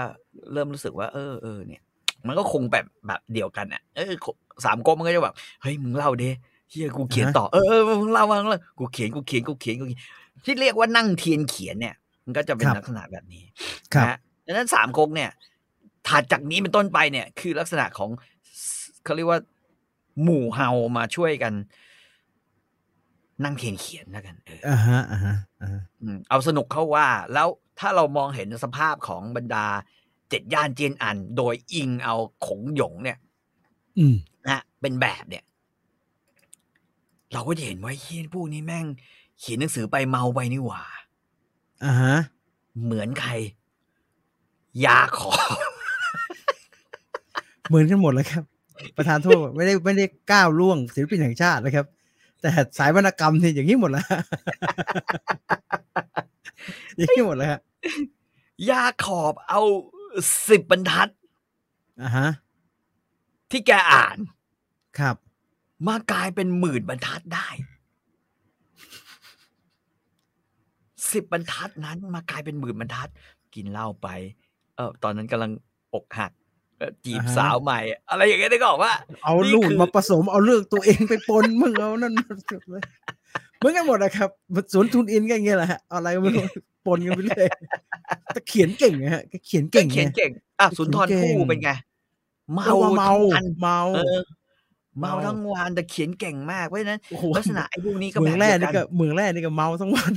[0.54, 1.84] เริ่มรู้สึกว่า เออเออเนี่ย
[2.28, 4.12] มันก็คงแบบแบบเดียวกันอะเออ
[4.66, 6.30] สามก๊กมันก็จะแบบเฮ้ยมึงเล่าดิ
[6.70, 10.02] เฮียกูเขียนต่อเออเออมึงเล่ามึงเล่ากูเขียนกูเขียนกูเขียนกูเขียน
[10.46, 11.96] ที่เรียกว่านั่งเทียนเขียนเนี่ย
[12.26, 13.44] มันก็จะเป็นครับลักษณะแบบนี้
[13.94, 15.30] ครับนะฮะดังนั้นสามก๊กเนี่ย
[16.08, 18.10] ถัดจากนี้เป็นต้นไปเนี่ย คือลักษณะของ
[19.04, 19.40] เขาเรียกว่า
[20.24, 21.54] หมู่เฮามาช่วยกัน
[23.44, 27.48] นั่งเทียนเขียนแล้วกันเอออ่าฮะอ่าฮะอ่าฮะอืมเอาสนุกเข้าว่า แล้ว
[27.80, 29.66] ถ้าเรามองเห็นสภาพของบรรดา
[30.30, 32.16] เจ็ดย่านเจียนอัน โดยอิงเอา
[32.46, 33.18] ขงหยงเนี่ย
[33.98, 34.16] อืม
[34.46, 35.44] นะฮะเป็นแบบเนี่ย
[37.34, 38.86] เราก็จะเห็นว่าเฮียพวกนี้แม่ง
[39.40, 40.84] เขียนหนังสือไปเมาไปนี่หว่า
[41.86, 42.16] อ่าฮะ
[42.84, 43.32] เหมือนใคร
[44.86, 45.32] ยาขอ
[47.68, 48.44] เหมือนกันหมดเลยครับ
[48.98, 51.86] ประธานโทษไม่ได้ไม่ได้ก้าวล่วงศิลปินแห่งชาตินะครับ
[52.42, 54.06] แต่สายวรรณกรรมนี่อย่างนี้หมดแล้ว
[56.98, 57.62] อย่างนี้หมดเลยฮะ
[58.70, 59.62] ยาขอบเอา
[60.50, 61.10] สิบบรรทัด
[62.02, 62.30] อ่าฮะ
[63.52, 64.18] ที่แกอ่าน
[65.00, 65.16] ครับ
[65.88, 67.48] มากลายเป็นหมื่นบรรทัดได้
[71.12, 73.10] สิบบรรทัดนั้น มากลายเป็นหมื่นบรรทัด
[73.56, 74.08] กินเหล้าไป
[74.76, 75.52] เออตอนนั้นกำลัง
[75.94, 76.32] อกหัก
[76.78, 78.94] เอ่อจีบอ่าฮะสาวใหม่ อะไรอย่างเงี้ยได้ก็บอกว่า
[79.24, 82.84] เอานี่ลูกคือมาผสมเอาเรื่องตัวเองไปปนมึงเอานั่นมาสุดเลย
[83.58, 84.30] เหมือนกันหมดนะครับ
[84.74, 86.46] สวนทุนอินก็อย่างเงี้ยแหละฮะเอาอะไรก็ไม่รู้
[86.86, 87.50] ปนกันไปเรื่อย
[88.34, 91.70] แต่เขียนเก่งนะฮะแกเขียนเก่งเขียนไงเก่งอะสุนทรเขียนเก่งภู่เป็นไง
[92.54, 94.22] เมาเมาเมาทั้งวันเมาเออ
[95.00, 100.12] เมาเมาทั้งวันแต่เขียนเก่งมากเพราะฉะนั้นโอ้โหลักษณะไอ้พวกนี้ก็เมืแบองบแร่เดียวนี่กัก็นเมืองแร่นี่ก็เมาทั้งวัน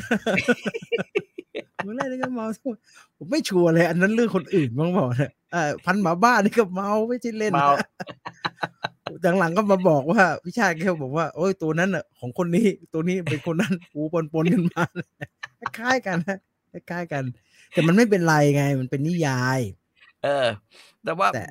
[1.82, 2.78] เมืองแร่นี่ก็เมาทั้งวัน
[3.16, 7.68] ผมไม่ชัวร์เลย อันนั้นเรื่องคนอื่นบ้างเปล่าเนี่ยเอ่อพันหมาบ้านนี่ก็เมาไม่ใช่เล่นเมา
[9.38, 14.84] หลังๆก็มาบอกว่าพิชาติแค่บอกว่า โอ้ยตัวนั้นอะของคนนี้ตัวนี้เป็นคนนั้นกูปนปนๆกันมา
[15.78, 16.38] คล้ายๆกันนะ
[16.72, 17.24] คล้ายๆกัน
[17.72, 19.60] แต่มันไม่เป็นไรไง มันเป็นนิยาย
[20.24, 20.46] เออ
[21.04, 21.44] แต่ว่าแต่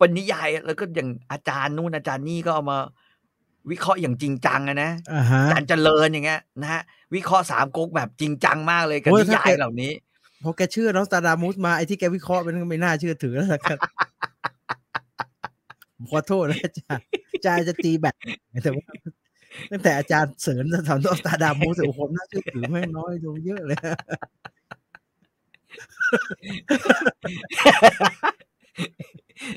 [0.00, 2.78] ปนิยายแล้วก็อย่างอาจารย์นู่นอาจารย์นี่ก็เอามา
[3.70, 6.82] วิเคราะห์อย่างจริงจังอะนะอ่าฮะอาจารย์เจริญอย่างเงี้ยนะฮะ
[7.14, 9.92] วิเคราะห์สามก๊กแบบจริงจังมากเลยกับโอ้ยนิยาถ้ายแกเหล่านี้
[10.42, 13.78] พอแกเชื่อน้องสตาร์ดามุสมาไอ้ที่แกวิเคราะห์เป็นก็ไม่น่าเชื่อถือแล้วล่ะครับ
[15.96, 18.14] ผมขอโทษนะอาจารย์อาจารย์จะตีแบต
[18.64, 18.86] แต่ว่า
[19.70, 23.78] ตั้งแต่อาจารย์เสริญสถานตตาดามูสโอ้โหน่าเชื่อถือแม่งน้อยลงเยอะเลย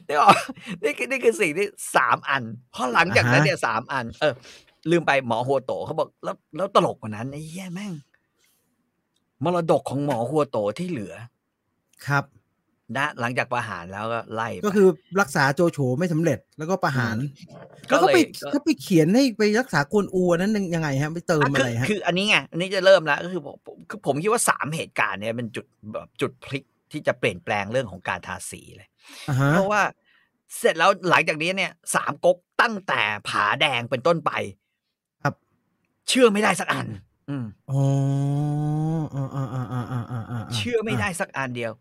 [0.08, 0.36] นี่ออก
[0.84, 2.44] นี่คือนี่คือสิ่งที่สามอัน
[2.74, 4.34] พอหลังจากนั้นอ่าฮะเนี่ยสามอัน เออ
[4.92, 7.94] ลืมไปหมอหัวโตเขาบอกแล้วแล้วตลกกว่านั้นไอ้เหี้ยแม่ง
[9.44, 11.14] มรดกของหมอหัวโตที่เหลือ
[12.08, 12.24] ครับ
[12.98, 14.88] นะหลังจากประหารแล้วก็ไล่ไปก็คือ
[15.22, 17.18] รักษาโจโฉไม่สำเร็จแล้วก็ประหาร
[17.90, 28.88] ก็แล้วก็ไปเลยก็ก็ไปเขียนให้ไปรักษากวนอูอันนั้นยังไงฮะไปเติมอะอะคือไรฮะคืออันนี้ไงอันนี้จะเริ่มแล้วก็คือผมผมคือผมคิดว่าสามเหตุการณ์เนี่ยเป็นจุดแบบจุดพลิกที่จะเปลี่ยนแปลงเรื่องของการทาสีเลย
[29.30, 29.82] อ่าฮะเพราะว่า
[30.58, 34.32] เสร็จแล้วหลังจากนี้เนี่ยสามก๊กตั้งแต่ผาแดงเป็นต้นไป
[35.24, 35.34] ครับ
[36.10, 36.88] เชื่อไม่ได้สักอัน
[37.30, 37.82] อืมอ๋อ
[39.16, 41.72] อ่าอ่าอ่าอ่าอ่าอ่าอ่าเชื่อไม่ได้สักอันเดียว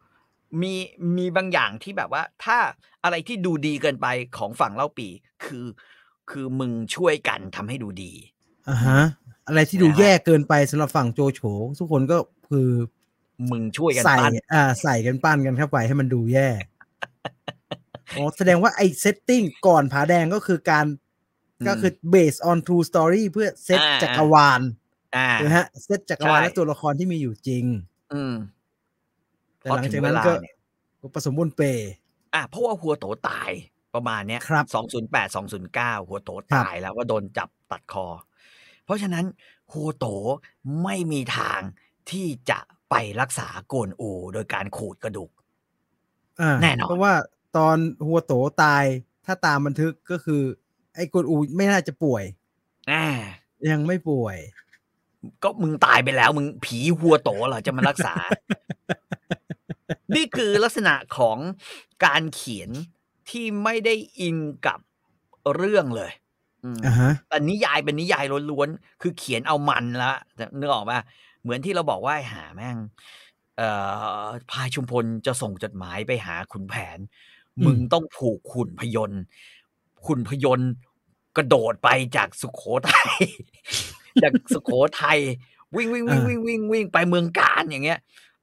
[0.62, 0.74] มี
[1.16, 2.58] มีบางอย่างที่แบบว่า ถ้า
[3.04, 5.08] อะไรที่ดูดีเกินไปของฝั่งเล่าปี
[5.44, 5.66] คือ
[6.30, 8.12] คือมึงช่วยกันทำให้ดูดี
[8.68, 9.00] อ่าฮะ
[9.46, 11.40] อะไรที่ดูนะฮะแย่เกินไปสำหรับฝั่งโจโฉ
[11.78, 12.18] ทุกคนก็
[12.50, 12.68] คือ
[13.50, 16.48] มึงช่วยกันใส่ปั้นอ่าใส่กันปั้นกันเข้าไปให้มันดูแย่
[18.16, 20.86] อ๋อแสดงว่าไอ้เซตติ้งก่อนผาแดงก็คือการ
[21.60, 24.60] อืมก็คือ based on true story เพื่อเซตอ่าจักรวาล
[25.16, 27.64] อ่านะฮะเซตจักรวาลใช่และตัวละครที่มีอยู่จริง
[28.14, 28.34] อืม
[29.60, 30.56] แต่พอหลังถึจากงเวนั้นลาก็เนี่ย
[31.00, 31.62] ก็ผสมบนเป
[32.34, 33.50] อะเพราะว่าหัวโตตาย
[33.94, 38.06] ประมาณเนี้ยครับสองศูนย์แปดสองศูนย์เก้าหัวโตตายแล้วว่าโดนจับตัดคอ
[38.84, 39.24] เพราะฉะนั้น
[39.72, 40.06] หัวโต
[40.82, 41.60] ไม่มีทาง
[42.10, 42.58] ที่จะ
[42.90, 45.30] ไปรักษาโกนอูโดยการขูดกระดูก
[46.40, 47.14] อ่าแน่นอนเพราะว่า
[47.56, 48.84] ตอนหัวโตตาย
[49.26, 50.42] ถ้าตามบันทึกก็คือ
[50.94, 52.24] ไอ้กวนอูไม่น่าจะป่วย
[52.90, 53.04] อ่า
[53.70, 54.36] ยังไม่ป่วย
[55.42, 58.14] ก็มึงตายไปแล้ว มึงผีหัวโตเหรอจะมารักษา
[60.16, 61.38] นี่คือลักษณะของ
[62.04, 62.70] การเขียน
[63.30, 64.36] ที่ไม่ได้อิน
[64.66, 64.78] กับ
[65.56, 66.12] เรื่องเลย
[66.64, 70.12] อืมอ่าฮะแต่นิยายเป็นนิยายล้วนๆ คือเขียนเอามันละ
[70.58, 71.00] นึกออกป่ะ
[71.42, 72.76] เหมือนที่เราบอกว่าไอ้หาแม่ง
[73.56, 73.68] เอ่
[74.22, 76.98] อพายชุมพลจะส่งจดหมายไปหาขุนแผน
[77.56, 79.22] อืมมึงต้องผูกขุนพยนต์
[80.06, 80.70] ขุนพยนต์
[81.36, 83.12] กระโดดไปจากสุขโขทัย
[84.22, 85.18] จากสุขโขทัย
[85.76, 87.98] วิ่งวิ่งวิ่งวิ่งวิ่งวิ่งไปเมืองการอย่างเงี้ย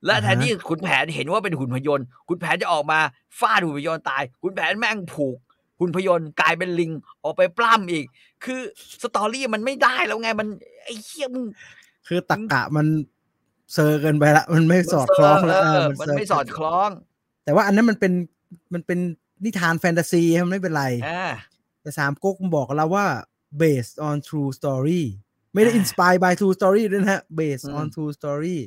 [0.05, 2.99] และแทนที่ขุนแผนเห็นว่าเป็นหุ่นพยนต์ขุนแผนจะออกมา
[3.39, 5.37] ฟาดหุ่นพยนต์ตายขุนแผนแม่งผูก
[5.79, 6.91] หุ่นพยนต์กลายเป็นลิง
[7.23, 8.05] ออกไปปล้ำอีก
[8.43, 8.59] คือ
[9.01, 10.47] สตอรี่มันไม่ได้แล้วไงมัน
[10.83, 11.45] ไอ้เหี้ยมึง
[12.07, 12.87] คือตักกะมัน
[13.73, 16.89] เซอร์เกินไปละมันไม่สอดคล้องแล้วเอเอออมันเซร์ไม่สอดคล้อง
[17.43, 18.13] แต่ว่าอันนั้นมันเป็น
[18.73, 18.99] มันเป็น
[19.43, 21.31] นิทานแฟนตาซีครับไม่เป็นไรอ่า
[21.81, 23.05] แต่สามก๊กมันบอกเราว่า
[23.61, 25.03] based on true story
[25.53, 28.57] ไม่ได้อ่า inspired by true story ด้วยนะฮะ based อืม on true story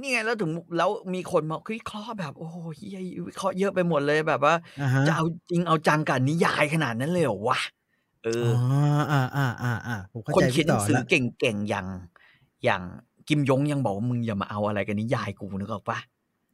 [0.00, 7.58] นี่ไงแล้วถึงแล้วมีคนมาวิเคราะห์แบบโอ้โหเฮียวิเคราะห์เยอะไปหมดเลยแบบว่าอ่าฮะจะเอาจริงเอาจังกับนิยายขนาดนั้นเลยเหรอวะ
[8.24, 8.54] เออ๋อ
[9.10, 11.86] ออ่าอ่าอ่าอ่าผมเข้าคนใจเขียนพี่หนัต่องสือแล้วเก่งๆอย่าง
[12.64, 12.82] อย่าง
[13.28, 15.98] กิมยงยังบอกว่ามึงอย่ามาเอาอะไรกับนิยายกูนึกออกปะ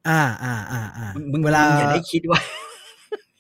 [0.09, 2.41] อ่าอ่าอ่าอ่ามึงมึงเวลามึงอย่าได้คิดว่า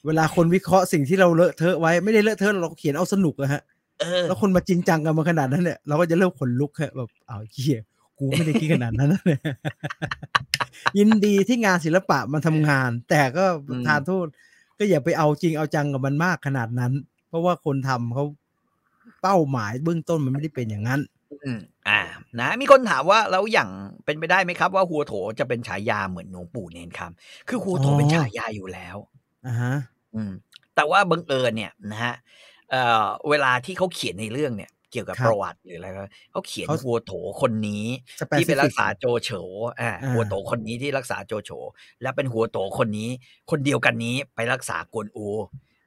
[0.06, 3.62] เวลาคนวิเคราะห์สิ่งที่เราเลอะเทอะไว้ไม่ได้เลอะเทอะเราเขียนเอาสนุกอะฮะ
[4.00, 7.80] เออแล้วคนมาจริงจังกันมาขนาดนั้นเนี่ยเราก็จะเริ่มขนลุกฮะแบบอ้าวเหี้ย
[8.18, 9.40] กูไม่ได้คิดขนาดนั้นนะเนี่ย
[10.98, 14.26] ยินดีที่งานศิลปะมันทำงาน แต่ก็อืมทานโทษ
[14.78, 16.92] ก็อย่าไปเอาจริงเอาจังกับมันมากขนาดนั้น
[17.28, 18.24] เพราะว่าคนทำเขา
[19.22, 21.00] เป้าหมายเบื้องต้นมันไม่ได้เป็นอย่างนั้น
[21.44, 22.00] อืมอ่า
[22.40, 23.70] นะ มีคนถามว่าแล้วอย่าง
[24.04, 28.96] เป็นไปได้ไหมครับ ว่าหัวโถจะเป็นฉายาเหมือนหลวงปู่เนนคำคือหัวโถอ๋อเป็นฉายาอยู่แล้ว
[29.46, 29.74] อ่าฮะ
[30.14, 30.32] อืม
[30.76, 32.14] แต่ว่าบังเอิญเนี่ยนะฮะ
[32.70, 37.84] เอ่อเวลาที่เขาเขียนในเรื่องเนี่ย เกี่ยวกับครับประวัติหรืออะไรก็เขาเขียนเขาหัวโถคนนี้
[38.20, 39.30] specific ที่ไปรักษาโจโฉ
[39.80, 41.50] อ่าอ่าหัวโถคนนี้ที่รักษาโจโฉ
[42.02, 43.08] และเป็นหัวโถคนนี้
[43.50, 45.26] คนเดียวกันนี้ไปรักษากวนอู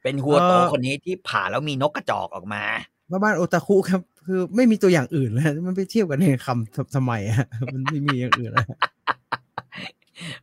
[0.04, 2.64] เป็นหัวโถคนนี้ที่ผ่าแล้วมีนกกระจอกออกมา
[3.12, 8.68] บ้านบ้านโอตาคุครับคือไม่มีตัวอย่างอื่นเลยมันไปเทียบกันในคำทำทำไมอะมันไม่มีอย่างอื่นแล้ว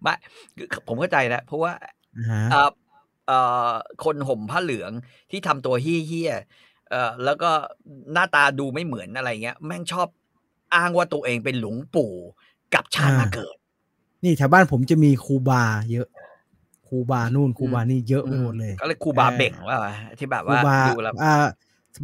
[0.03, 0.15] ไม่
[0.57, 1.73] คือผมเข้าใจแล้วเพราะว่า
[2.19, 2.71] อ่าฮะเอ่อ
[3.27, 3.39] เอ่
[3.71, 3.73] อ
[4.05, 4.93] คนห่มผ้าเหลือง
[5.31, 7.51] ที่ทำตัวเฮี้ยๆ เอ่อแล้วก็
[8.13, 10.09] หน้าตาดูไม่เหมือนอะไรเงี้ย แม่งชอบ
[10.75, 12.13] อ้างว่าตัวเองเป็นหลวงปู่
[12.75, 13.57] กับชาติมาเกิด
[14.25, 15.63] นี่แถวบ้านผมจะมีครูบา
[15.93, 16.09] เยอะ
[16.89, 19.77] ครูบานู่นครูบานี่เยอะไปหมดเลย ก็เลยครูบาเบ่งว่า
[20.19, 21.35] ที่แบบครูว่าบาดูแล้วอ่า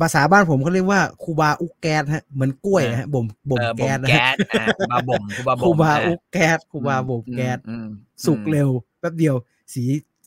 [0.00, 7.88] ภาษาบ้านผมเขาเรียกว่าครูบาอุกแก๊สฮะเหมือนกล้วยนะฮะบ่มบ่มเออแก๊สนะแก๊ฮะสอ่าครูบาบ่มครูบาคบ่รูมบาอ่อุกแก๊สครูบาบ่มแก๊สอืม
[8.26, 8.68] สุกเร็ว
[9.00, 9.34] แป๊บเดียว
[9.74, 9.82] สี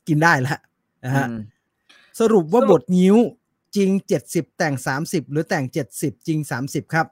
[0.08, 0.58] กินได้ละ
[1.06, 1.40] นะฮะอืม
[2.20, 3.16] สรุปว่าสรุปบทนิ้ว
[3.78, 7.08] จริงเจ็ดสิบแต่งสามสิบหรือแต่งเจ็ดสิบจริงสามสิบครับ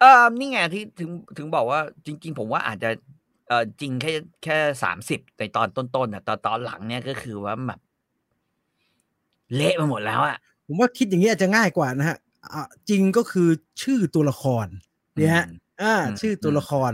[0.00, 2.90] เออนี่ไงที่ถึงถึงบอกว่าจริง ๆ ผมว่าอาจจะ
[3.48, 4.12] เออจริงแค่
[4.44, 7.80] แค่สามสิบในตอนต้นๆน่ะตอนตอนหลังเนี่ยก็คือว่าแบบ
[9.54, 12.18] เละไปหมดแล้วอะผมว่าคิดอย่างนี้อาจจะง่ายกว่านะฮะ
[12.54, 13.48] อะจริงก็คือ
[13.82, 14.66] ชื่อตัวละคร
[15.14, 16.92] เนี่ยฮะอืมอ่าอืมชื่อตัวละคร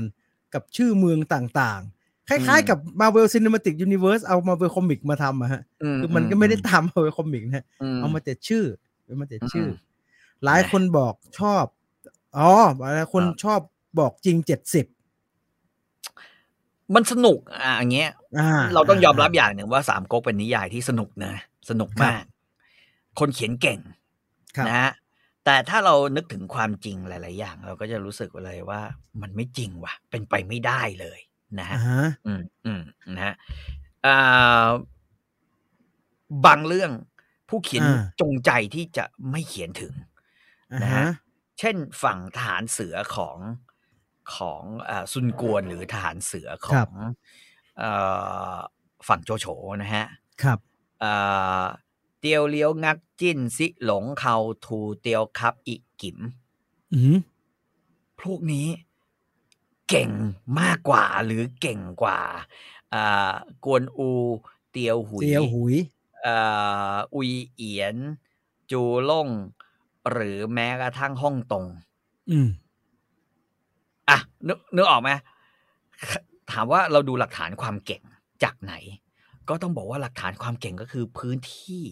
[0.54, 1.99] กับชื่อเมืองต่างๆ
[2.30, 5.62] คล้ายอืมๆกับ Marvel Cinematic Universe เอา Marvel Comic มาทำอะฮะ
[6.00, 7.64] คือมันก็ไม่ได้ตาม Marvel Comic นะฮะ
[7.96, 8.64] เอามาแต่ชื่อ
[9.04, 11.64] เอามาแต่ชื่ออมหลายคนบอกชอบ
[12.38, 13.60] อ๋อหลายคนครับชอบ
[13.98, 14.86] บอกจริงเจ็ดสิบ
[16.94, 21.34] มันสนุกอะอย่างเงี้ยอ่าเราต้องยอมรับอย่างหนึ่งว่าสามก๊กเป็นนิยายที่สนุกนะ
[21.70, 22.22] สนุกมาก
[23.18, 23.80] คนเขียนเก่ง
[24.56, 24.90] ครับนะฮะ
[25.44, 28.80] แต่ถ้าเรานึกถึงความจริงหลาย ๆ อย่าง เราก็จะรู้สึกเลยว่า
[29.22, 31.20] มันไม่จริงว่ะ เป็นไปไม่ได้เลย
[31.58, 32.82] นะฮะอ่าฮะอืมอืม
[33.14, 33.34] นะฮะ
[34.06, 34.68] อ่า
[36.46, 36.90] บางเรื่อง
[37.48, 39.94] ผู้เขียนอ่าจงใจที่จะไม่เขียนถึง
[40.72, 41.08] อ่านะฮะฮะ
[41.58, 43.38] เช่นฝั่งทหารเสือของ
[44.34, 46.92] ของอาซุนกวนหรือทหารเสือของ
[47.78, 47.84] เอ
[48.54, 48.56] อ
[49.08, 49.46] ฝั่งโจโฉ
[49.82, 50.06] นะฮะ
[50.42, 50.58] ครับ
[51.02, 51.64] อ่า
[52.18, 56.18] เตียวเลี้ยวงักจิ้นซิหลงเขาทูเตียวครับ อีกกิม
[56.94, 57.16] อืม
[58.20, 58.66] พวกนี้
[59.90, 60.10] เก่ง
[60.60, 62.20] มากกว่าหรือเก่งกว่า
[62.94, 63.32] อ่า
[63.64, 64.10] กวนอู
[64.70, 65.74] เตียวหุยเตียวหุย
[66.26, 67.96] อ่าอุยเอียน
[68.70, 69.28] จูล่ง
[70.10, 71.64] หรือแม้กระทั่งฮ่องตง
[72.30, 72.48] อืม
[74.08, 74.18] อะ
[74.48, 75.10] นึกนึกออกไหม
[76.50, 78.02] ถามว่าเราดูหลักฐานความเก่ง
[78.42, 78.74] จากไหน
[79.48, 81.82] ก็ต้องบอกว่าหลักฐานความเก่งก็คือพื้นที่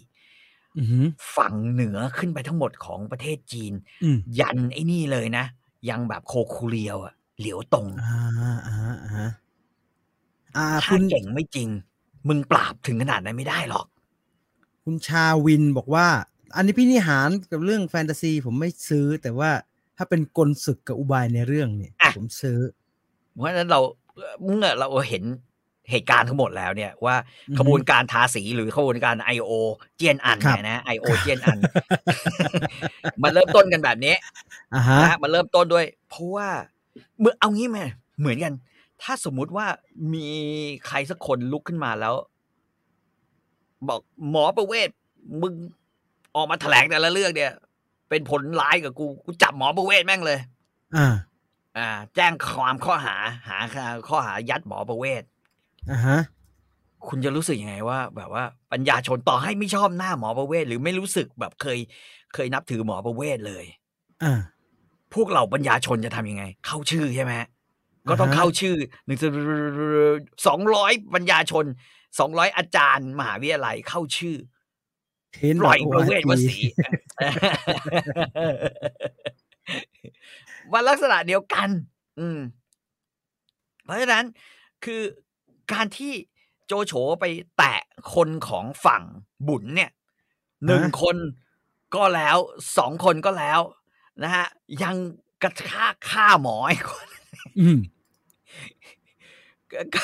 [0.77, 3.73] อืมฝั่งเหนือขึ้นไปทั้งหมดของประเทศจีน
[4.03, 5.45] อืมยันไอ้นี่เลยนะ
[5.89, 8.95] ยังแบบโคคูเรียวอะ เหลียวตรงอ่าอ่าอ่า
[10.57, 11.69] อ่าถ้าคุณเก่งไม่จริง
[12.27, 13.85] มึงปราบถึงขนาดนั้นไม่ได้หรอก
[14.83, 16.07] คุณชาวินบอกว่า
[16.55, 19.51] อันนี้พี่นิหารกับเรื่องแฟนตาซี ผมไม่ซื้อแต่ว่า
[19.97, 22.59] ถ้าเป็นกลศึกกับอุบายในเรื่องเนี่ยอะผมซื้อ
[23.31, 23.79] เพราะฉะนั้นเรา
[24.41, 25.23] เมื่อเราเห็น
[25.91, 27.15] เหตุการณ์ทั้งหมดแล้วเนี่ยว่า
[27.49, 29.51] อือฮึขบวนการทาสีหรือขบวนการ I.O.
[29.97, 31.05] เจียนอันครับเนี่ยนะ I.O.
[31.21, 31.57] เจียนอัน
[33.23, 34.15] มันเริ่มต้นกันแบบนี้
[34.75, 36.49] อ่าฮะนะมันเริ่มต้นด้วย เพราะว่า
[37.19, 37.79] เมื่อเอางี้ไหม
[38.19, 38.53] เหมือนกัน
[39.01, 39.65] ถ้าสมมุติว่า
[40.13, 40.27] มี
[40.87, 42.15] ใครสักคนลุกขึ้นมาแล้ว
[43.87, 44.89] บอกหมอประเวศ
[45.41, 45.53] มึง
[46.35, 47.51] ออกมาแถลงแต่ละเรื่องเนี่ย
[48.09, 50.39] เป็นผลร้ายกับกูกูจับหมอประเวศแม่งเลย
[50.95, 51.15] อ่า
[51.77, 53.15] อ่า แจ้งความข้อหา
[53.47, 53.57] หา
[54.07, 55.23] ข้อหายัดหมอประเวศ
[55.91, 56.19] อ่าฮะ
[57.07, 61.79] คุณจะรู้สึกยังไงว่า แบบว่าปัญญาชนต่อให้ไม่ชอบหน้าหมอประเวศหรือไม่รู้สึกแบบเคย
[62.33, 63.65] เคยนับถือหมอประเวศเลย
[64.23, 64.39] อ่า
[65.13, 67.33] พวกเราปัญญาชนจะทำยังไง เข้าชื่อใช่ไหม
[68.09, 69.19] ก็ต้องอ่าฮะเข้าชื่อหนึ่ง
[70.47, 71.65] สองร้อยปัญญาชน
[72.19, 74.35] สองร้อยอาจารย์ มหาวิทยาลัยเข้าชื่อ
[75.33, 76.57] เทนปล่อยประเวศว ORT สี
[80.73, 81.69] วันลักษณะเดียวกัน
[82.19, 82.39] อืม
[83.83, 84.25] เพราะฉะนั้น
[84.85, 85.01] คือ
[85.73, 86.13] การที่
[86.67, 87.25] โจโฉไป
[87.57, 87.81] แตะ
[88.13, 89.03] คนของฝั่ง
[89.47, 89.91] บุญเนี่ย
[90.65, 91.17] หนึ่งฮะคน
[91.95, 92.37] ก็แล้ว
[92.77, 93.59] สองคนก็แล้ว
[94.23, 94.45] นะฮะ
[94.83, 94.95] ยัง
[95.43, 97.07] กระชากฆ่าหมออีกคน
[97.59, 97.79] อืม
[99.71, 100.03] ก็ก็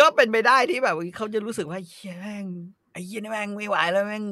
[0.00, 2.46] ก็เป็นไปได้ที่แบบเขาจะรู้สึกว่าเฮียแม่ง
[2.92, 4.24] ไอ้เฮียนี่แม่งไม่ไหวแล้วแม่ง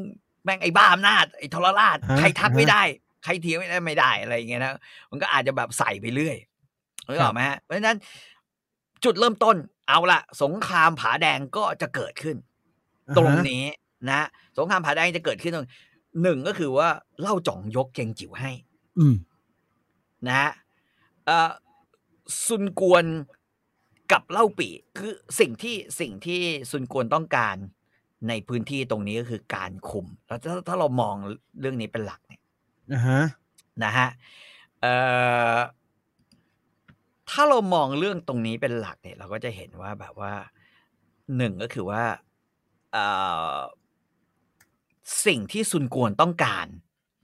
[0.44, 2.82] แม่งไอ้บ้าอำนาจไอ้ทรราชฮะใครทักไม่ฮะได้
[3.24, 4.72] ใครเถียงไม่ได้ไม่ได้อะไรอย่างเงี้ยนะ
[5.10, 6.36] มันก็อาจจะแบบใส่ไปเรื่อย
[7.08, 7.96] นึกออกไหมฮะเพราะฉะนั้น
[9.04, 9.56] จุดเริ่มต้น
[9.88, 12.36] เอาละสงครามผาแดงก็จะเกิดขึ้น
[13.16, 13.64] ตรงนี้
[14.10, 14.26] นะ
[14.58, 15.68] สงครามผาแดงจะเกิดขึ้นตรง
[16.22, 16.88] หนึ่งก็คือว่า
[17.20, 18.67] เล่าจ่องยกเกงจิ๋วให้อืม
[20.26, 20.50] นะฮะ
[21.26, 21.50] เอ่อ
[22.46, 23.04] ซุนกวน
[24.12, 24.68] กับเล่าปี
[24.98, 27.56] คือสิ่งที่สิ่งที่ซุนกวนต้องการ
[28.28, 31.14] ในพื้นที่ตรงนี้ก็คือการคุม แล้วถ้าถ้าเรามอง
[31.60, 32.42] เรื่องนี้เป็นหลักเนี่ย
[32.92, 33.20] อ่าฮะ
[33.84, 34.08] นะฮะ
[34.80, 34.94] เอ่
[35.54, 35.56] อ
[37.30, 40.32] ถ้าเรามองเรื่องตรงนี้เป็นหลักเนี่ย เราก็จะเห็นว่าแบบว่า
[41.36, 42.02] หนึ่งก็คือว่า
[42.92, 43.06] เอ่
[43.54, 43.58] อ
[45.26, 46.66] สิ่งที่ซุนกวนต้องการ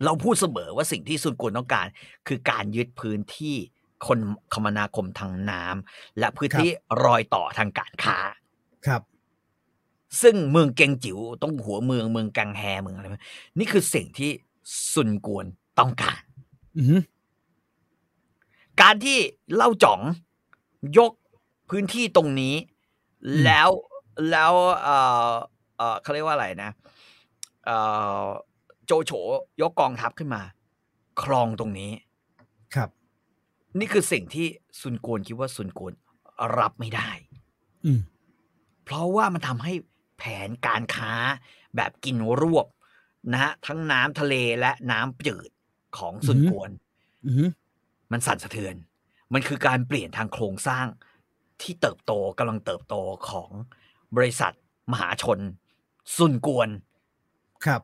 [0.05, 1.87] เราพูดเสมอว่าสิ่งที่ซุนกวนต้องการ
[2.29, 3.57] คือการยึดพื้นที่
[4.07, 4.19] คน
[4.55, 6.69] คมนาคมทางน้ำและพื้นที่
[7.05, 8.19] รอยต่อทางการค้า
[8.87, 9.03] ครับ
[10.23, 13.25] ซึ่งเมืองเกงจิ๋วต้องหัวเมืองเมืองกังแฮเมืองอะไรพวกนี้
[13.59, 14.31] นี่คือสิ่งที่
[14.93, 15.47] ซุนกวน
[15.79, 16.21] ต้องการ
[16.79, 17.01] อืม
[18.83, 19.19] การที่
[19.55, 20.01] เล่าจ่อง
[20.99, 21.13] ยก
[21.71, 22.55] พื้นที่ตรงนี้
[23.45, 23.69] แล้ว
[24.31, 24.53] แล้ว
[24.83, 24.89] เอ
[25.29, 25.33] อ
[25.77, 26.71] เออเขาเรียกว่าอะไรนะ
[27.67, 27.71] เอ
[28.23, 28.25] อ
[28.87, 29.13] โจโฉ
[29.61, 30.43] ยกกองทัพขึ้นมา
[31.23, 31.93] ครองตรงนี้
[32.75, 32.91] ครับ
[33.79, 34.47] นี่คือสิ่งที่
[34.81, 35.93] ซุนกวนคิดว่าซุนกวน
[36.59, 37.11] รับไม่ได้
[37.85, 38.01] อืม
[38.85, 39.73] เพราะว่ามันทำให้
[40.19, 41.13] แผนการค้า
[41.77, 42.67] แบบกินรวบ
[43.33, 45.51] นะฮะทั้งน้ำทะเลและน้ำจืด
[45.99, 46.71] ของซุนกวน
[47.27, 47.49] อืม
[48.13, 48.75] มันสั่นสะเทือน
[49.33, 50.87] มันคือการเปลี่ยนทางโครงสร้าง
[51.63, 52.95] ที่เติบโตกำลังเติบโต
[53.29, 53.51] ของ
[54.17, 54.53] บริษัท
[54.93, 55.39] มหาชน
[56.17, 56.69] ซุนกวน
[57.65, 57.83] ครับ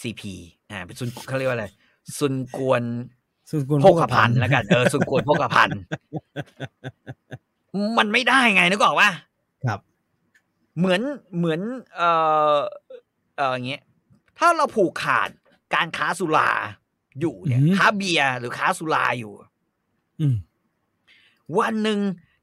[0.00, 0.22] CP
[0.70, 1.66] อ่าเป็นซุนเขาเรียกว่าอะไร
[2.18, 2.82] ซุนกวน
[3.50, 5.80] สุนกวนโภคภัณฑ์แล้วกันเออซุนกวนโภคภัณฑ์
[7.98, 9.10] มันไม่ได้ไงนึกออกว่า
[9.66, 9.80] ครับ
[10.78, 11.00] เหมือน
[11.36, 11.60] เหมือน
[11.96, 12.10] เอ่
[12.54, 12.56] อ
[13.36, 13.82] เอ่ออย่างเงี้ย
[14.38, 15.28] ถ้าเราผูกขาด
[15.74, 16.50] การค้าสุรา
[17.20, 19.32] อยู่เนี่ยอืมค้าเบียร์หรือค้าสุราอยู่
[20.20, 20.34] อืม
[21.58, 21.98] วันหนึ่ง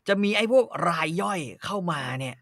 [0.08, 2.36] จะมีไอ้พวกรายย่อยเข้ามาเนี่ย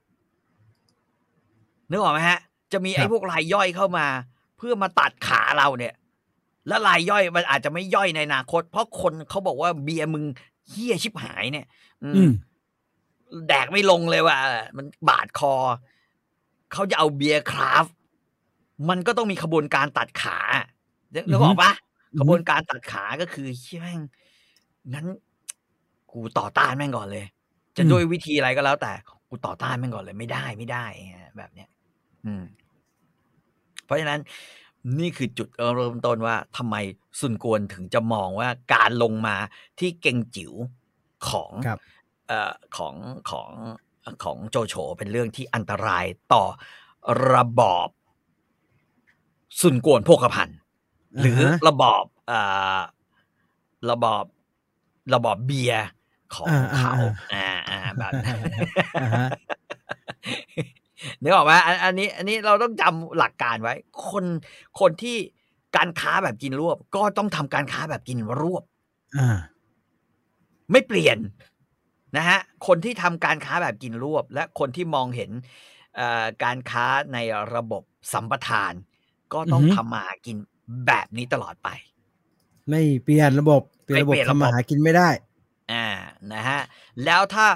[1.90, 2.40] นึกออกไหมฮะ
[2.74, 5.94] จะมีไอ้พวกรายย่อยเข้ามาเพื่อมาตัดขาเราเนี่ย
[6.68, 10.24] แล้วรายย่อยมันอาจจะไม่ย่อยในอนาคต เพราะคนเขาบอกว่าเบียร์มึง
[10.70, 11.66] เฮี้ยชิบหายเนี่ย
[12.04, 12.32] อืมอืม
[13.48, 14.38] แดกไม่ลงเลยว่ะ
[14.78, 15.54] มันบาดคอ
[16.74, 17.94] เขาจะเอาเบียร์คราฟต์
[18.90, 20.38] มันก็ต้องมีขบวนการตัดขา
[21.16, 21.72] นึกนึกออกปะ
[22.14, 24.00] อือฮึขบวนการตัดขาก็คือเชี่ยแม่ง
[24.94, 25.06] งั้น
[26.12, 27.26] กูต่อต้านแม่งก่อนเลย
[27.78, 28.94] จะด้วยวิธีอะไรก็แล้วแต่
[29.30, 30.86] กูต่อต้านแม่งก่อนเลยไม่ได้ไม่ได้
[31.38, 31.70] แบบเนี้ย
[32.26, 32.71] อืมเพ
[33.92, 34.22] ราะฉะนั้น
[35.00, 36.76] นี่คือจุดเริ่มต้นว่าทำไม
[37.20, 39.36] ซุนกวนถึงจะมองว่าการลงมา
[39.80, 40.54] ที่เก่งจิ๋ว
[41.30, 41.80] ของครับ
[42.28, 42.96] เอ่อของ
[43.30, 43.50] ของ
[44.24, 46.44] ของโจโฉเป็นเรื่องที่อันตรายต่อ
[47.34, 47.90] ระบอบ
[49.60, 50.58] ซุนกวนโภคภัณฑ์
[51.20, 52.40] หรือฮะระบอบเอ่
[52.78, 52.80] อ
[53.90, 54.24] ระบอบ
[55.14, 55.86] ระบอบเบียร์
[56.36, 56.94] ของอ่าอ่าเขา
[57.34, 58.14] อ่าอ่าแบบ
[61.24, 63.76] นั้นอ่าฮะนึกออกไหมอันอันนี้ อันนี้เราต้องจำหลักการไว้
[64.10, 64.26] คน
[64.80, 65.18] คนที่
[65.78, 68.64] การค้าแบบกินรวบ ก็ต้องทำการค้าแบบกินรวบ
[69.18, 69.38] อ่า
[70.72, 71.18] ไม่เปลี่ยน
[72.18, 75.32] นะฮะคนที่ทำการค้าแบบกินรวบ และคนที่มองเห็น
[75.96, 77.18] เอ่อการค้าใน
[77.56, 77.84] ระบบ
[78.14, 78.74] สัมปทาน
[79.34, 80.38] ก็ต้องอือฮึทำมาหากิน
[80.88, 81.70] แบบนี้ตลอดไป
[82.70, 85.10] ไม่เปลี่ยนระบบเปลี่ยนระบบไม่เปลี่ยนระบบทำมาหากินไม่ได้
[85.72, 85.86] อ่า
[86.34, 86.62] นะฮะ
[87.06, 87.48] แล้วถ้า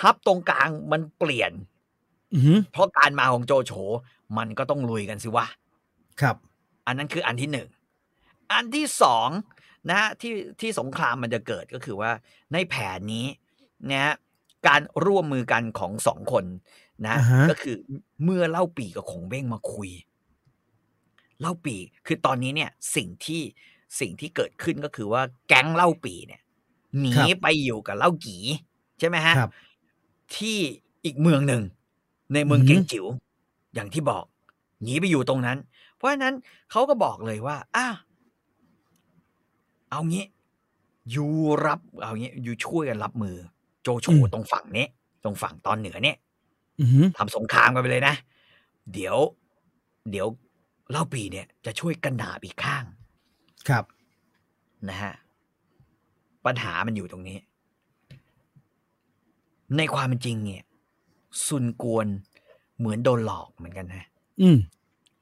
[0.00, 1.75] ฮับตรงกลางมันเปลี่ยนอือหือ
[2.72, 3.72] เพราะการมาของโจโฉ
[4.38, 5.46] มันก็ต้องลุยกันสิวะ
[6.20, 6.36] ครับ
[6.86, 7.68] อันนั้นคืออันที่หนึ่ง
[8.52, 9.28] อันที่สอง
[9.88, 12.10] นะฮะที่ที่สงครามมันจะเกิดก็คือว่า
[12.52, 13.26] ในแผนนี้
[13.90, 14.14] นะฮะ
[14.66, 16.44] การร่วมมือกันของสองคน
[17.06, 17.76] นะอ่าฮะก็คือ
[18.24, 19.90] เมื่อเล่าปีกับคงเบ้งมาคุย
[21.40, 21.76] เล่าปี
[22.06, 23.42] คือตอนนี้เนี่ยสิ่งที่
[24.00, 26.40] สิ่งที่เกิดขึ้นก็คือว่าแก๊งเล่าปีเนี่ย
[27.00, 28.36] หนีไปอยู่กับเล่ากี
[28.98, 29.50] ใช่ไหมฮะครับ
[30.36, 30.58] ที่
[31.04, 31.62] อีกเมืองหนึ่ง
[32.32, 33.06] ในเมืองอือหือเก่งจิ๋ว
[33.74, 34.24] อย่างที่บอก
[34.82, 35.58] หนีไปอยู่ตรงนั้น
[35.96, 36.34] เพราะฉะนั้น
[36.70, 37.86] เขาก็บอกเลยว่าอ้า
[39.90, 40.24] เอางี้
[41.14, 41.26] ยู
[41.64, 43.36] รับเอางี้ยูช่วยกันรับมือ
[43.82, 44.86] โจโฉตรงฝั่งนี้
[45.24, 46.16] ตรงฝั่งตอนเหนือเนี่ย
[46.80, 48.14] อือหือทำสงครามกันไปเลยนะ
[48.92, 49.16] เดี๋ยว
[50.10, 50.26] เดี๋ยว
[50.90, 52.84] เล่าปีเนี่ย จะช่วยกันดาบอีกข้าง
[53.68, 53.84] ครับ
[54.88, 55.12] นะฮะ
[56.46, 57.38] ปัญหามันอยู่ตรงนี้
[59.76, 60.62] ในความเป็นจริงเนี่ย
[61.46, 62.06] ซุนกวน
[62.78, 64.04] เหมือนโดนหลอกเหมือนกันนะ
[64.42, 64.58] อืม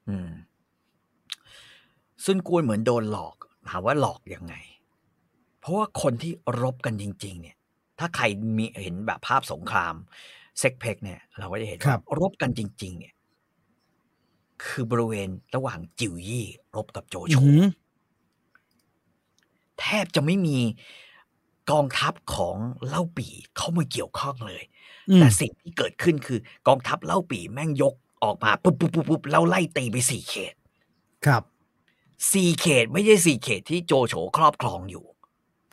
[0.09, 0.29] อืม
[2.23, 3.35] ซุนกวนเหมือนโดนหลอก
[3.69, 4.55] ถามว่าหลอกยังไง
[5.59, 6.31] เพราะว่าคนที่
[6.61, 7.57] รบกันจริง ๆ เนี่ย
[7.99, 8.25] ถ้าใคร
[8.57, 9.95] มีเห็นแบบภาพสงคราม
[10.59, 13.13] เซ็กเพกเนี่ย เราก็จะเห็นครัว่าบรบกันจริง ๆ เนี่ย
[14.65, 17.61] คือบริเวณระหว่างจิวยี่รบกับโจอืโฉอหือ
[19.79, 20.57] แทบจะไม่มี
[21.71, 24.74] กองทัพของเล่าปี่เข้ามาเกี่ยวข้องเลยอืม
[25.15, 30.55] แต่สิ่งที่เกิดขึ้นคือกองทัพเล่าปี่แม่งยกออกมาปุ๊บปุ๊บปุ๊บปุ๊บแล้วไล่ตีไปสี่เขต
[31.25, 31.43] ครับ
[32.31, 35.05] สี่เขตไม่ใช่สี่เขตที่โจโฉครอบครองอยู่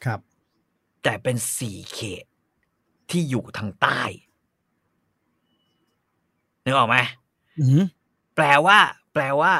[0.05, 0.21] ครับ
[1.03, 2.25] แต่เป็นสี่เขต
[3.11, 4.03] ที่อยู่ทางใต้
[6.65, 6.97] นึกออกไหม
[7.59, 7.85] อือหือ
[8.35, 8.79] แปลว่า
[9.13, 9.53] แปลว่า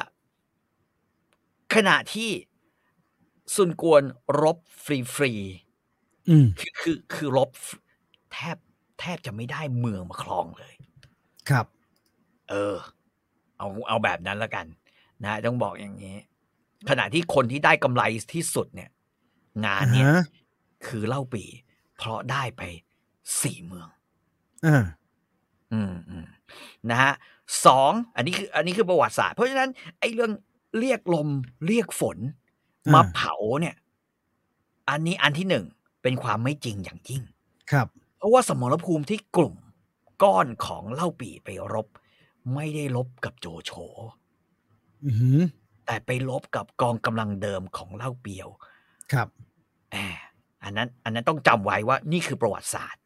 [1.75, 2.31] ขณะที่
[3.55, 4.03] ซุนกวน
[4.43, 7.51] รบฟรีๆอืมคือคือคือลบ
[8.33, 8.57] แทบ
[9.03, 10.75] แทบจะไม่ได้เมืองมาครองเลย
[11.51, 11.67] ครับ
[12.51, 12.77] เออ
[13.59, 14.67] เอาเอาแบบนั้นแล้วกัน
[15.25, 16.17] นะต้องบอกอย่างนี้
[16.89, 18.03] ขณะที่คนที่ได้กำไร
[18.35, 18.91] ที่สุดเนี่ย
[19.67, 20.23] งานเนี่ยอ่าฮะ
[20.87, 21.45] คือเล่าปี
[21.97, 22.63] เพราะได้ไป
[23.43, 23.89] สี่เมือง
[24.67, 24.85] อ่า
[25.73, 26.27] อืมอืม
[26.91, 27.13] นะฮะ
[27.67, 30.33] สองอันนี้คือ อันนี้คือประวัติศาสตร์ เพราะฉะนั้นไอ้เรื่อง
[30.79, 31.29] เรียกลม
[31.67, 32.19] เรียกฝน
[32.87, 33.77] อ่ามมาเผาเนี่ย
[34.91, 35.65] อันนี้อันที่หนึ่ง
[36.03, 37.23] เป็นความไม่จริงอย่างยิ่ง
[37.73, 37.87] ครับ
[38.23, 39.57] เพราะว่าสมรภูมิที่กลุ่ม
[40.23, 41.89] ก้อนของเล่าปีไปรบ
[42.55, 43.71] ไม่ได้ลบกับโจโฉ
[45.05, 45.41] อือหือ
[45.87, 48.49] แต่ไปลบกับกองกำลังเดิมของเล่าเปียว
[49.13, 49.29] ครับ
[49.93, 50.19] แอบ
[50.63, 53.03] อันนั้น อันนั้นต้องจำไว้ว่านี่คือประวัติศาสตร์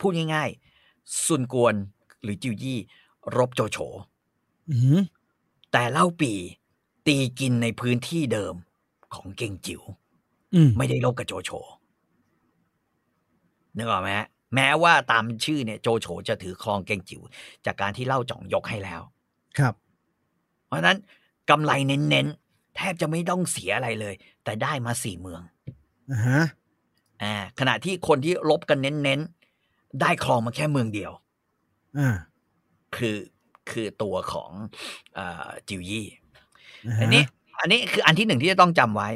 [0.00, 1.74] พูดง่ายๆซุนกวน
[2.22, 2.78] หรือจิวยี่
[3.36, 3.78] รบโจโฉ
[4.70, 5.00] อือหือ
[5.72, 6.32] แต่เล่าปี
[7.06, 8.54] ตีกินในพื้นที่เดิม
[9.14, 9.82] ของเก่งจิ๋ว
[10.54, 11.50] อืมไม่ได้ลบกับโจโฉ
[13.76, 17.22] นึกออกไหมฮะแม้ว่าตามชื่อเนี่ยโจโฉจะถือครองเก่งจิ๋ว
[17.66, 19.00] จากการที่เล่าจ่องยกให้แล้ว
[19.58, 19.74] ครับ
[20.66, 20.98] เพราะฉะนั้น
[21.50, 24.14] กำไรเน้นๆ แทบจะไม่ต้องเสียอะไรเลย
[24.44, 25.42] แต่ได้มาสี่เมือง
[26.10, 26.42] อ่าฮะ
[27.22, 31.12] อ่าขณะที่คนที่ลบกันเน้นๆ ได้ครองมาแค่เมืองเดียว
[31.98, 32.08] อ่า
[32.96, 33.16] คือ
[33.70, 34.50] คือตัวของ
[35.14, 36.06] เอ่อจิวยี่
[36.86, 37.22] อ่าอัฮะนนี้
[37.60, 39.10] อันนี้คืออันที่หนึ่งที่จะต้องจำไว้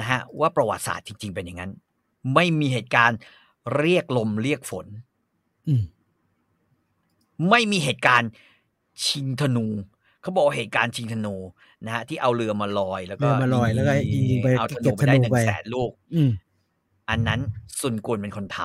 [0.00, 1.72] นะฮะว่าประวัติศาสตร์จริง ๆ เป็นอย่างนั้น
[2.34, 3.18] ไม่มีเหตุการณ์
[3.76, 4.86] เรียกลมเรียกฝน
[5.68, 5.82] อืม
[7.50, 8.30] ไม่มีเหตุการณ์
[9.06, 9.66] ชิงธนู
[10.22, 11.34] เขาบอกว่าเหตุการณ์ชิงธนู
[11.84, 16.30] นะฮะที่เอาเรือมาลอยแล้วก็เรือมาลอยแล้วก็ยิงๆไปเอาธเก็นูบไปธได้นูหนึ่ไปงแสนลูกอืม
[17.10, 17.40] อันนั้น
[17.80, 18.58] ซุนกวนเป็นคนท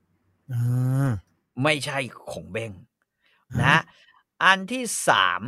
[0.00, 1.10] ำอ่า
[1.62, 1.98] ไม่ใช่
[2.32, 2.72] ขงเบ้ง
[3.60, 3.80] นะฮะ
[4.44, 5.40] อันที่สาม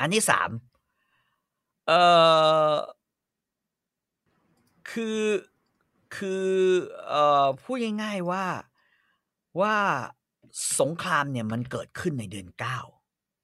[0.00, 0.50] อันที่สาม
[1.86, 2.00] เอ่
[2.70, 2.74] อ
[4.90, 5.18] คือ
[6.16, 6.46] คือ
[7.06, 8.44] เอ่อพูดง่ายๆว่า
[9.60, 9.76] ว่า
[10.80, 12.78] สงครามเนี่ยมันเกิดขึ้นในเดือนเก้า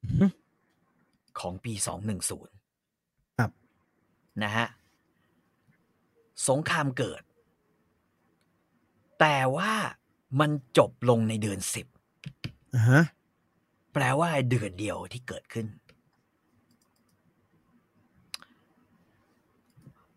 [0.05, 0.27] อือฮึ
[1.41, 2.55] ของปีสองหนึ่งศูนย์
[3.39, 3.51] ครับ
[4.43, 4.67] นะฮะ
[6.49, 7.23] สงครามเกิด
[9.21, 9.73] แต่ว่า
[10.41, 11.87] มันจบลงในเดือนสิบ
[12.75, 13.03] อ่าฮะ
[13.93, 15.67] แปลว่าเดือนเดียวที่เกิดขึ้น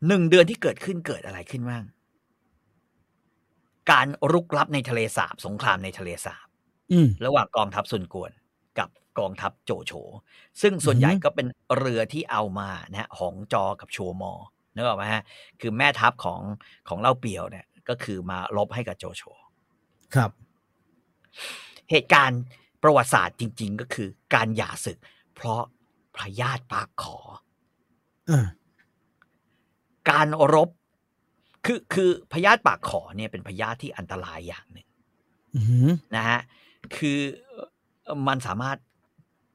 [0.07, 1.83] หนึ่งเดือนที่เกิดขึ้นเกิดอะไรขึ้นบ้าง
[3.91, 6.47] การรุกรับในทะเลสาบสงครามในทะเลสาบ
[6.91, 8.31] อืมระหว่างกองทัพซุนกวน
[8.79, 8.89] กับ
[9.19, 9.91] กองทัพโจโฉ
[10.61, 11.47] ซึ่งส่วนใหญ่อือฮึก็เป็น
[11.77, 14.33] เรือที่เอามานะฮะหองจอกับโชมอ
[14.75, 15.23] นึกออกไหมฮะ
[15.61, 16.41] คือแม่ทัพของ
[16.87, 19.23] ของเล่าเปียวเนี่ยก็คือมาลบให้กับโจโฉ
[20.15, 20.31] ครับ
[21.91, 22.41] เหตุการณ์
[22.83, 24.97] ประวัติศาสตร์จริง ๆ ก็คือ การหย่าศึก
[25.35, 25.61] เพราะ
[26.15, 27.17] พระญาติปากขอ
[28.29, 28.47] อ่า
[30.09, 30.69] การรบ
[31.65, 34.87] คือคือพญาติปากขอเนี่ยเป็นพญาติที่อันตรายอย่างหนึ่ง
[35.55, 36.39] อืมนะฮะ
[36.95, 37.19] คือ
[38.03, 38.77] เอ่อมันสามารถ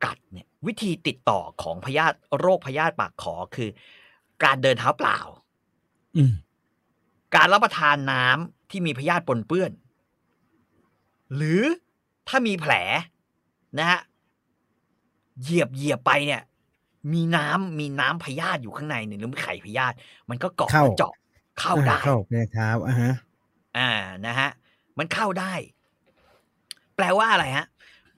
[0.05, 3.69] กัดเนี่ยวิธีติดต่อของพยาธิโรคพยาธิปากขอคือ
[4.45, 5.19] การเดินเท้าเปล่า
[6.17, 6.33] อืม
[7.35, 9.71] การรับประทานน้ำที่มีพยาธิปนเปื้อน
[11.37, 11.63] หรือ
[12.29, 12.73] ถ้ามีแผล
[13.79, 14.01] นะฮะ
[15.43, 16.43] เหยียบเหยียบไปเนี่ย
[17.13, 19.95] มีน้ำมีน้ำพยาธิอยู่ข้างในเนี่ยหรือมีไข่พยาธิ
[20.31, 21.15] มันก็เกาะเข้าเจาะ
[21.61, 23.15] เข้าอ่ได้เข้าในเท้าอ่าฮะ
[23.79, 23.91] อ่า
[24.27, 24.51] นะฮะ
[24.99, 25.53] มันเข้าได้
[26.97, 27.67] แปลว่าอะไรฮะ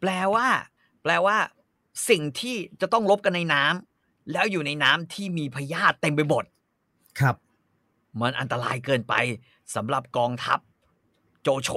[0.01, 0.47] แปลว่า
[1.03, 1.37] แปลว่า
[2.09, 6.45] สิ่งที่จะต้องลบกันในน้ำแล้วอยู่ในน้ำที่มีพยาธิเต็มไปหมด
[7.21, 7.37] ครับ
[8.21, 9.15] มันอันตรายเกินไป
[9.75, 10.59] สำหรับกองทัพ
[11.43, 11.71] โจโฉ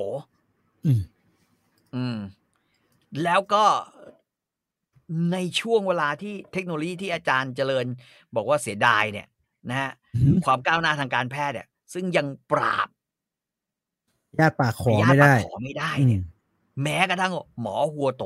[0.86, 1.02] อืม
[1.96, 2.18] อืม
[3.24, 3.66] แล้วก็
[5.32, 7.86] ในช่วงเวลาที่เทคโนโลยีที่อาจารย์เจริญ
[8.36, 9.28] บอกว่าเสียดายเนี่ย
[9.70, 10.03] นะฮะอืม
[10.46, 12.88] ความก้าวหน้าทางการแพทย์เนี่ย ซึ่งยังปราบ
[14.40, 16.24] ญาติปากขอพยาธิไม่ได้ปากขอไม่ได้อืเนี่ยม
[16.84, 18.26] แม้กระทั่งหมอหัวโต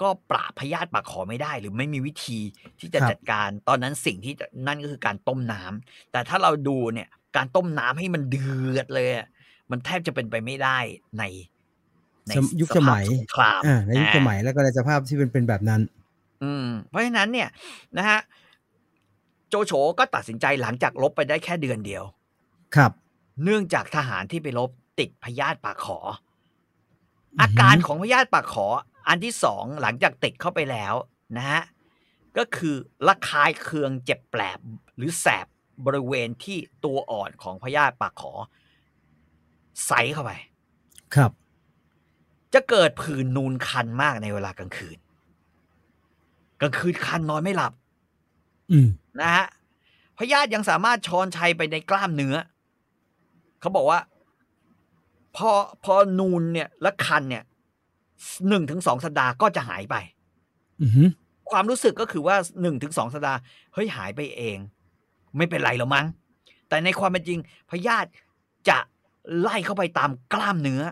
[0.00, 2.38] ก็ปราบพยาธิปากขอไม่ได้ หรือไม่มีวิธี
[2.80, 9.26] ที่จะครับจัดการ ตอนนั้นสิ่งที่จะนั่นก็คือการต้มน้ำแต่ถ้าเราดูเนี่ย การต้มน้ำให้มันเดือดเลยอะ
[9.70, 10.78] มันแทบจะเป็นไปไม่ได้
[11.18, 11.24] ใน
[12.28, 15.80] ในสมยุคสมัยภาพสงครามอ่าในยุคอ่าสมัยแล้วก็ในสภาพที่เป็นเป็นแบบนั้น
[16.42, 17.48] อืม เพราะฉะนั้นเนี่ย
[17.98, 18.20] นะฮะ
[19.52, 22.04] โจโฉก็ตัดสินใจหลังจากลบไปได้แค่เดือนเดียว
[22.76, 22.92] ครับ
[23.42, 28.66] เนื่องจากทหารที่ไปลบติดพยาธิปากขออือฮึอาการของพยาธิปากขอ
[29.08, 30.94] อันที่สองหลังจากติดเข้าไปแล้ว
[31.36, 31.62] นะฮะ
[32.36, 32.74] ก็คือ
[33.06, 34.58] ระคายเคืองเจ็บแปลบ
[34.96, 35.46] หรือแสบ
[35.86, 38.32] บริเวณที่ตัวอ่อนของพยาธิปากขอ
[39.86, 40.32] ใสเข้าไป
[41.14, 41.30] ครับ
[42.54, 44.98] จะเกิดผื่นนูนคันมากในเวลากลางคืน
[46.60, 47.72] กลางคืนคันนอนไม่หลับ
[48.72, 48.88] อืม
[49.20, 49.46] นะฮะ
[50.18, 52.34] พยาธิยังสามารถชอนชัยไปในกล้ามเนื้อ
[53.60, 54.00] เขาบอกว่า
[55.36, 55.50] พอ
[55.84, 57.44] พอนูนเนี่ยและคันเนี่ย
[58.48, 59.96] หนึ่งถึงสองสัปดาห์ก็จะหายไป
[60.82, 61.08] อือหือ
[61.50, 63.38] ความรู้สึกก็คือว่าหนึ่งถึงสองสัปดาห์
[63.74, 64.58] เฮ้ยหายไปเอง
[65.36, 66.06] ไม่เป็นไรหรอกมั้ง
[66.68, 67.38] แต่ในความเป็นจริง
[67.70, 68.08] พยาธิ
[68.68, 68.78] จะ
[69.40, 70.82] ไล่เข้าไปตามกล้ามเนื้อ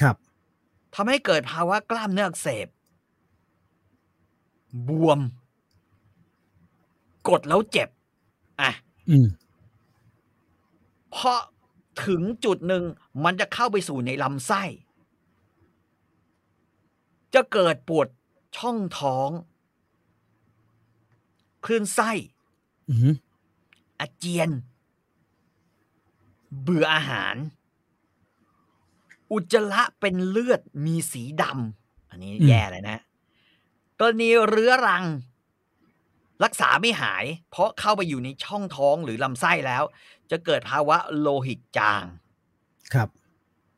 [0.00, 0.16] ครับ
[0.94, 2.68] ทำให้เกิดภาวะกล้ามเนื้ออักเสบ
[4.88, 5.20] บวม
[7.28, 7.88] กดแล้วเจ็บ
[8.60, 8.70] อะ
[9.10, 9.26] อืม
[11.14, 11.32] พอ
[12.04, 12.84] ถึงจุดหนึ่ง
[13.24, 14.62] มันจะเข้าไปสู่ในลำไส้
[17.34, 18.08] จะเกิดปวด
[18.56, 19.30] ช่องท้อง
[21.64, 22.10] คลื่นไส้
[22.88, 23.14] อือหือ
[24.00, 24.50] อาเจียน
[26.62, 27.36] เบื่ออาหาร
[29.32, 32.98] อุจจาระเป็นเลือดมีสีดำอันนี้แย่เลยนะ
[33.98, 35.04] กรณีเรื้อรัง
[36.44, 39.82] รักษาไม่หาย เพราะเข้าไปอยู่ในช่องท้องหรือลำไส้แล้ว
[40.30, 42.04] จะเกิดภาวะโลหิตจาง
[42.94, 43.08] ครับ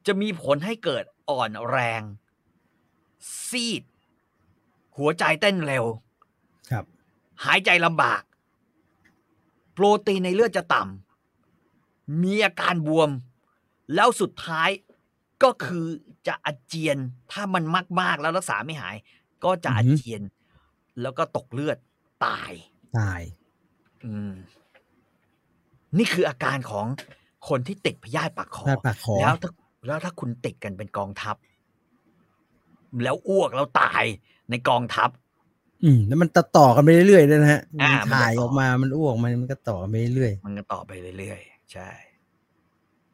[0.06, 2.02] จะมีผลให้เกิดอ่อนแรง
[3.46, 3.82] ซีด
[4.98, 5.84] หัวใจเต้นเร็ว
[6.70, 6.84] ครับ
[7.44, 8.22] หายใจลำบาก
[9.72, 13.10] โปรตีนในเลือดจะต่ำมีอาการบวม
[13.94, 14.70] แล้วสุดท้าย
[15.42, 15.86] ก็คือ
[16.26, 16.98] จะอาเจียน
[17.32, 17.64] ถ้ามัน
[18.00, 18.96] มาก ๆ แล้วรักษาไม่หาย
[19.44, 20.22] ก็จะอาเจียน
[21.02, 21.78] แล้วก็ตกเลือด
[22.24, 22.52] ตาย
[22.98, 23.22] ตาย
[24.04, 24.32] อืม
[25.98, 26.86] นี่คืออาการของ
[27.48, 29.50] คนที่ติดพยาธิปากคอพยาธิปากคอแล้วถ้า
[29.86, 31.36] แล้วถ้าคุณติดกันเป็นกองทัพ
[33.02, 34.04] แล้วอ้วกแล้วตาย
[34.50, 35.10] ในกองทัพ
[35.84, 41.88] อืม แล้วมันต่อต่อกันไปเรื่อยๆด้วยนะฮะอ่ามันถ่ายออกมามันอ้วกมันมันก็ต่อกันไปเรื่อยมันก็ต่อไปเรื่อยๆใช่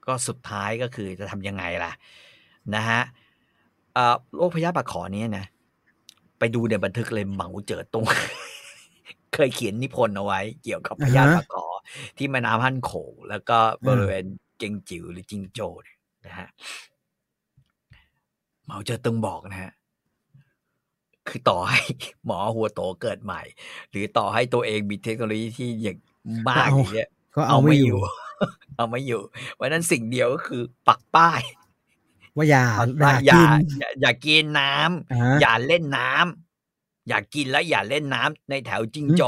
[0.06, 1.92] ก็สุดท้ายก็คือจะทำยังไงล่ะ
[2.74, 3.00] นะฮะ
[3.94, 5.46] เอ่อโรคพยาธิปากขอเนี้นะ
[6.38, 8.04] ไปดูในบันทึกเลยเหมาเจอตรง
[9.34, 11.66] เคยเขียนนิพนธ์เอาไว้ เกี่ยวกับพยาธิปากขอ
[12.16, 14.24] ที่แม่น้ำฮั่นโขงแล้วก็บริเวณ
[14.58, 16.48] เจงจิ๋วหรือจิงโจ้เนี่ยนะฮะ
[18.64, 19.72] เหมาเจอตึงบอกนะฮะ
[21.28, 21.80] คือต่อให้
[22.26, 23.42] หมอหัวโตเกิดใหม่
[23.90, 25.98] หรือต่อให้ตัวเองมีเทคโนโลยีที่อย่าง
[26.48, 28.00] มากอย่างเงี้ยๆก็เอาไม่อยู่
[28.76, 29.20] เอาไม่อยู่
[29.54, 31.40] เพราะฉะนั้นสิ่งเดียวก็คือปักป้าย
[32.36, 33.50] ว่าอย่าปักอป้ายย่าอย่ากิน
[33.80, 36.47] อย่าอย่ากินน้ำอ่าฮะอย่าเล่นน้ำ
[37.08, 39.22] อย่ากินแล้วอย่าเล่นน้ำในแถวจิงโจ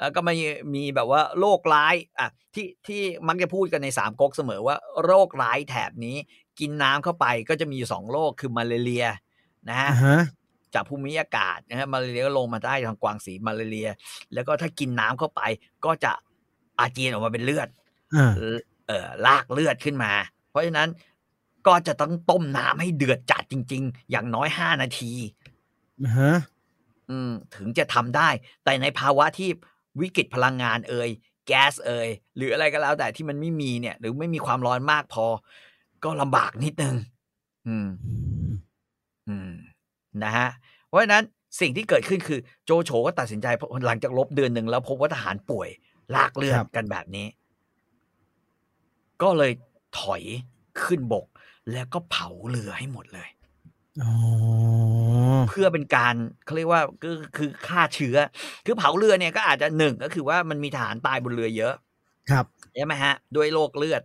[0.00, 0.44] แล้วก็มี
[0.74, 6.16] มีแบบว่าโรคร้ายอะที่ที่มักจะพูดกันในสามก๊กเสมอว่า โรคร้ายแถบนี้
[6.60, 9.06] กินน้ำเข้าไปก็จะมีอยู่สองโรคคือมาเลเรีย
[9.68, 10.20] นะฮะอ่าฮะ
[10.74, 13.88] จากภูมิอากาศนะฮะมาเลเรียก็ลงมาใต้ทางกวางสีมาเลเรีย
[14.34, 15.42] แล้วก็ถ้ากินน้ำเข้าไป
[15.84, 16.12] ก็จะ
[16.78, 17.68] อาเจียนออกมาเป็นเลือด
[18.16, 18.56] อ่าเอ่อ
[18.86, 20.12] เอ่อลากเลือดขึ้นมา
[20.50, 20.88] เพราะฉะนั้น
[21.66, 25.12] ก็จะต้องต้มน้ำให้เดือดจัดจริง ๆ อย่างน้อยห้านาที
[26.02, 26.57] อ่าฮะอืม
[27.56, 28.28] ถึงจะทำได้
[28.64, 29.48] แต่ในภาวะที่
[30.00, 31.10] วิกฤตพลังงานเอ่ย
[31.46, 35.24] แก๊สเอ่ยหรืออะไรก็แล้วแต่ที่มันไม่มีเนี่ย หรือไม่มีความร้อนมากพอ
[36.04, 36.94] ก็ลำบากนิดนึง
[37.68, 37.88] อืม
[39.28, 39.52] อืม
[40.22, 40.48] นะฮะ
[40.86, 41.24] เพราะฉะนั้น
[41.60, 45.68] สิ่งที่เกิดขึ้นคือโจโฉก็ตัดสินใจเพราะหลังจากลบเดือนหนึ่งแล้วพบว่าทหารป่วย
[46.14, 47.26] ลากเลือดครับกันแบบนี้
[49.22, 49.52] ก็เลย
[49.98, 50.22] ถอย
[50.82, 51.26] ขึ้นบก
[51.72, 53.28] แล้วก็เผาเรือให้หมดเลย
[54.02, 54.12] อ๋อ
[55.48, 58.16] เพื่อเป็นการเขาเรียกว่าก็คือฆ่าเชื้อ
[58.66, 61.74] คือเผาเรือเนี่ยก็อาจจะหนึ่งก็คือว่ามันมีทหารตายบนเรือเยอะ
[62.30, 62.44] ครับ
[62.74, 64.02] ใช่ไหมฮะด้วยโรคเลือด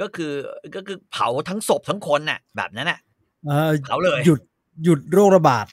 [0.00, 0.32] ก็คือ
[0.74, 2.98] ก็คือเผาทั้งศพทั้งคนน่ะ แบบนั้นน่ะ
[3.46, 4.40] เออเผาเลยหยุด
[4.84, 5.66] หยุดโรคระบาด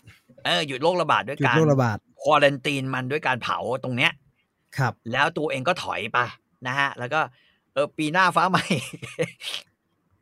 [0.45, 4.11] เออหยุดโรคระบาดด้วยหยุดการโรคระบาดควอรันตีนมันด้วยการเผาตรงเนี้ย
[4.77, 6.19] ครับ แล้วตัวเองก็ถอยไป
[6.67, 7.19] นะฮะ แล้วก็
[7.73, 8.63] เออปีหน้าฟ้าใหม่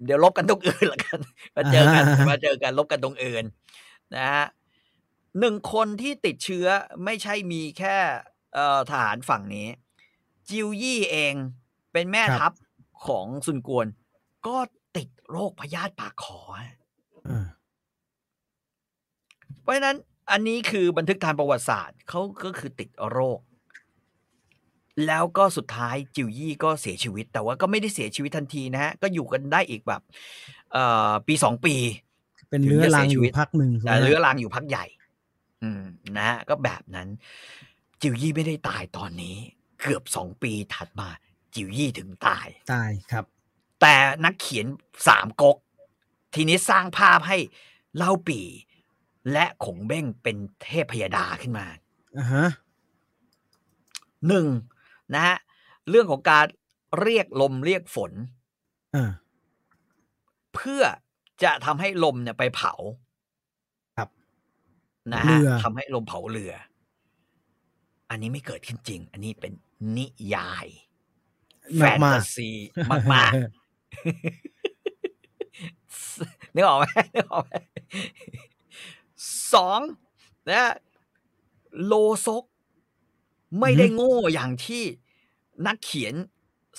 [0.05, 1.19] เดี๋ยวลบกันตรงอื่นละกัน
[1.55, 3.43] มาเจอกันอ่ามาเจอกันลบกันตรงอื่น
[4.15, 4.45] นะฮะ
[5.39, 6.67] หนึ่งคนที่ติดเชื้อ
[7.03, 7.97] ไม่ใช่มีแค่
[8.53, 9.67] เอ่อทหารฝั่งนี้
[10.49, 11.33] จิวยี่เอง
[11.93, 12.53] เป็นแม่ทัพ
[13.07, 13.87] ของซุนกวน
[14.47, 14.57] ก็
[14.97, 16.73] ติดโรคพยาธิปากขอฮะ
[17.27, 17.47] อ่า
[19.61, 19.97] เพราะฉะนั้น
[20.31, 23.39] อันนี้คือบันทึกทางประวัติศาสตร์เขาก็คือติดโรค
[25.07, 30.01] แล้วก็สุดท้ายจิวยี่ก็เสียชีวิต แต่ว่าก็ไม่ได้เสียชีวิตทันทีนะฮะ ก็อยู่กันได้อีกแบบ
[30.71, 31.75] เอ่อปีสองปี
[32.49, 34.85] เป็นเนื้อรังถึงจะเสียชีอวิยู่ตพักหนึ่งแต่เรื้อรังอยู่พักใหญ่
[35.65, 35.81] อืม
[36.17, 37.07] นะฮะก็แบบนั้น
[38.01, 39.35] จิวยี่ไม่ได้ตายตอนนี้
[39.81, 41.09] เกือบสองปีถัดมา
[41.55, 43.25] จิวยี่ถึงตายตายครับ
[43.81, 44.65] แต่นักเขียน
[45.07, 45.57] สามก๊ก
[46.35, 47.37] ทีนี้สร้างภาพให้
[47.97, 48.41] เล่าปี
[49.31, 51.67] และขงเบ้งเป็นเทพพยดาขึ้นมา
[52.17, 52.47] อ่าฮะ
[54.27, 54.47] หนึ่ง
[55.13, 55.37] นะฮะ
[55.89, 56.45] เรื่องของการ
[57.01, 58.11] เรียกลมเรียกฝน
[58.95, 59.11] อ่า
[60.55, 60.83] เพื่อ
[61.43, 63.04] จะทำให้ลมเนี่ยไปเผาครับ
[65.13, 66.53] นะเรืฮะอทำให้ลมเผาเรือ
[68.09, 69.53] อันนี้ไม่เกิดขึ้นจริง อันนี้เป็น
[69.97, 70.05] นิ
[70.35, 70.67] ยาย
[71.75, 72.49] แฟมากนมาตากซี
[73.13, 73.43] มากๆ
[76.55, 77.53] นึกออกไหมนึกออกไหม
[79.53, 79.79] สอง
[80.49, 80.65] นะ
[81.85, 81.93] โล
[82.25, 82.43] ซก
[83.59, 84.83] ไม่ได้โง่อย่างที่
[85.67, 86.13] นักเขียน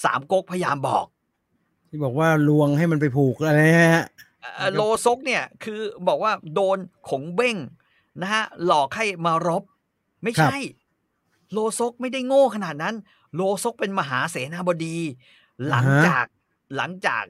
[0.04, 1.06] สามก๊กพยายามบอก
[1.88, 4.06] ที่บอกว่าลวงให้มันไปผูกอะไรนะฮะ
[4.40, 6.78] เอ่อโลซกเนี่ย คือบอกว่าโดน
[7.08, 7.56] ขงเบ้ง
[8.22, 9.62] นะฮะหลอกให้มารบ
[10.22, 10.56] ไม่ใช่
[11.52, 12.94] โลซกไม่ได้โง่ขนาดนั้น
[13.34, 14.96] โลซกเป็นมหาเสนาบดี
[15.66, 16.26] หลังอ่าฮะจาก
[16.76, 17.24] หลังจาก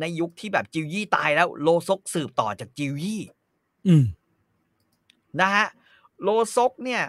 [0.00, 3.22] ในยุคที่แบบจิวยี่ตายแล้ว โลซกสืบต่อจากจิวยี่
[3.86, 4.04] อืม
[5.40, 5.66] นะฮะ
[6.22, 7.02] โลซกเนี่ย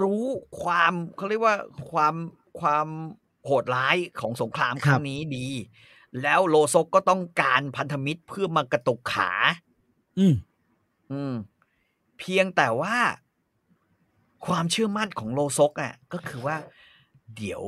[0.00, 0.24] รู้
[0.62, 1.56] ความเขาเรียกว่า
[1.90, 2.14] ความ
[2.60, 2.88] ความ
[3.44, 5.46] โหดร้ายของสงครามครั้งนี้ดี
[6.22, 9.30] แล้วโลซกก็ต้องการพันธมิตรเพื่อมากระตุกขา
[10.18, 10.34] อืม
[11.12, 11.34] อืม
[12.18, 12.96] เพียงแต่ว่า
[14.46, 16.56] ความเชื่อมั่นของโลซกอะก็คือว่า
[17.36, 17.62] เดี๋ยว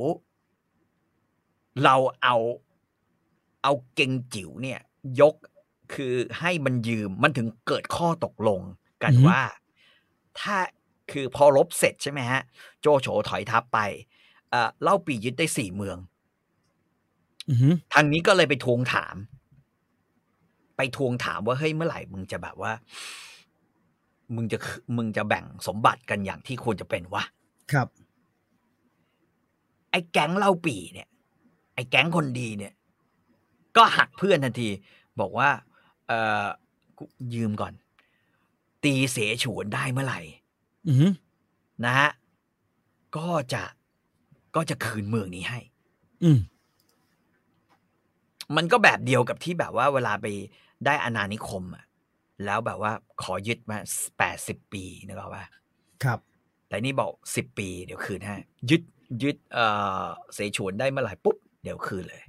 [1.83, 2.35] เราเอา
[3.63, 4.79] เอาเกงจิ๋วเนี่ย
[5.21, 5.35] ยก
[5.93, 8.61] คือให้มันยืมมันถึงเกิดข้อตกลง
[9.03, 9.41] กันอือฮึว่า
[10.39, 10.57] ถ้า
[11.11, 12.41] คือพอลบเสร็จใช่ไหมฮะ
[12.81, 13.79] โจโฉถอยทัพไป
[14.49, 15.97] เอ่อเล่าปียึดได้สี่เมือง
[17.49, 19.15] อือหือทางนี้ก็เลยไปทวงถาม
[20.77, 22.71] ไปทวงถามว่าเฮ้ยเมื่อไหร่มึงจะแบบว่า
[24.35, 27.23] มึงจะคืมึงจะแบ่งสมบัติกันอย่างที่ควรจะเป็นวะ
[27.71, 27.87] ครับ
[29.91, 31.07] ไอ้แก๊งเล่าปีเนี่ย
[31.75, 32.73] ไอ้แก๊งคนดีเนี่ย
[33.77, 34.69] ก็หักเพื่อนทันที
[35.19, 35.49] บอกว่า
[36.07, 36.11] เอ
[36.43, 36.45] อ
[36.97, 37.73] กูยืมก่อน
[38.83, 40.19] ตีเสฉวนได้เมื่อไหร่
[40.87, 41.11] อือหือ
[41.85, 42.09] นะฮะ
[43.17, 43.63] ก็จะ
[44.55, 45.59] ก็จะคืนเมืองนี้ให้
[46.23, 46.39] อืม
[48.55, 50.25] มันก็แบบเดียวกับที่แบบว่าเวลาไป
[50.85, 51.85] ได้อาณานิคมอะ
[52.45, 52.91] แล้วแบบว่า
[53.23, 53.77] ขอยึดมา
[54.17, 55.45] แปดสิบปีนึกออกปะ
[56.03, 56.19] ครับ
[56.67, 58.35] แต่นี่บอกสิบปีเดี๋ยวคืนให้
[58.69, 58.81] ยึด
[59.23, 59.65] ยึดเอ่
[60.01, 60.03] อ
[60.33, 62.21] เสฉวนได้เมื่อไหร่ปุ๊บเดี๋ยวคืนเลย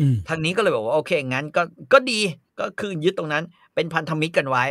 [0.00, 2.20] อืมทางนี้ก็เลยบอกว่าโอเคงั้นก็ก็ดี
[2.60, 3.44] ก็คือยึดตรงนั้น
[3.74, 4.64] เป็นพันธมิตรกันไว้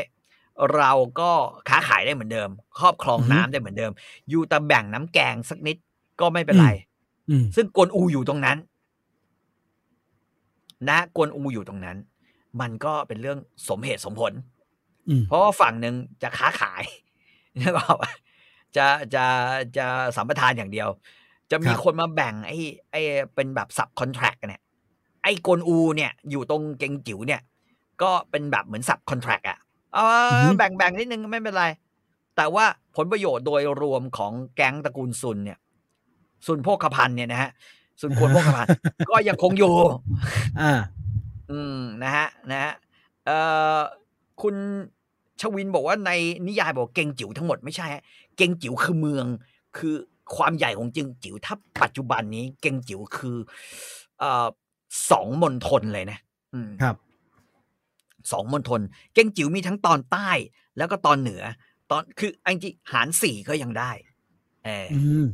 [0.76, 1.32] เราก็
[1.70, 3.92] ค้าขายได้เหมือนเดิม ครอบครองอือฮึน้ำได้เหมือนเดิม
[4.30, 5.78] อยู่แต่แบ่งน้ำแกงสักนิด
[6.22, 6.68] ก็ไม่เป็นไร
[7.30, 8.58] อืมซึ่งกวนอูอยู่ตรงนั้น
[10.90, 11.98] นะกวนอูอยู่ตรงนั้น
[12.62, 13.40] มันก็เป็นเรื่อง
[13.70, 14.55] สมเหตุสมผลอืม
[15.27, 16.84] เพราะว่าฝั่งหนึ่งจะค้าขาย
[17.60, 18.11] นึกออกปะ
[18.76, 19.26] จะจะ
[19.77, 20.90] จะสัมปทานอย่างเดียว
[21.52, 22.57] จะมีคนมาแบ่งไอ้
[22.91, 23.02] ไอ้
[23.36, 24.61] เป็นแบบสับคอนแท c t เนี่ย
[25.23, 27.41] ไอ้กวนอูเนี่ยอยู่ตรงเกงจิ๋วเนี่ย
[28.02, 29.57] ก็เป็นแบบเหมือนสับคอนแท c t อะ
[29.94, 29.99] เอ
[30.44, 31.65] อแบ่งแบ่งนิดนึงไม่เป็นไร
[32.36, 32.65] แต่ว่า
[32.95, 35.60] ผลประโยชน์โดยรวมของแก๊งตระกูลซุนเนี่ย
[36.45, 37.52] ซุนโภคภัณฑ์เนี่ยนะฮะ
[38.02, 38.69] ซุนควรโภคภัณฑ์
[39.10, 39.73] ก็ยังคงอยู่
[40.61, 40.72] อ่า
[41.52, 42.73] อืมนะฮะนะฮะ
[43.26, 43.38] เอ่
[43.77, 43.80] อ
[44.41, 44.56] คุณ
[45.41, 46.12] ชวินบอกว่าใน
[46.48, 48.03] นิยายบอกเกงจิ๋วทั้งหมดไม่ใช่ฮะ
[48.38, 49.26] เกงจิ๋วคือเมือง
[49.78, 49.95] คือ
[50.36, 53.38] ความใหญ่ของเกงจิ๋วถ้าปัจจุบันนี้เกงจิ๋วคือ
[54.20, 54.48] เอ่อ
[55.12, 56.20] สองมณฑลเลยนะ
[56.53, 56.95] อืมครับ
[58.32, 58.82] สองมณฑล
[59.14, 60.30] เกงจิ๋วมีทั้งตอนใต้
[60.78, 61.44] แล้วก็ตอนเหนือ
[61.91, 63.91] ตอนคืออังจริงหารสี่ก็ยังได้
[64.66, 65.26] เอออืม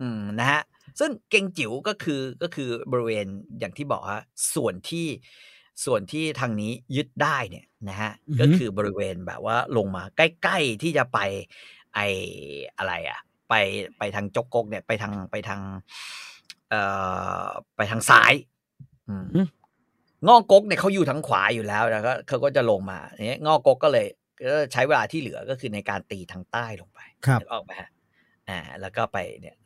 [0.00, 0.62] อืมนะฮะ
[0.98, 3.26] ซึ่งเกงจิ๋วก็คือก็คือบริเวณ
[3.58, 4.22] อย่างที่บอกฮะ
[4.54, 5.06] ส่วนที่
[5.84, 11.18] ส่วนที่ทางนี้ยึดได้เนี่ยนะฮะอือฮึก็คือบริเวณแบบว่าลงมาใกล้ๆที่จะไป
[11.94, 12.00] ไอ
[12.78, 13.54] อะไรอะไป
[13.98, 15.60] ไปทางจกกกเนี่ยไปทางไปทาง
[16.70, 16.80] เอ่
[17.44, 17.46] อ
[17.76, 18.32] ไปทางซ้าย
[19.08, 19.48] อืมอืม
[20.28, 24.06] งอกกเนี่ยเขาอยู่ทางขวาอยู่แล้วแล้วก็เขาก็จะลงมาเนี่ยงอกกก็เลย
[24.46, 27.90] ก็ใช้เวลาที่เหลือก็คือในการตีทางใต้ลงไปครับนึกออกไหมฮะ
[28.48, 29.56] อ่า แล้วก็ไปเนี่ย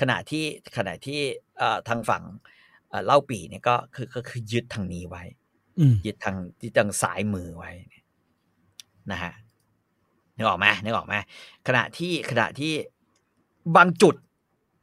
[0.00, 0.44] ขณะที่
[0.76, 1.20] ขณะที่
[1.58, 2.24] เอ่อทางฝั่ง
[2.88, 5.24] เอ่อเล่าปีเนี่ยก็คือก็คือยึดทางนี้ไว้
[5.78, 8.04] อืมยึดทางที่ทางสายมือไว้เนี่ย
[9.12, 9.32] นะฮะ
[10.36, 11.14] นึกออกไหมนึกออกไหม
[11.66, 12.72] ขณะที่ขณะที่
[13.76, 14.14] บางจุด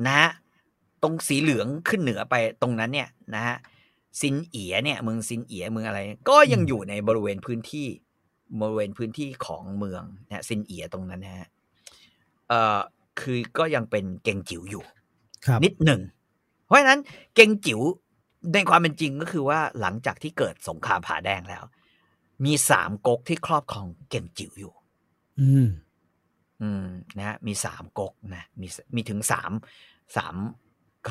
[0.06, 0.30] นะฮะ
[1.04, 3.56] ตรงสีเหลืองขึ้นเหนือไปตรงนั้นเนี่ยนะฮะ
[4.22, 6.00] ซินเอียเนี่ยเมืองซินเอียเมืองอะไร
[6.30, 7.88] ก็ยังอยู่ในบริเวณพื้นที่
[8.62, 11.48] บริเวณพื้นที่ของเมืองนะซินเอียตรงนั้นนะฮะ
[12.50, 12.80] เอ่อ
[13.20, 14.84] คือก็ยังเป็นเกงจิ๋วอยู่
[15.46, 16.02] ครับนิดหนึ่ง
[16.66, 17.00] เพราะฉะนั้น
[17.36, 17.80] เกงจิ๋ว
[18.54, 21.64] ในความเป็นจริงก็คือว่าหลังจากที่เกิดสงครามผาแดงแล้ว
[22.46, 24.74] มีสามก๊กที่ครอบครองเกงจิ๋วอยู่
[25.40, 25.68] อืม
[26.62, 26.86] อืม
[27.18, 29.52] นะฮะมีสามก๊กนะมีมีถึงสาม
[30.16, 30.36] สาม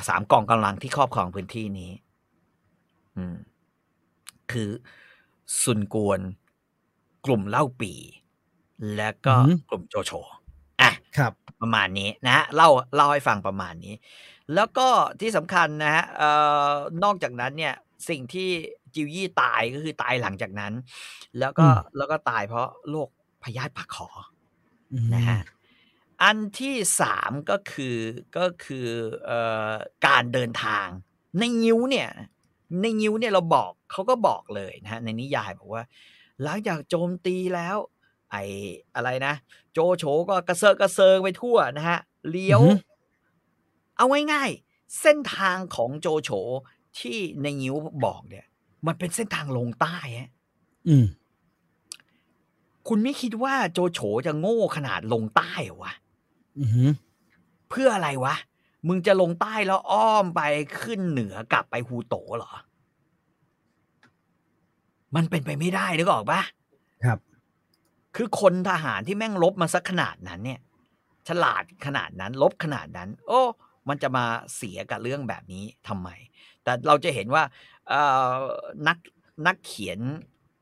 [0.09, 1.91] สามกองกำลังที่ครอบครองพื้นที่นี้
[3.17, 3.35] อืม
[4.51, 4.71] คือ
[5.63, 6.21] ซุนกวน
[7.25, 7.93] กลุ่มเล่าปี
[8.97, 10.39] และก็อือหือกลุ่มโจโฉอะ
[11.19, 13.95] ครับประมาณนี้นะฮะเล่าเล่าให้ฟังประมาณนี้
[14.55, 14.89] แล้วก็
[15.21, 16.31] ที่สำคัญนะฮะเอ่
[16.71, 16.73] อ
[17.05, 17.75] นอกจากนั้นเนี่ย
[18.09, 18.49] สิ่งที่
[18.95, 20.73] จิวยี่ตายก็คือตายหลังจากนั้น
[21.39, 23.09] แล้วก็อืมแล้วก็ตายเพราะโรค
[23.45, 24.09] พยาธิปากขอ
[24.93, 25.41] อืมนะฮะ
[26.23, 27.99] อันที่สามก็คือ
[28.39, 28.89] ก็คือ
[29.25, 29.39] เอ่
[29.71, 29.73] อ
[30.07, 30.87] การเดินทาง
[31.39, 32.11] ในงิ้วเนี่ย
[32.83, 35.83] ในงิ้วเนี่ยเราบอกเขาก็บอกเลยนะฮะในนิยายบอกว่า
[36.43, 37.77] หลังจากโจมตีแล้ว
[38.35, 38.47] ไอ้
[38.95, 39.35] อะไรนะ
[39.73, 41.99] โจโฉก็กระเซาะกระเซิงไปทั่วนะฮะ
[42.31, 42.81] เลี้ยวอือหือ
[43.97, 46.31] เอาง่ายๆเส้นทางของโจโฉ
[46.99, 47.75] ที่ในงิ้ว
[48.05, 48.47] บอกเนี่ย
[48.87, 50.31] มันเป็นเส้นทางลงใต้ฮะ
[50.89, 51.07] อืม
[52.89, 55.93] คุณไม่คิดว่าโจโฉจะโง่ขนาดลงใต้เหรอวะ
[56.59, 56.91] อืม
[57.71, 58.35] เพื่ออะไรวะ
[58.89, 60.41] มึงจะลงใต้แล้วอ้อมไป
[60.81, 62.53] ขึ้นเหนือกลับไปฮูโตเหรอ
[65.17, 66.41] มันเป็นไปไม่ได้นึกออกปะ
[67.05, 67.19] ครับ
[68.17, 70.61] คือคนทหารที่แม่งลบมาสักขนาดนั้นเนี่ย
[71.29, 73.41] ฉลาดขนาดนั้น ลบขนาดนั้น โอ้
[73.89, 74.25] มันจะมา
[74.57, 76.09] เสียกับเรื่องแบบนี้ทำไม
[76.65, 77.43] แต่เราจะเห็นว่า
[77.89, 78.01] เอ่
[78.31, 78.35] อ
[78.89, 78.99] นัก
[79.47, 79.99] นักเขียน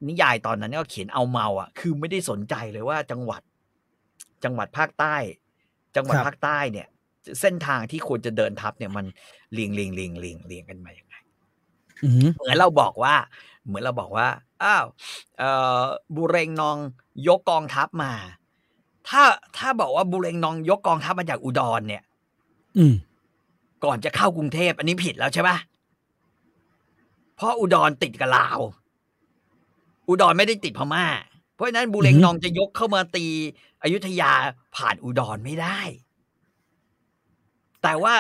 [0.09, 3.43] นิยายตอนนั้นก็เขียนเอาเมาอะ คือไม่ได้สนใจเลยว่าจังหวัด
[4.45, 5.17] จังหวัดภาคใต้
[5.97, 6.89] จังหวัดครับภาคใต้เนี่ย
[7.41, 9.07] เส้นทางที่ควรจะเดินทับเนี่ยมัน
[9.53, 11.15] เรียงเรียงเรียงเรียงเรียงกันมาอย่างไง
[12.05, 13.15] อืมเหมือนเราบอกว่า
[13.67, 14.29] เหมือนเราบอกว่า
[14.63, 14.87] อ้าว
[15.39, 15.83] เอ่อ
[16.17, 16.77] บุเรงนอง
[17.29, 18.13] ยกกองทัพมา
[19.09, 19.23] ทถ้า
[19.59, 22.03] ถ้าบอกว่าบุเรงนองยกกองทัพมาจากอุดรเนี่ย
[22.77, 22.95] อืม
[23.85, 25.57] ก่อนจะเข้ากรุงเทพอันนี้ผิดแล้วใช่ปะ
[27.37, 28.61] เพราะอุดรติดกับลาว
[30.09, 31.07] อุดรไม่ได้ติดพม่า
[31.55, 33.25] เพราะฉะนั้นบุเรงนองจะยกเข้ามาตี
[33.83, 34.33] อยุธยา
[34.77, 35.81] ผ่านอุดรไม่ได้
[37.83, 38.15] แต่ว่า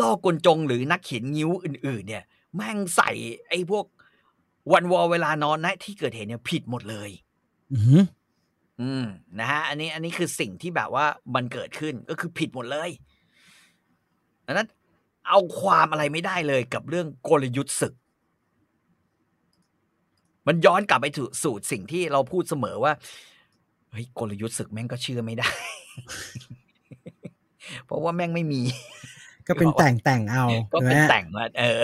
[0.00, 2.24] ล่อกลจงหรือนักเขียนงิ้วอื่น ๆ เนี่ย
[2.54, 3.10] แม่งใส่
[3.48, 3.84] ไอ้พวก
[4.72, 7.10] วันวอเวลานอนนะที่เกิดเหตุเนี่ยผิดหมดเลย
[7.72, 8.04] อืม
[8.80, 9.04] อืม
[9.38, 12.90] นะฮะอันนี้อันนี้คือสิ่งที่แบบว่ามันเกิดขึ้นก็คือผิดหมดเลย
[14.46, 14.68] ดังนั้น
[15.28, 17.94] เอาความอะไรไม่ได้เลยกับเรื่องกลยุทธ์ศึก
[20.46, 22.92] มันย้อนกลับไปถูสู่สิ่งที่เราพูดเสมอว่า
[23.90, 25.50] เฮ้ยกลยุทธ์ศึกแม่งก็เชื่อไม่ได้
[27.86, 28.62] เพราะว่าแม่งไม่มี
[29.48, 31.80] ก็เป็นแต่งแต่งเอา ก็เป็นใช่ไหมแต่งมาเออ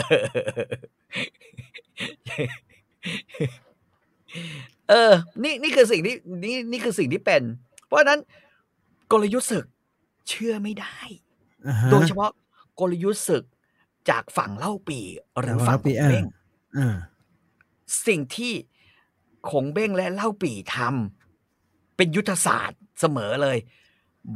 [4.90, 5.12] เออ
[5.42, 7.42] นี่นี่คือสิ่งที่นี่นี่คือสิ่งที่เป็น
[7.86, 8.20] เพราะฉะนั้น
[9.12, 9.66] กลยุทธ์ศึก
[10.28, 10.98] เชื่อไม่ได้
[11.66, 12.30] อ่าฮะโดยเฉพาะ
[12.80, 13.44] กลยุทธ์ศึก
[14.10, 15.00] จากฝั่งเล่าปี
[15.40, 16.24] หรือฝั่งจากฝั่งเล่าปี่ขงเบ้ง
[16.78, 16.96] อ่า
[18.06, 18.52] สิ่งที่
[19.50, 23.58] ขงเบ้งและเล่าปีทำเป็นยุทธศาสตร์เสมอเลย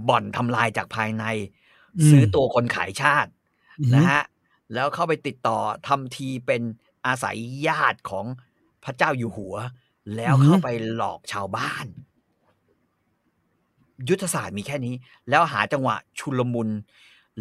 [0.09, 1.24] บ่อนทำลายจากภายใน
[1.99, 3.31] อืมซื้อตัวคนขายชาติ
[3.81, 4.23] อืมนะฮะ
[4.74, 5.59] แล้วเข้าไปติดต่อ
[5.89, 6.62] ทำทีเป็น
[7.07, 7.36] อาศัย
[7.66, 8.27] ญาติของ
[8.85, 9.55] พระเจ้าอยู่หัว
[10.16, 11.86] แล้วเข้าไปหลอกชาวบ้าน
[14.09, 14.94] ยุทธศาสตร์มีแค่นี้
[15.28, 16.69] แล้วหาจังหวะชุลมุน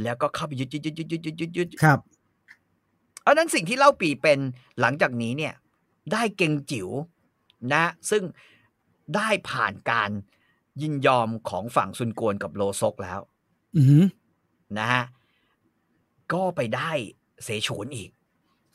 [0.04, 2.00] แล้วก็เข้าไปยึดยึดยึดยึดยึดยึดยึดยึดครับ
[3.26, 4.40] อันนั้นสิ่งที่เล่าปีเป็น
[4.80, 5.54] หลังจากนี้เนี่ย
[6.12, 6.90] ได้เก่งจิ๋ว
[7.74, 8.24] นะ ซึ่ง
[9.16, 10.10] ได้ผ่านการ
[10.82, 13.20] ยินยอมของฝั่งซุนกวนกับโลซกแล้ว
[13.78, 14.04] อืม
[14.78, 15.04] นะฮะ
[16.34, 16.92] ก็ไปได้
[17.44, 18.10] เสฉวนอีก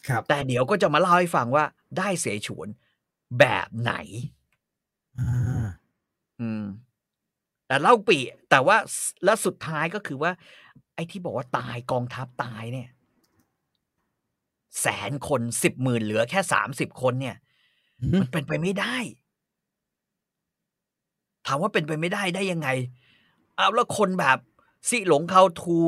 [0.08, 1.64] ครับ แต่เดี๋ยวก็จะมาเล่าให้ฟังว่า
[1.98, 2.68] ได้เสฉวน
[3.38, 3.92] แบบไหน
[5.18, 5.66] อ่า
[6.40, 6.64] อืม
[7.66, 8.18] แต่เล่าปี
[8.50, 8.76] แต่ว่า
[9.24, 10.30] แล้วสุดท้ายก็คือว่า
[10.94, 12.88] ไอ้ที่บอกว่าตายกองทัพตายเนี่ย
[14.80, 17.36] แสนคนสิบหมื่นเหลือแค่สามสิบคนเนี่ย
[18.00, 18.96] อืมมันเป็นไปไม่ได้
[21.46, 22.68] ถามว่าเป็นไปไม่ได้ได้ยังไง
[23.56, 24.38] เอาแล้วคนแบบ
[24.90, 25.78] สิหลงเขาทู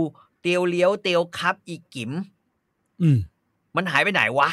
[0.41, 2.13] เตียวเลี้ยวเตียวครับ อีกิม
[3.03, 3.19] อืม
[3.77, 4.51] มันหายไปไหนวะ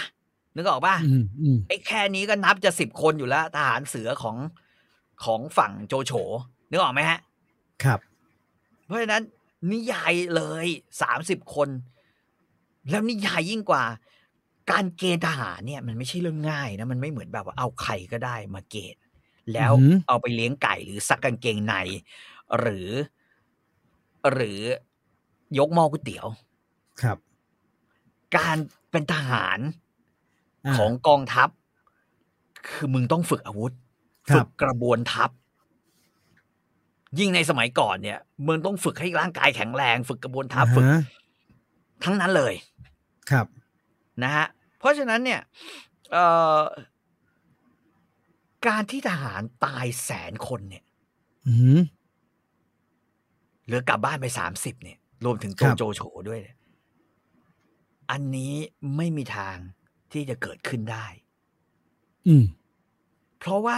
[0.56, 4.38] นึกออกป่ะอืมอืมไอ้แค่นี้ก็นับจะสิบคนอยู่แล้ว ทหารเสือของ
[5.24, 6.12] ของฝั่งโจโฉ
[6.70, 7.20] นึกออกไหมฮะ
[7.84, 8.00] ครับ
[8.86, 9.24] เพราะฉะนั้น
[9.72, 10.68] นิยายเลย
[11.02, 11.70] สามสิบคน
[12.90, 13.84] แล้วนิยายยิ่งกว่า
[14.72, 19.02] การเกณฑ์ทหารเนี่ย มันไม่ใช่เรื่องง่ายนะมันไม่เหมือนแบบว่าเอาใครก็ได้มาเกณฑ์
[19.54, 21.76] แล้วอือหือเอาไปเลี้ยงไก่หรือซักกางเกงใน
[22.60, 22.90] หรือ
[24.34, 24.60] หรือ
[25.58, 26.28] ยกหม้อก๋วยเตี๋ยว
[27.02, 27.18] ครับ
[28.38, 28.58] การ
[28.98, 31.50] เป็นทหาราของกองทัพ
[32.70, 33.74] คือมึงต้องฝึกอาวุธ
[34.30, 35.30] ครับฝึกกระบวนทัพ
[37.20, 41.02] ยิ่งในสมัยก่อนเนี่ยมึงต้องฝึกให้ร่างกายแข็งแรง ฝึกกระบวนทัพฝึกอ่าฮะ
[42.04, 42.54] ทั้งนั้นเลย
[43.32, 43.46] ครับ
[44.24, 44.46] นะฮะ
[44.80, 45.42] เพราะฉะนั้นเนี่ย
[46.12, 46.26] เอ่
[46.58, 46.60] อ
[48.68, 50.84] การที่ทหารตายแสนคนเนี่ย
[51.48, 51.82] อืม
[53.66, 56.57] เหลือกลับบ้านไปสามสิบเนี่ย รวมถึงโจครับโจโฉด้วยเนี่ย
[58.12, 58.54] อันนี้
[58.96, 59.58] ไม่มีทาง
[60.12, 61.06] ที่จะเกิดขึ้นได้
[62.28, 62.46] อืม
[63.40, 63.78] เพราะว่า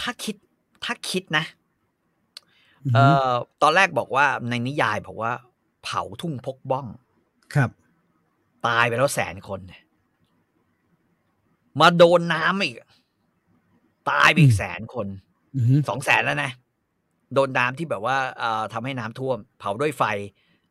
[0.00, 0.36] ถ้าคิด
[0.84, 1.44] ถ้าคิดนะ
[2.86, 3.32] อืมเอ่อ
[3.62, 5.32] ตอนแรกบอกว่าในนิยายบอกว่า
[5.84, 6.86] เผาทุ่งพกบ้อง
[7.54, 7.70] ครับ
[8.66, 9.82] ตายไปแล้วแสนคนเนี่ย
[11.80, 12.76] มาโดนน้ำอีก
[14.10, 15.06] ตายไปอีอืกมแสนคน
[15.56, 16.50] อืมสองแสนแล้วนะ
[17.34, 20.02] โดนน้ำที่แบบว่าเอ่อทำให้น้ำท่วม เผาด้วยไฟ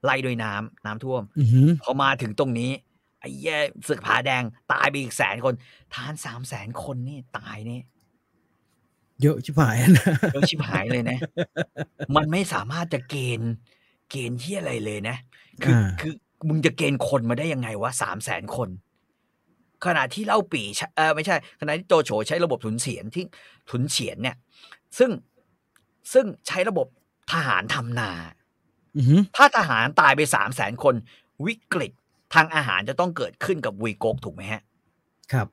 [0.05, 2.71] ไล่ด้วยน้ำน้ำท่วมอืมพอมาถึงตรงนี้
[3.19, 3.57] ไอ้แย่
[3.89, 5.53] ศึกผาแดง ตายไปอีกแสนคน
[5.93, 7.79] ทานสามแสนคนนี่ตายนี่
[9.21, 11.17] เยอะชิบหายนะเยอะชิบหายเลยนะ
[12.15, 13.53] มันไม่สามารถจะเกณฑ์
[14.11, 15.17] เกณฑ์ที่อะไรเลยนะ
[15.63, 16.13] คืออ่าคือ
[16.47, 18.69] มึงจะเกณฑ์คนมาได้ยังไงวะสามแสนคน
[19.85, 23.23] ขณะที่เล่าปีใช้เออไม่ใช่ ขณะที่โจโฉใช้ระบบถุนเฉียนที่
[23.69, 24.35] ถุนเฉียนเนี่ย
[24.97, 25.11] ซึ่ง
[26.13, 26.87] ซึ่งใช้ระบบ
[27.31, 28.44] ทหารทำนาอืม
[29.35, 30.95] ถ้าทหารตายไปสามแสนคน
[31.45, 31.91] วิกฤต
[32.33, 34.61] ทางอาหารจะต้องเกิดขึ้นกับวีโกกถูกไหมฮะ
[35.33, 35.47] ครับ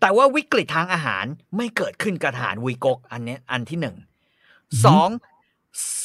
[0.00, 1.24] แต่ว่าวิกฤตทางอาหาร
[1.56, 3.96] ไม่เกิดขึ้นกับทหารวีโกกอันเนี้ยอันที่หนึ่ง
[4.72, 5.08] อือฮึสอง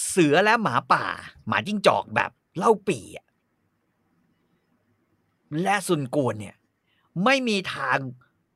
[0.09, 1.05] เสือและหมาป่า
[1.47, 3.27] หมาจิ้งจอกแบบเล่าปีอะ
[5.61, 6.55] และซุนกวนเนี่ย
[7.23, 7.97] ไม่มีทาง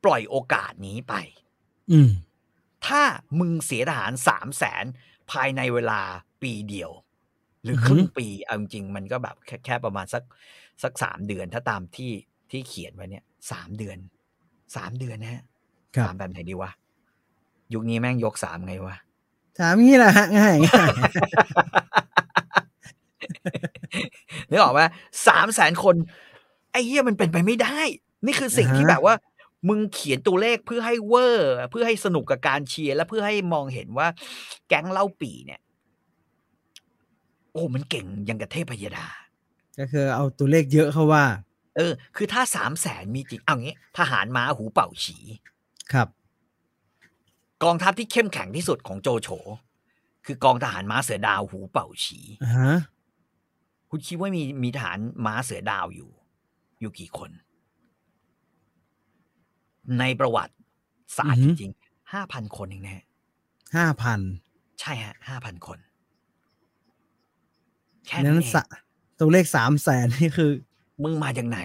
[0.03, 1.13] ปล่อยโอกาสนี้ไป
[1.91, 2.09] อืม
[2.85, 3.01] ถ้า
[3.39, 4.85] มึงเสียทหารสามแสน
[5.31, 6.01] ภายในเวลา
[6.45, 6.91] ปีเดียว
[7.63, 10.23] หรืออฮึครึ่งปีเอาจริงๆมันก็แบบแค่แค่ประมาณสัก
[10.83, 12.11] สักสามเดือนถ้าตามที่
[12.51, 13.97] ที่เขียนไว้เนี่ยสามเดือน
[14.75, 15.43] สามเดือนนะฮะ
[15.95, 16.71] ครับสามแบบไหนดีวะ
[17.73, 18.95] ยุคนี้แม่งยกสามไงวะ
[19.57, 20.89] ถามงี้แหละฮะง่ายง่าย
[24.49, 24.81] นึกออกไหม
[25.27, 25.95] สามแสนคน
[26.71, 27.79] ไอ้เหี้ยมันเป็นไปไม่ได้
[28.25, 29.15] นี่คือสิ่งที่แบบว่า
[29.69, 34.07] มึงเขียนตัวเลขเพื่อให้เวอร์ เพื่อให้สนุกกับการเชียร์และเพื่อให้มองเห็นว่า
[34.67, 35.59] แก๊งเล่าปีเนี่ย
[37.55, 39.05] โอ้มันเก่งยังกับเทพยดา
[39.79, 41.25] ก็คือเอาตัวเลขเยอะเข้าว่า
[41.75, 45.17] เออ คือถ้าสามแสนมีจริงเอางี้ทหารม้าหูเป่าฉี
[45.93, 46.07] ครับ
[47.63, 49.29] กองทัพที่เข้มแข็งที่สุดของโจโฉ
[50.25, 52.75] คือกองทหารม้าเสือดาวหูเป่าฉีอ่าฮะ
[53.89, 56.09] คุณคิดว่ามีมีทหารม้าเสือดาวอยู่
[56.79, 57.31] อยู่กี่คน
[59.99, 60.55] ในประวัติ
[61.17, 63.05] ศาสตร์จริงๆห้าพันคนเองนะฮะ
[63.75, 64.19] ห้าพัน
[64.79, 65.79] ใช่ฮะห้าพันคน
[68.07, 68.63] แค่นั้นั้นนเองสะ
[69.19, 70.51] ตัวเลขสามแสนนี่คือ
[71.03, 71.59] มึงมาจากไหน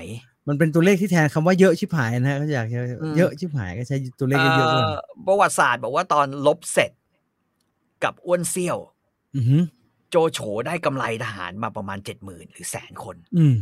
[0.49, 4.97] มันเป็นตัวเลขที่แทนคำว่าเยอะชิบหายนะฮะก็อยากจะอืมเยอะชิบหายก็ใช้ตัวเลขเยอะๆเลยเอ่อ
[5.27, 6.93] ประวัติศาสตร์บอกว่าตอนลบเสร็จ
[8.05, 8.79] กับอ้วนเซี่ยว
[9.37, 9.63] อือหือ
[10.11, 13.57] โจโฉได้กำไรทหารมาประมาณเจ็ดหมื่นหรือแสนคนอืม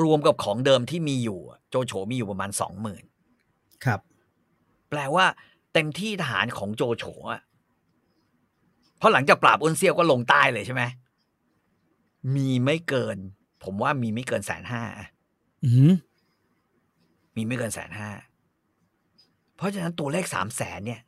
[0.00, 3.04] รวมกับของเดิมที่มีอยู่อะโจโฉมีอยู่ประมาณสองหมื่น
[3.84, 4.00] ครับ
[4.90, 5.24] แปลว่า
[5.74, 7.40] เต็มที่ทหารของโจโฉอะ
[8.98, 10.82] เพราะหลังจากปราบอ้วนเซี่ยวก็ลงใต้เลยใช่ไหม
[12.34, 13.16] มีไม่เกิน
[13.62, 14.82] ผมว่ามีไม่เกินแสนห้า
[15.64, 15.92] อือหือ
[17.36, 18.10] มีไม่เกินแสนห้า
[19.56, 21.00] เพราะฉะนั้นตัวเลขสามแสนเนี่ย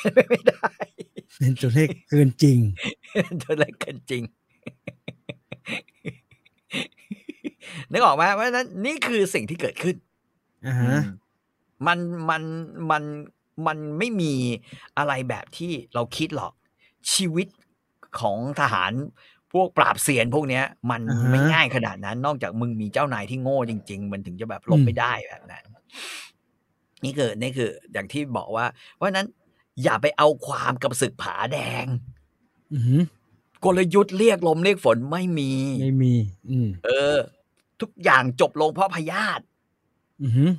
[0.00, 0.68] เป็นไปไม่ได้
[1.38, 2.58] เป็นตัวเลขเกินจริง
[3.42, 4.22] ตัวเลขเกินจริง
[7.90, 9.96] นึกออกไหมเพราะฉะนั้นนี่คือสิ่งที่เกิดขึ้น
[10.66, 11.00] อ่าฮะ
[11.86, 11.98] มัน
[12.30, 12.42] มัน
[12.90, 13.02] มัน
[13.66, 14.32] มันไม่มี
[14.98, 16.52] อะไรแบบที่เราคิดหรอก
[17.12, 17.48] ชีวิต
[18.20, 18.92] ของทหาร
[19.54, 25.64] พวกปราบเซียนพวกเนี้ย มันอ่าฮะไม่ง่ายขนาดนั้น นอกจากมึงมีเจ้านายที่โง่จริง ๆ มันถึงจะแบบลบอืมไม่ได้แบบนั้น
[27.04, 29.26] นี่คือนี่คือ อย่างที่บอกว่า เพราะฉะนั้น
[29.82, 31.84] อย่าไปเอาความกับศึกผาแดง
[32.72, 33.02] อือหือ
[33.64, 35.52] กลยุทธ์เรียกลมเรียกฝนไม่มี
[35.82, 36.14] ไม่มี
[36.50, 37.16] อืมเออ
[37.80, 39.42] ทุกอย่างจบลงเพราะพยาธิ
[40.22, 40.50] อือหือ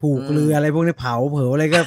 [0.00, 1.80] ผูกอืมเรืออะไรพวกนี้เผาเผาอะไรก็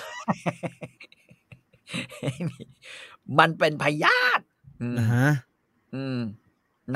[3.40, 4.44] มันเป็นพยาธิ
[4.82, 5.28] อืมอ่าฮะ
[5.96, 6.20] อืม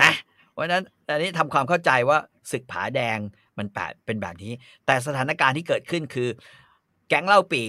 [0.02, 0.12] นะ
[0.52, 2.18] เพราะฉะนั้นอันนี้ทำความเข้าใจว่า
[2.52, 3.18] ศึกผาแดง
[3.58, 4.52] มันแปดเป็นแบบนี้
[4.86, 6.30] แต่สถานการณ์ที่เกิดขึ้นคือ
[7.10, 7.64] แก๊งเล่าปี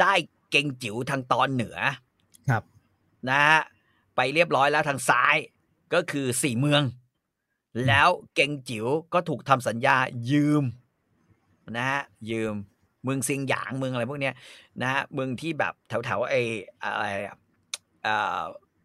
[0.00, 0.12] ได้
[0.50, 1.78] เก่งจิ๋วทางตอนเหนือ
[2.50, 2.62] ครับ
[3.30, 3.60] นะฮะ
[4.16, 5.36] ไปเรียบร้อยแล้วทางซ้าย
[5.94, 6.82] ก็คือสี่เมือง
[7.88, 9.96] แล้วเก่งจิ๋วก็ถูกทำสัญญา
[10.30, 10.64] ยืม
[11.76, 12.54] นะฮะยืม
[13.04, 14.34] เมืองเซียงหยางเมืองอะไรพวกเนี้ย
[14.82, 16.40] นะฮะเมืองที่แบบแถวๆไอ้
[16.82, 17.36] อะไรอะ
[18.06, 18.40] อ่า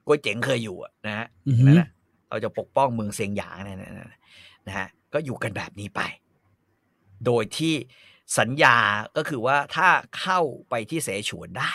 [0.05, 1.89] ก๋วยเจ๋งเคยอยู่อะนะฮะอือหือนั่นแหละ
[2.33, 4.11] เราจะปกป้องเมืองเซียงหยางเนยนะนะ
[4.67, 6.01] นะฮะก็อยู่กันแบบนี้ไป
[7.25, 7.73] โดยที่
[8.39, 8.75] สัญญา
[9.15, 9.89] ก็คือว่าถ้า
[10.19, 10.39] เข้า
[10.69, 11.71] ไปที่เสฉวนได้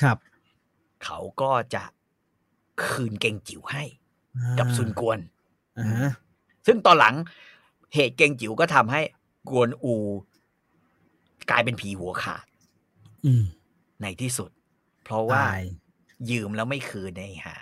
[0.00, 0.18] ครับ
[1.04, 1.84] เขาก็จะ
[2.84, 3.84] คืนเก่งจิ๋วให้
[4.36, 5.18] อ่ากับซุนกวน
[5.78, 6.12] อ่าฮะ
[6.66, 7.14] ซึ่งตอนหลัง
[7.94, 9.00] เหตุเก่งจิ๋วก็ทำให้
[9.50, 9.94] กวนอู
[11.50, 12.46] กลายเป็นผีหัวขาด
[13.26, 13.44] อืม
[14.02, 14.50] ในที่สุด
[15.04, 15.62] เพราะว่าตาย
[16.30, 17.56] ยืมแล้วไม่คืนในหา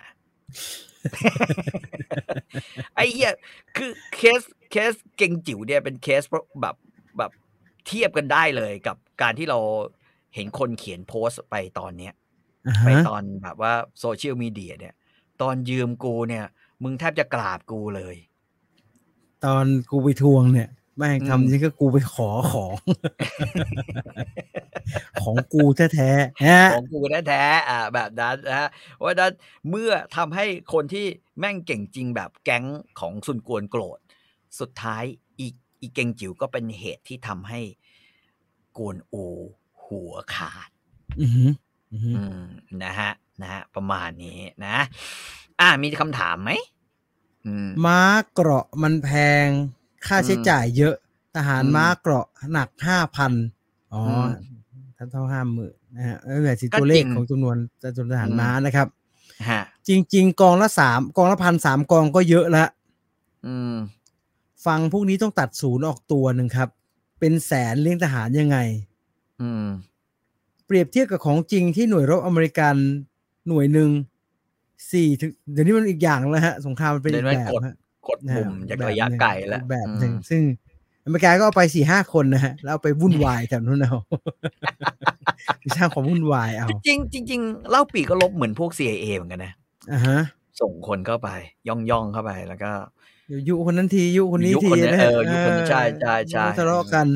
[2.94, 3.32] ไอ้เหี้ย
[3.76, 4.40] คือเคส
[4.70, 6.22] เคสเกงจิ๋วเนี่ยเป็นเคส
[6.60, 6.76] แบบ
[7.18, 7.30] แบบ
[7.86, 9.58] เทียบกันได้เลยกับการที่เรา
[10.34, 12.14] เห็นคนเขียนโพสต์ไปตอนเนี้ย
[12.66, 14.94] อ่าไปฮะตอนแบบว่าโซเชียลมีเดียเนี่ย
[15.42, 16.44] ตอนยืมกูเนี่ย
[16.82, 18.16] มึงแทบจะกราบกูเลย
[19.44, 22.74] ตอนกูไปทวงเนี่ย แม่งอืมทำนี่ก็กูไปขอของ
[25.22, 29.32] ของกูแท้ๆฮะของกูแท้ๆอ่าแบบนั้นนะฮะเพราะฉะนั้น
[29.70, 31.06] เมื่อทำให้คนที่
[31.38, 32.64] แม่งเก่งจริงแบบแก๊ง
[33.00, 33.98] ของซุนกวนโกรธ
[34.60, 35.04] สุดท้าย
[35.40, 35.46] อี
[35.80, 37.60] อีเก่งจิ๋วก็เป็นเหตุที่ทำให้
[38.78, 39.24] กวนอู
[39.84, 40.70] หัวขาด
[41.20, 41.52] อือหือ
[41.92, 42.42] อือหืออืม
[42.84, 43.10] นะฮะ
[43.42, 44.76] นะฮะประมาณนี้นะ
[45.60, 46.50] อ่ามีคำถามไหม
[47.46, 48.00] อืมม้า
[48.32, 49.10] เกราะมันแพ
[49.46, 49.48] ง
[50.08, 50.94] ค่าใช้อืมจ่ายเยอะ
[51.36, 53.32] ทหารอืมม้าเกราะหนักห้าพัน
[53.92, 54.26] อ๋ออม
[54.96, 58.86] ท่านเท่าห้าหมื่นนะฮะแล้วแต่สิก็ตัวเลจริขงของจำนวนจำนวนทหารอืมม้านะครับ
[59.48, 62.64] ฮะจริง ๆ กองละสามกองละพันสามกองก็เยอะละ
[63.46, 63.74] อืม
[64.66, 66.68] ฟังพวกนี้ต้องตัดศูนย์ออกตัวหนึ่งครับ
[67.20, 68.58] เป็นแสนเลี้ยงทหารยังไง
[69.42, 69.66] อืม
[70.66, 72.74] เปรียบเทียบกับของจริงที่หน่วยรบอเมริกัน
[73.48, 73.90] หน่วยหนึ่ง
[74.92, 77.76] สี่ถึงเดี๋ยวนี้มันอีกอย่างแล้วฮะ สงครามมันเป็นอีกเดี๋ยวนี้แบบกดฮะ
[78.08, 80.42] กดปุ่มนะจากแบบระยะหนึ่งไกลแล้วแบบหนึ่งอืมซึ่ง
[81.04, 83.94] อเมริกาก็เอาไปสี่ห้าคนนะฮะ แล้วเอาไปวุ่นวายแถวนู้นเอา
[85.60, 89.52] ไปสร้างความวุ่นวายเอาจริงจริงๆเล่าปีก็ลบเหมือนพวก CIA เหมือนกันนะ
[89.92, 90.18] อ่าฮะ
[90.60, 91.28] ส่งคนเข้าไป
[91.68, 92.70] ย่องย่องๆเข้าไปแล้วก็
[93.28, 97.06] เดี๋ยวยุคนนั้นทียุคนนี้ยุทีคนนี้นะเอฮะอยุคนนี้ใช่ใช่ใช่ทะเลาะกัน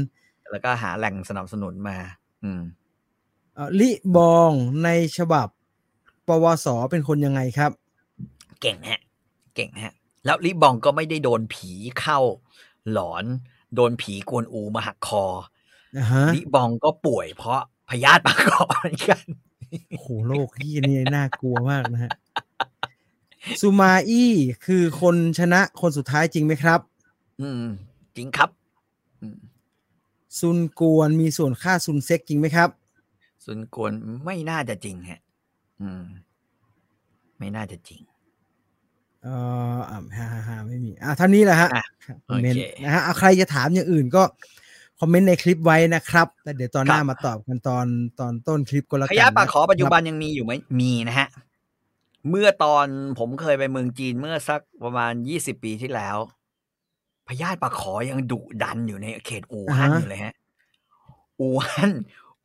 [0.50, 1.96] แล้วก็หาแหล่งสนับสนุนมา
[2.44, 2.60] อืม
[3.54, 4.52] เอ่อลิบอง
[4.84, 4.88] ใน
[5.18, 5.48] ฉบับ
[6.28, 7.70] ปวสเป็นคนยังไงครับ
[8.62, 9.00] เก่งฮะ
[9.54, 9.92] เก่งฮะ
[10.28, 12.18] แล้วลิบองก็ไม่ได้โดนผีเข้า
[12.92, 13.24] หลอน
[13.74, 15.24] โดนผีกวนอูมาหักคอ
[15.96, 19.24] อ่าฮะลิบองก็ป่วยเพราะพยาธิปากคอเหมือนกัน
[19.90, 22.12] โอ้โหโลกที่นี่น่ากลัวมากนะฮะ
[23.60, 24.32] ซูมาอี้
[24.66, 26.80] คือคนชนะคนสุดท้ายจริงไหมครับ
[27.40, 27.64] อืม
[28.16, 28.50] จริงครับ
[29.20, 29.38] อืม
[30.38, 32.70] ซุนกวนมีส่วนค่าซุนเซ็กจริงไหมครับ
[33.44, 33.92] ส่วนกวน
[34.24, 35.20] ไม่น่าจะจริงฮะ
[35.82, 36.04] อืม
[37.38, 38.02] ไม่น่าจะจริง
[39.22, 39.34] เอ่
[39.76, 41.84] ออ่าฮ่าฮ่าฮ่าไม่มีอะเท่านี้แหละฮะอะ
[42.28, 44.22] คอมเมนต์โอเคนะฮะเอาใครจะถามอย่างอื่นก็
[45.00, 47.86] คอมเมนต์ในคลิปไว้นะครับแล้วเดี๋ยวตอนหน้าครับมาตอบกันตอน
[48.20, 51.28] ตอนต้นคลิปก็แล้วพกันยาธิปากขอปัจจุบันครัยังมีอยู่ไหมมีนะฮะ
[52.30, 52.86] เมื่อตอน
[53.18, 56.16] ผมเคยไปเมืองจีนเมื่อสักประมาณยี่สิบปีที่แล้ว
[57.28, 60.34] พยาธิปากขอยังดุดันอยู่ในเขตอู่ฮั่นอยู่เลยฮะ
[61.40, 61.92] อู่ฮั่น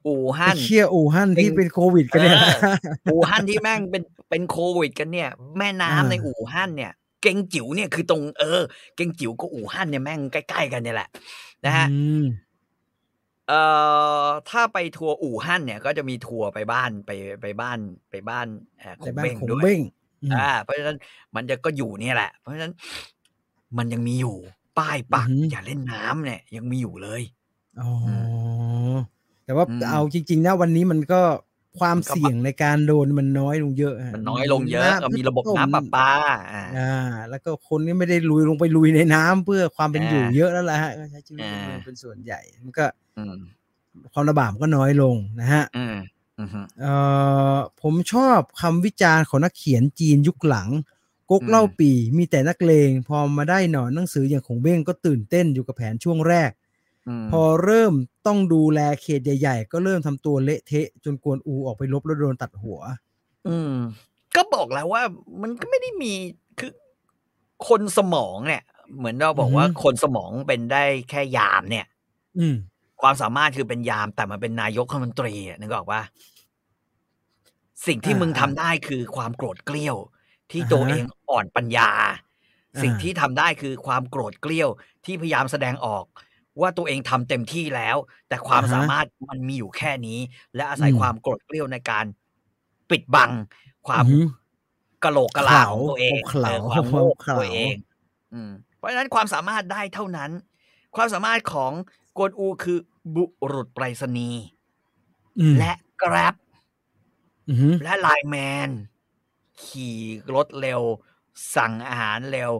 [0.07, 2.55] อู่ไอ้ฮั่นเคียอู่ฮั่นที่เป็นโควิดกันเนี่ยนะ
[3.11, 6.91] อู่ฮั่นที่แม่งเป็น เป็นโควิดกันเนี่ย แม่น้ำอ่าในอู่ฮั่นเนี่ย
[7.21, 8.61] เกงจิ๋วเนี่ยคือตรงเออ
[8.95, 11.09] เกงจิ๋วก็อู่ฮั่นเนี่ยแม่งใกล้ๆกันเนี่ยแหละ
[11.65, 12.23] นะฮะอืม
[13.47, 13.61] เอ่
[14.23, 17.11] อถ้าไปทัวร์อู่ฮั่นเนี่ย ก็จะมีทัวร์ไปบ้านไป
[17.41, 17.79] ไปบ้าน
[18.09, 18.47] ไปบ้าน
[18.79, 19.79] เอ่อขแต่งบ้านเบ้งของด้วยเบ้ง
[20.23, 20.97] อืมอ่า เพราะฉะนั้น
[21.35, 22.73] มันจะก็อยู่เนี่ยแหละ เพราะฉะนั้น
[23.77, 24.35] มันยังมีอยู่
[24.79, 27.21] ป้ายปักอือหือออย่าเล่นน้ำเนี่ย ยังมีอยู่เลย
[27.81, 27.89] อ๋อ
[29.45, 31.21] แต่ว่าอืมเอาจริงๆนะวันนี้มันก็
[31.79, 36.09] ความมันก็เสี่ยงในการโดนมันน้อยลงเยอะฮะมันน้อยลงเยอะก็มีระบบน้ำประปา
[36.53, 36.93] อ่าอ่า
[37.29, 42.85] แล้วก็คนนี่ไม่ได้ลุยลงไปลุยในน้ำเพื่อความเป็นอ่าอยู่เยอะแล้วล่ะฮะก็ใช้ชีวิตในอ่าเมืองเป็นส่วนใหญ่ มันก็
[43.17, 43.37] อืม
[44.13, 45.97] ความระบาดมันก็น้อยลงนะฮะอืม
[46.39, 46.93] อืมฮึเอ่
[47.55, 50.69] อผมชอบคำวิจารณ์ของนักเขียนจีนยุคหลัง
[51.29, 56.51] ก๊กอืมเล่าปีมีแต่นักเลง พอมาได้หนอนหนังสืออย่างของเบ้งก็ตื่นเต้นอยู่กับแผนช่วงแรก
[57.21, 57.93] มพอเริ่ม
[58.27, 62.79] ต้องดูแลเขตใหญ่ๆ ก็เริ่มทำตัวเละเทะ จนกวนอูออกไปลบแล้วโดนตัดหัว
[63.47, 63.75] อืม
[64.35, 65.03] ก็บอกแล้วว่า
[65.41, 66.13] มันก็ไม่ได้มี
[66.59, 66.71] คือ
[67.67, 68.63] คนสมองเนี่ย
[68.97, 71.85] เหมือนเราบอกว่าอือฮึคนสมองเป็นได้แค่ยามเนี่ย
[72.37, 72.55] อืม
[73.01, 76.01] ความสามารถคือเป็นยามแต่มันเป็นนายกรัฐมนตรีอะนึกออกปะ
[77.87, 79.97] สิ่งที่อ่ามึงทำอ่าได้คือความโกรธเกลี้ยว
[80.51, 81.89] ที่อ่าฮะตัวเองอ่อนปัญญา
[82.75, 84.69] อ่าสิ่งที่ทำได้คือความโกรธเกลี้ยว
[85.05, 86.05] ที่พยายามแสดงออก
[86.61, 87.97] ว่าตัวเองทำเต็มที่แล้ว
[88.27, 90.19] แต่ความอ่าฮะสามารถมันมีอยู่แค่นี้
[90.55, 92.05] และอาศัยอืมความโกรธเกลี้ยวในการ
[92.89, 93.31] ปิดบัง
[93.87, 94.25] ความอือหือ
[95.03, 97.75] กะโหลกกะลาของตัวเองเขลาเออความโง่ของเขลาตัวเอง
[98.33, 100.31] อืมเพราะฉะนั้นความสามารถได้เท่านั้น
[100.95, 101.71] ความสามารถของ
[102.17, 102.79] กวนอูคือ
[103.15, 104.43] บุรุษไปรษณีย์
[105.39, 105.71] อืมและ
[106.01, 106.35] กราฟ
[107.49, 108.35] อือหือและไลน์แม
[108.67, 108.69] น
[109.63, 109.97] ขี่
[110.35, 110.81] รถเร็ว
[111.55, 112.51] สั่งอาหารเร็ว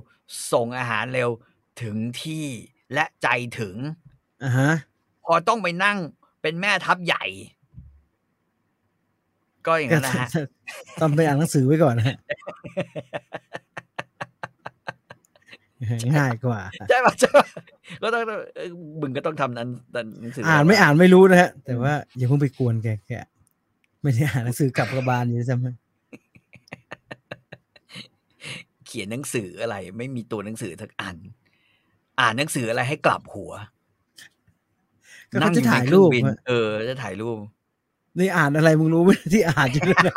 [0.51, 1.29] ส่งอาหารเร็ว
[1.81, 2.45] ถึงที่
[2.93, 3.27] และใจ
[3.59, 3.75] ถึง
[4.43, 4.71] อ่าฮะ
[5.25, 5.97] พอต้องไปนั่ง
[6.41, 7.25] เป็นแม่ทัพใหญ่
[9.67, 10.29] ก็อย่างก็นั้นนะฮะ
[11.01, 12.17] ต้องไปอ่านหนังสือไว้ก่อนนะฮะ
[16.15, 16.59] ง่ายกว่า
[16.89, 17.45] ใช่ป่ะใช่ป่ะ
[18.01, 18.23] ก็ต้อง
[18.55, 18.69] เอ่อ
[19.01, 19.69] มึงก็ต้องทำนั้น
[20.21, 23.11] หนังสืออ่าอ่านไม่อ่านไม่รู้นะฮะ แต่ว่าอย่าเพิ่งไปกวนแกแก
[24.01, 25.67] ไม่ได้อ่านหนังสือกลับกระบาลอยู่ใช่ไหม
[28.85, 31.17] เขียนหนังสืออะไร ไม่มีตัวหนังสือทักอัน
[32.19, 33.51] อ่านหนังสืออะไรให้กลับหัว
[35.31, 37.37] ก็เขาจะอยู่ในถ่ายเครูองปบินอะเออ จะถ่ายรูป
[38.19, 40.15] นี่อ่านอะไรมึงรู้ไหมที่อ่านอยู่เนี่ย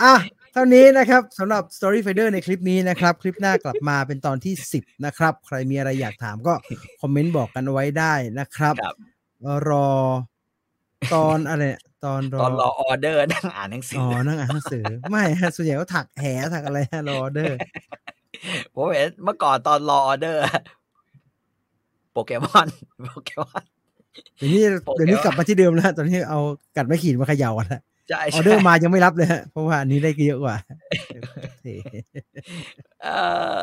[0.00, 0.14] อะ
[0.52, 6.54] เท่านี้นะครับสำหรับ Story Finder ในคลิปนี้นะครับ คลิปหน้ากลับมาเป็นตอนที่ 10 นะครับ ใครมีอะไรอยากถามก็
[7.00, 8.96] คอมเมนต์บอกกันเอาไว้ได้นะครับครับ
[9.68, 9.90] รอ
[11.14, 16.24] ตอนอะไรเนี่ย ตอนรอตอนรอออเดอร์นั่งอ่านหนังสือ๋อออนั่งอ่านหนังสือ ไม่ฮะส่วนใหญ่ก็ถักแห
[16.54, 17.56] ถักอะไรฮะรอเดอร์
[18.74, 20.42] ผมเห็นเมื่อก่อนตอนรอออเดอร์
[22.12, 22.68] โปเกมอน
[23.02, 23.64] โปเกมอน
[24.36, 26.40] เดี๋ยวนี้โปเกมอนเดี๋ยวนี้กลับมาที่เดิมแล้วฮะตอนนี้เอา
[26.76, 30.56] กัดไม่ขีดมาเขย่ากันแล้วใช่อใช่อเดอร์มายังไม่รับเลยฮะเพราะว่าอันนี้ได้เยอะกว่า
[31.62, 31.74] เท่
[33.02, 33.08] เอ
[33.56, 33.58] อ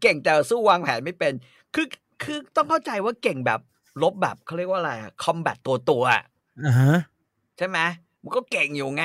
[0.00, 1.32] เก่งแต่สู้วางแผนไม่เป็น
[1.74, 1.86] คือ
[2.22, 3.60] คือต้องเข้าใจว่าเก่งแบบ
[4.02, 4.92] ลบแบบเขาเรียกว่าอะไร
[5.22, 6.22] คอมแบทตัวตัวๆอะ
[6.66, 6.92] อ่าฮะ
[7.58, 7.78] ใช่ไหม
[8.22, 9.04] มันก็เก่งอยู่ไง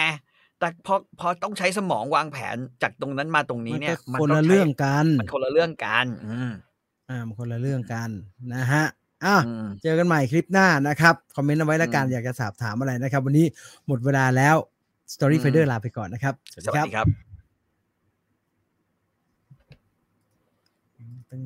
[0.60, 6.52] แต่พอพอต้องใช้สมองวางแผนจากตรงนั้นมาตรงนี้มันเนี่ก็ยมัคนต้ละใช้เรื่องกันมันคนละเรื่องกันอืม
[7.10, 8.10] อ่ามันคนละเรื่องกัน
[8.54, 8.86] นะฮะ
[9.26, 13.46] อะอืมเจอกันใหม่คลิปหน้านะครับ คอมเมนต์เอาไว้ละกันอืมอยากจะสอบถามอะไรนะครับ วันนี้
[13.88, 14.56] หมดเวลาแล้ว
[15.14, 17.08] Story อืม Finder ลาไปก่อนนะครับ สวัสดีครับ
[21.32, 21.44] ตึ้ง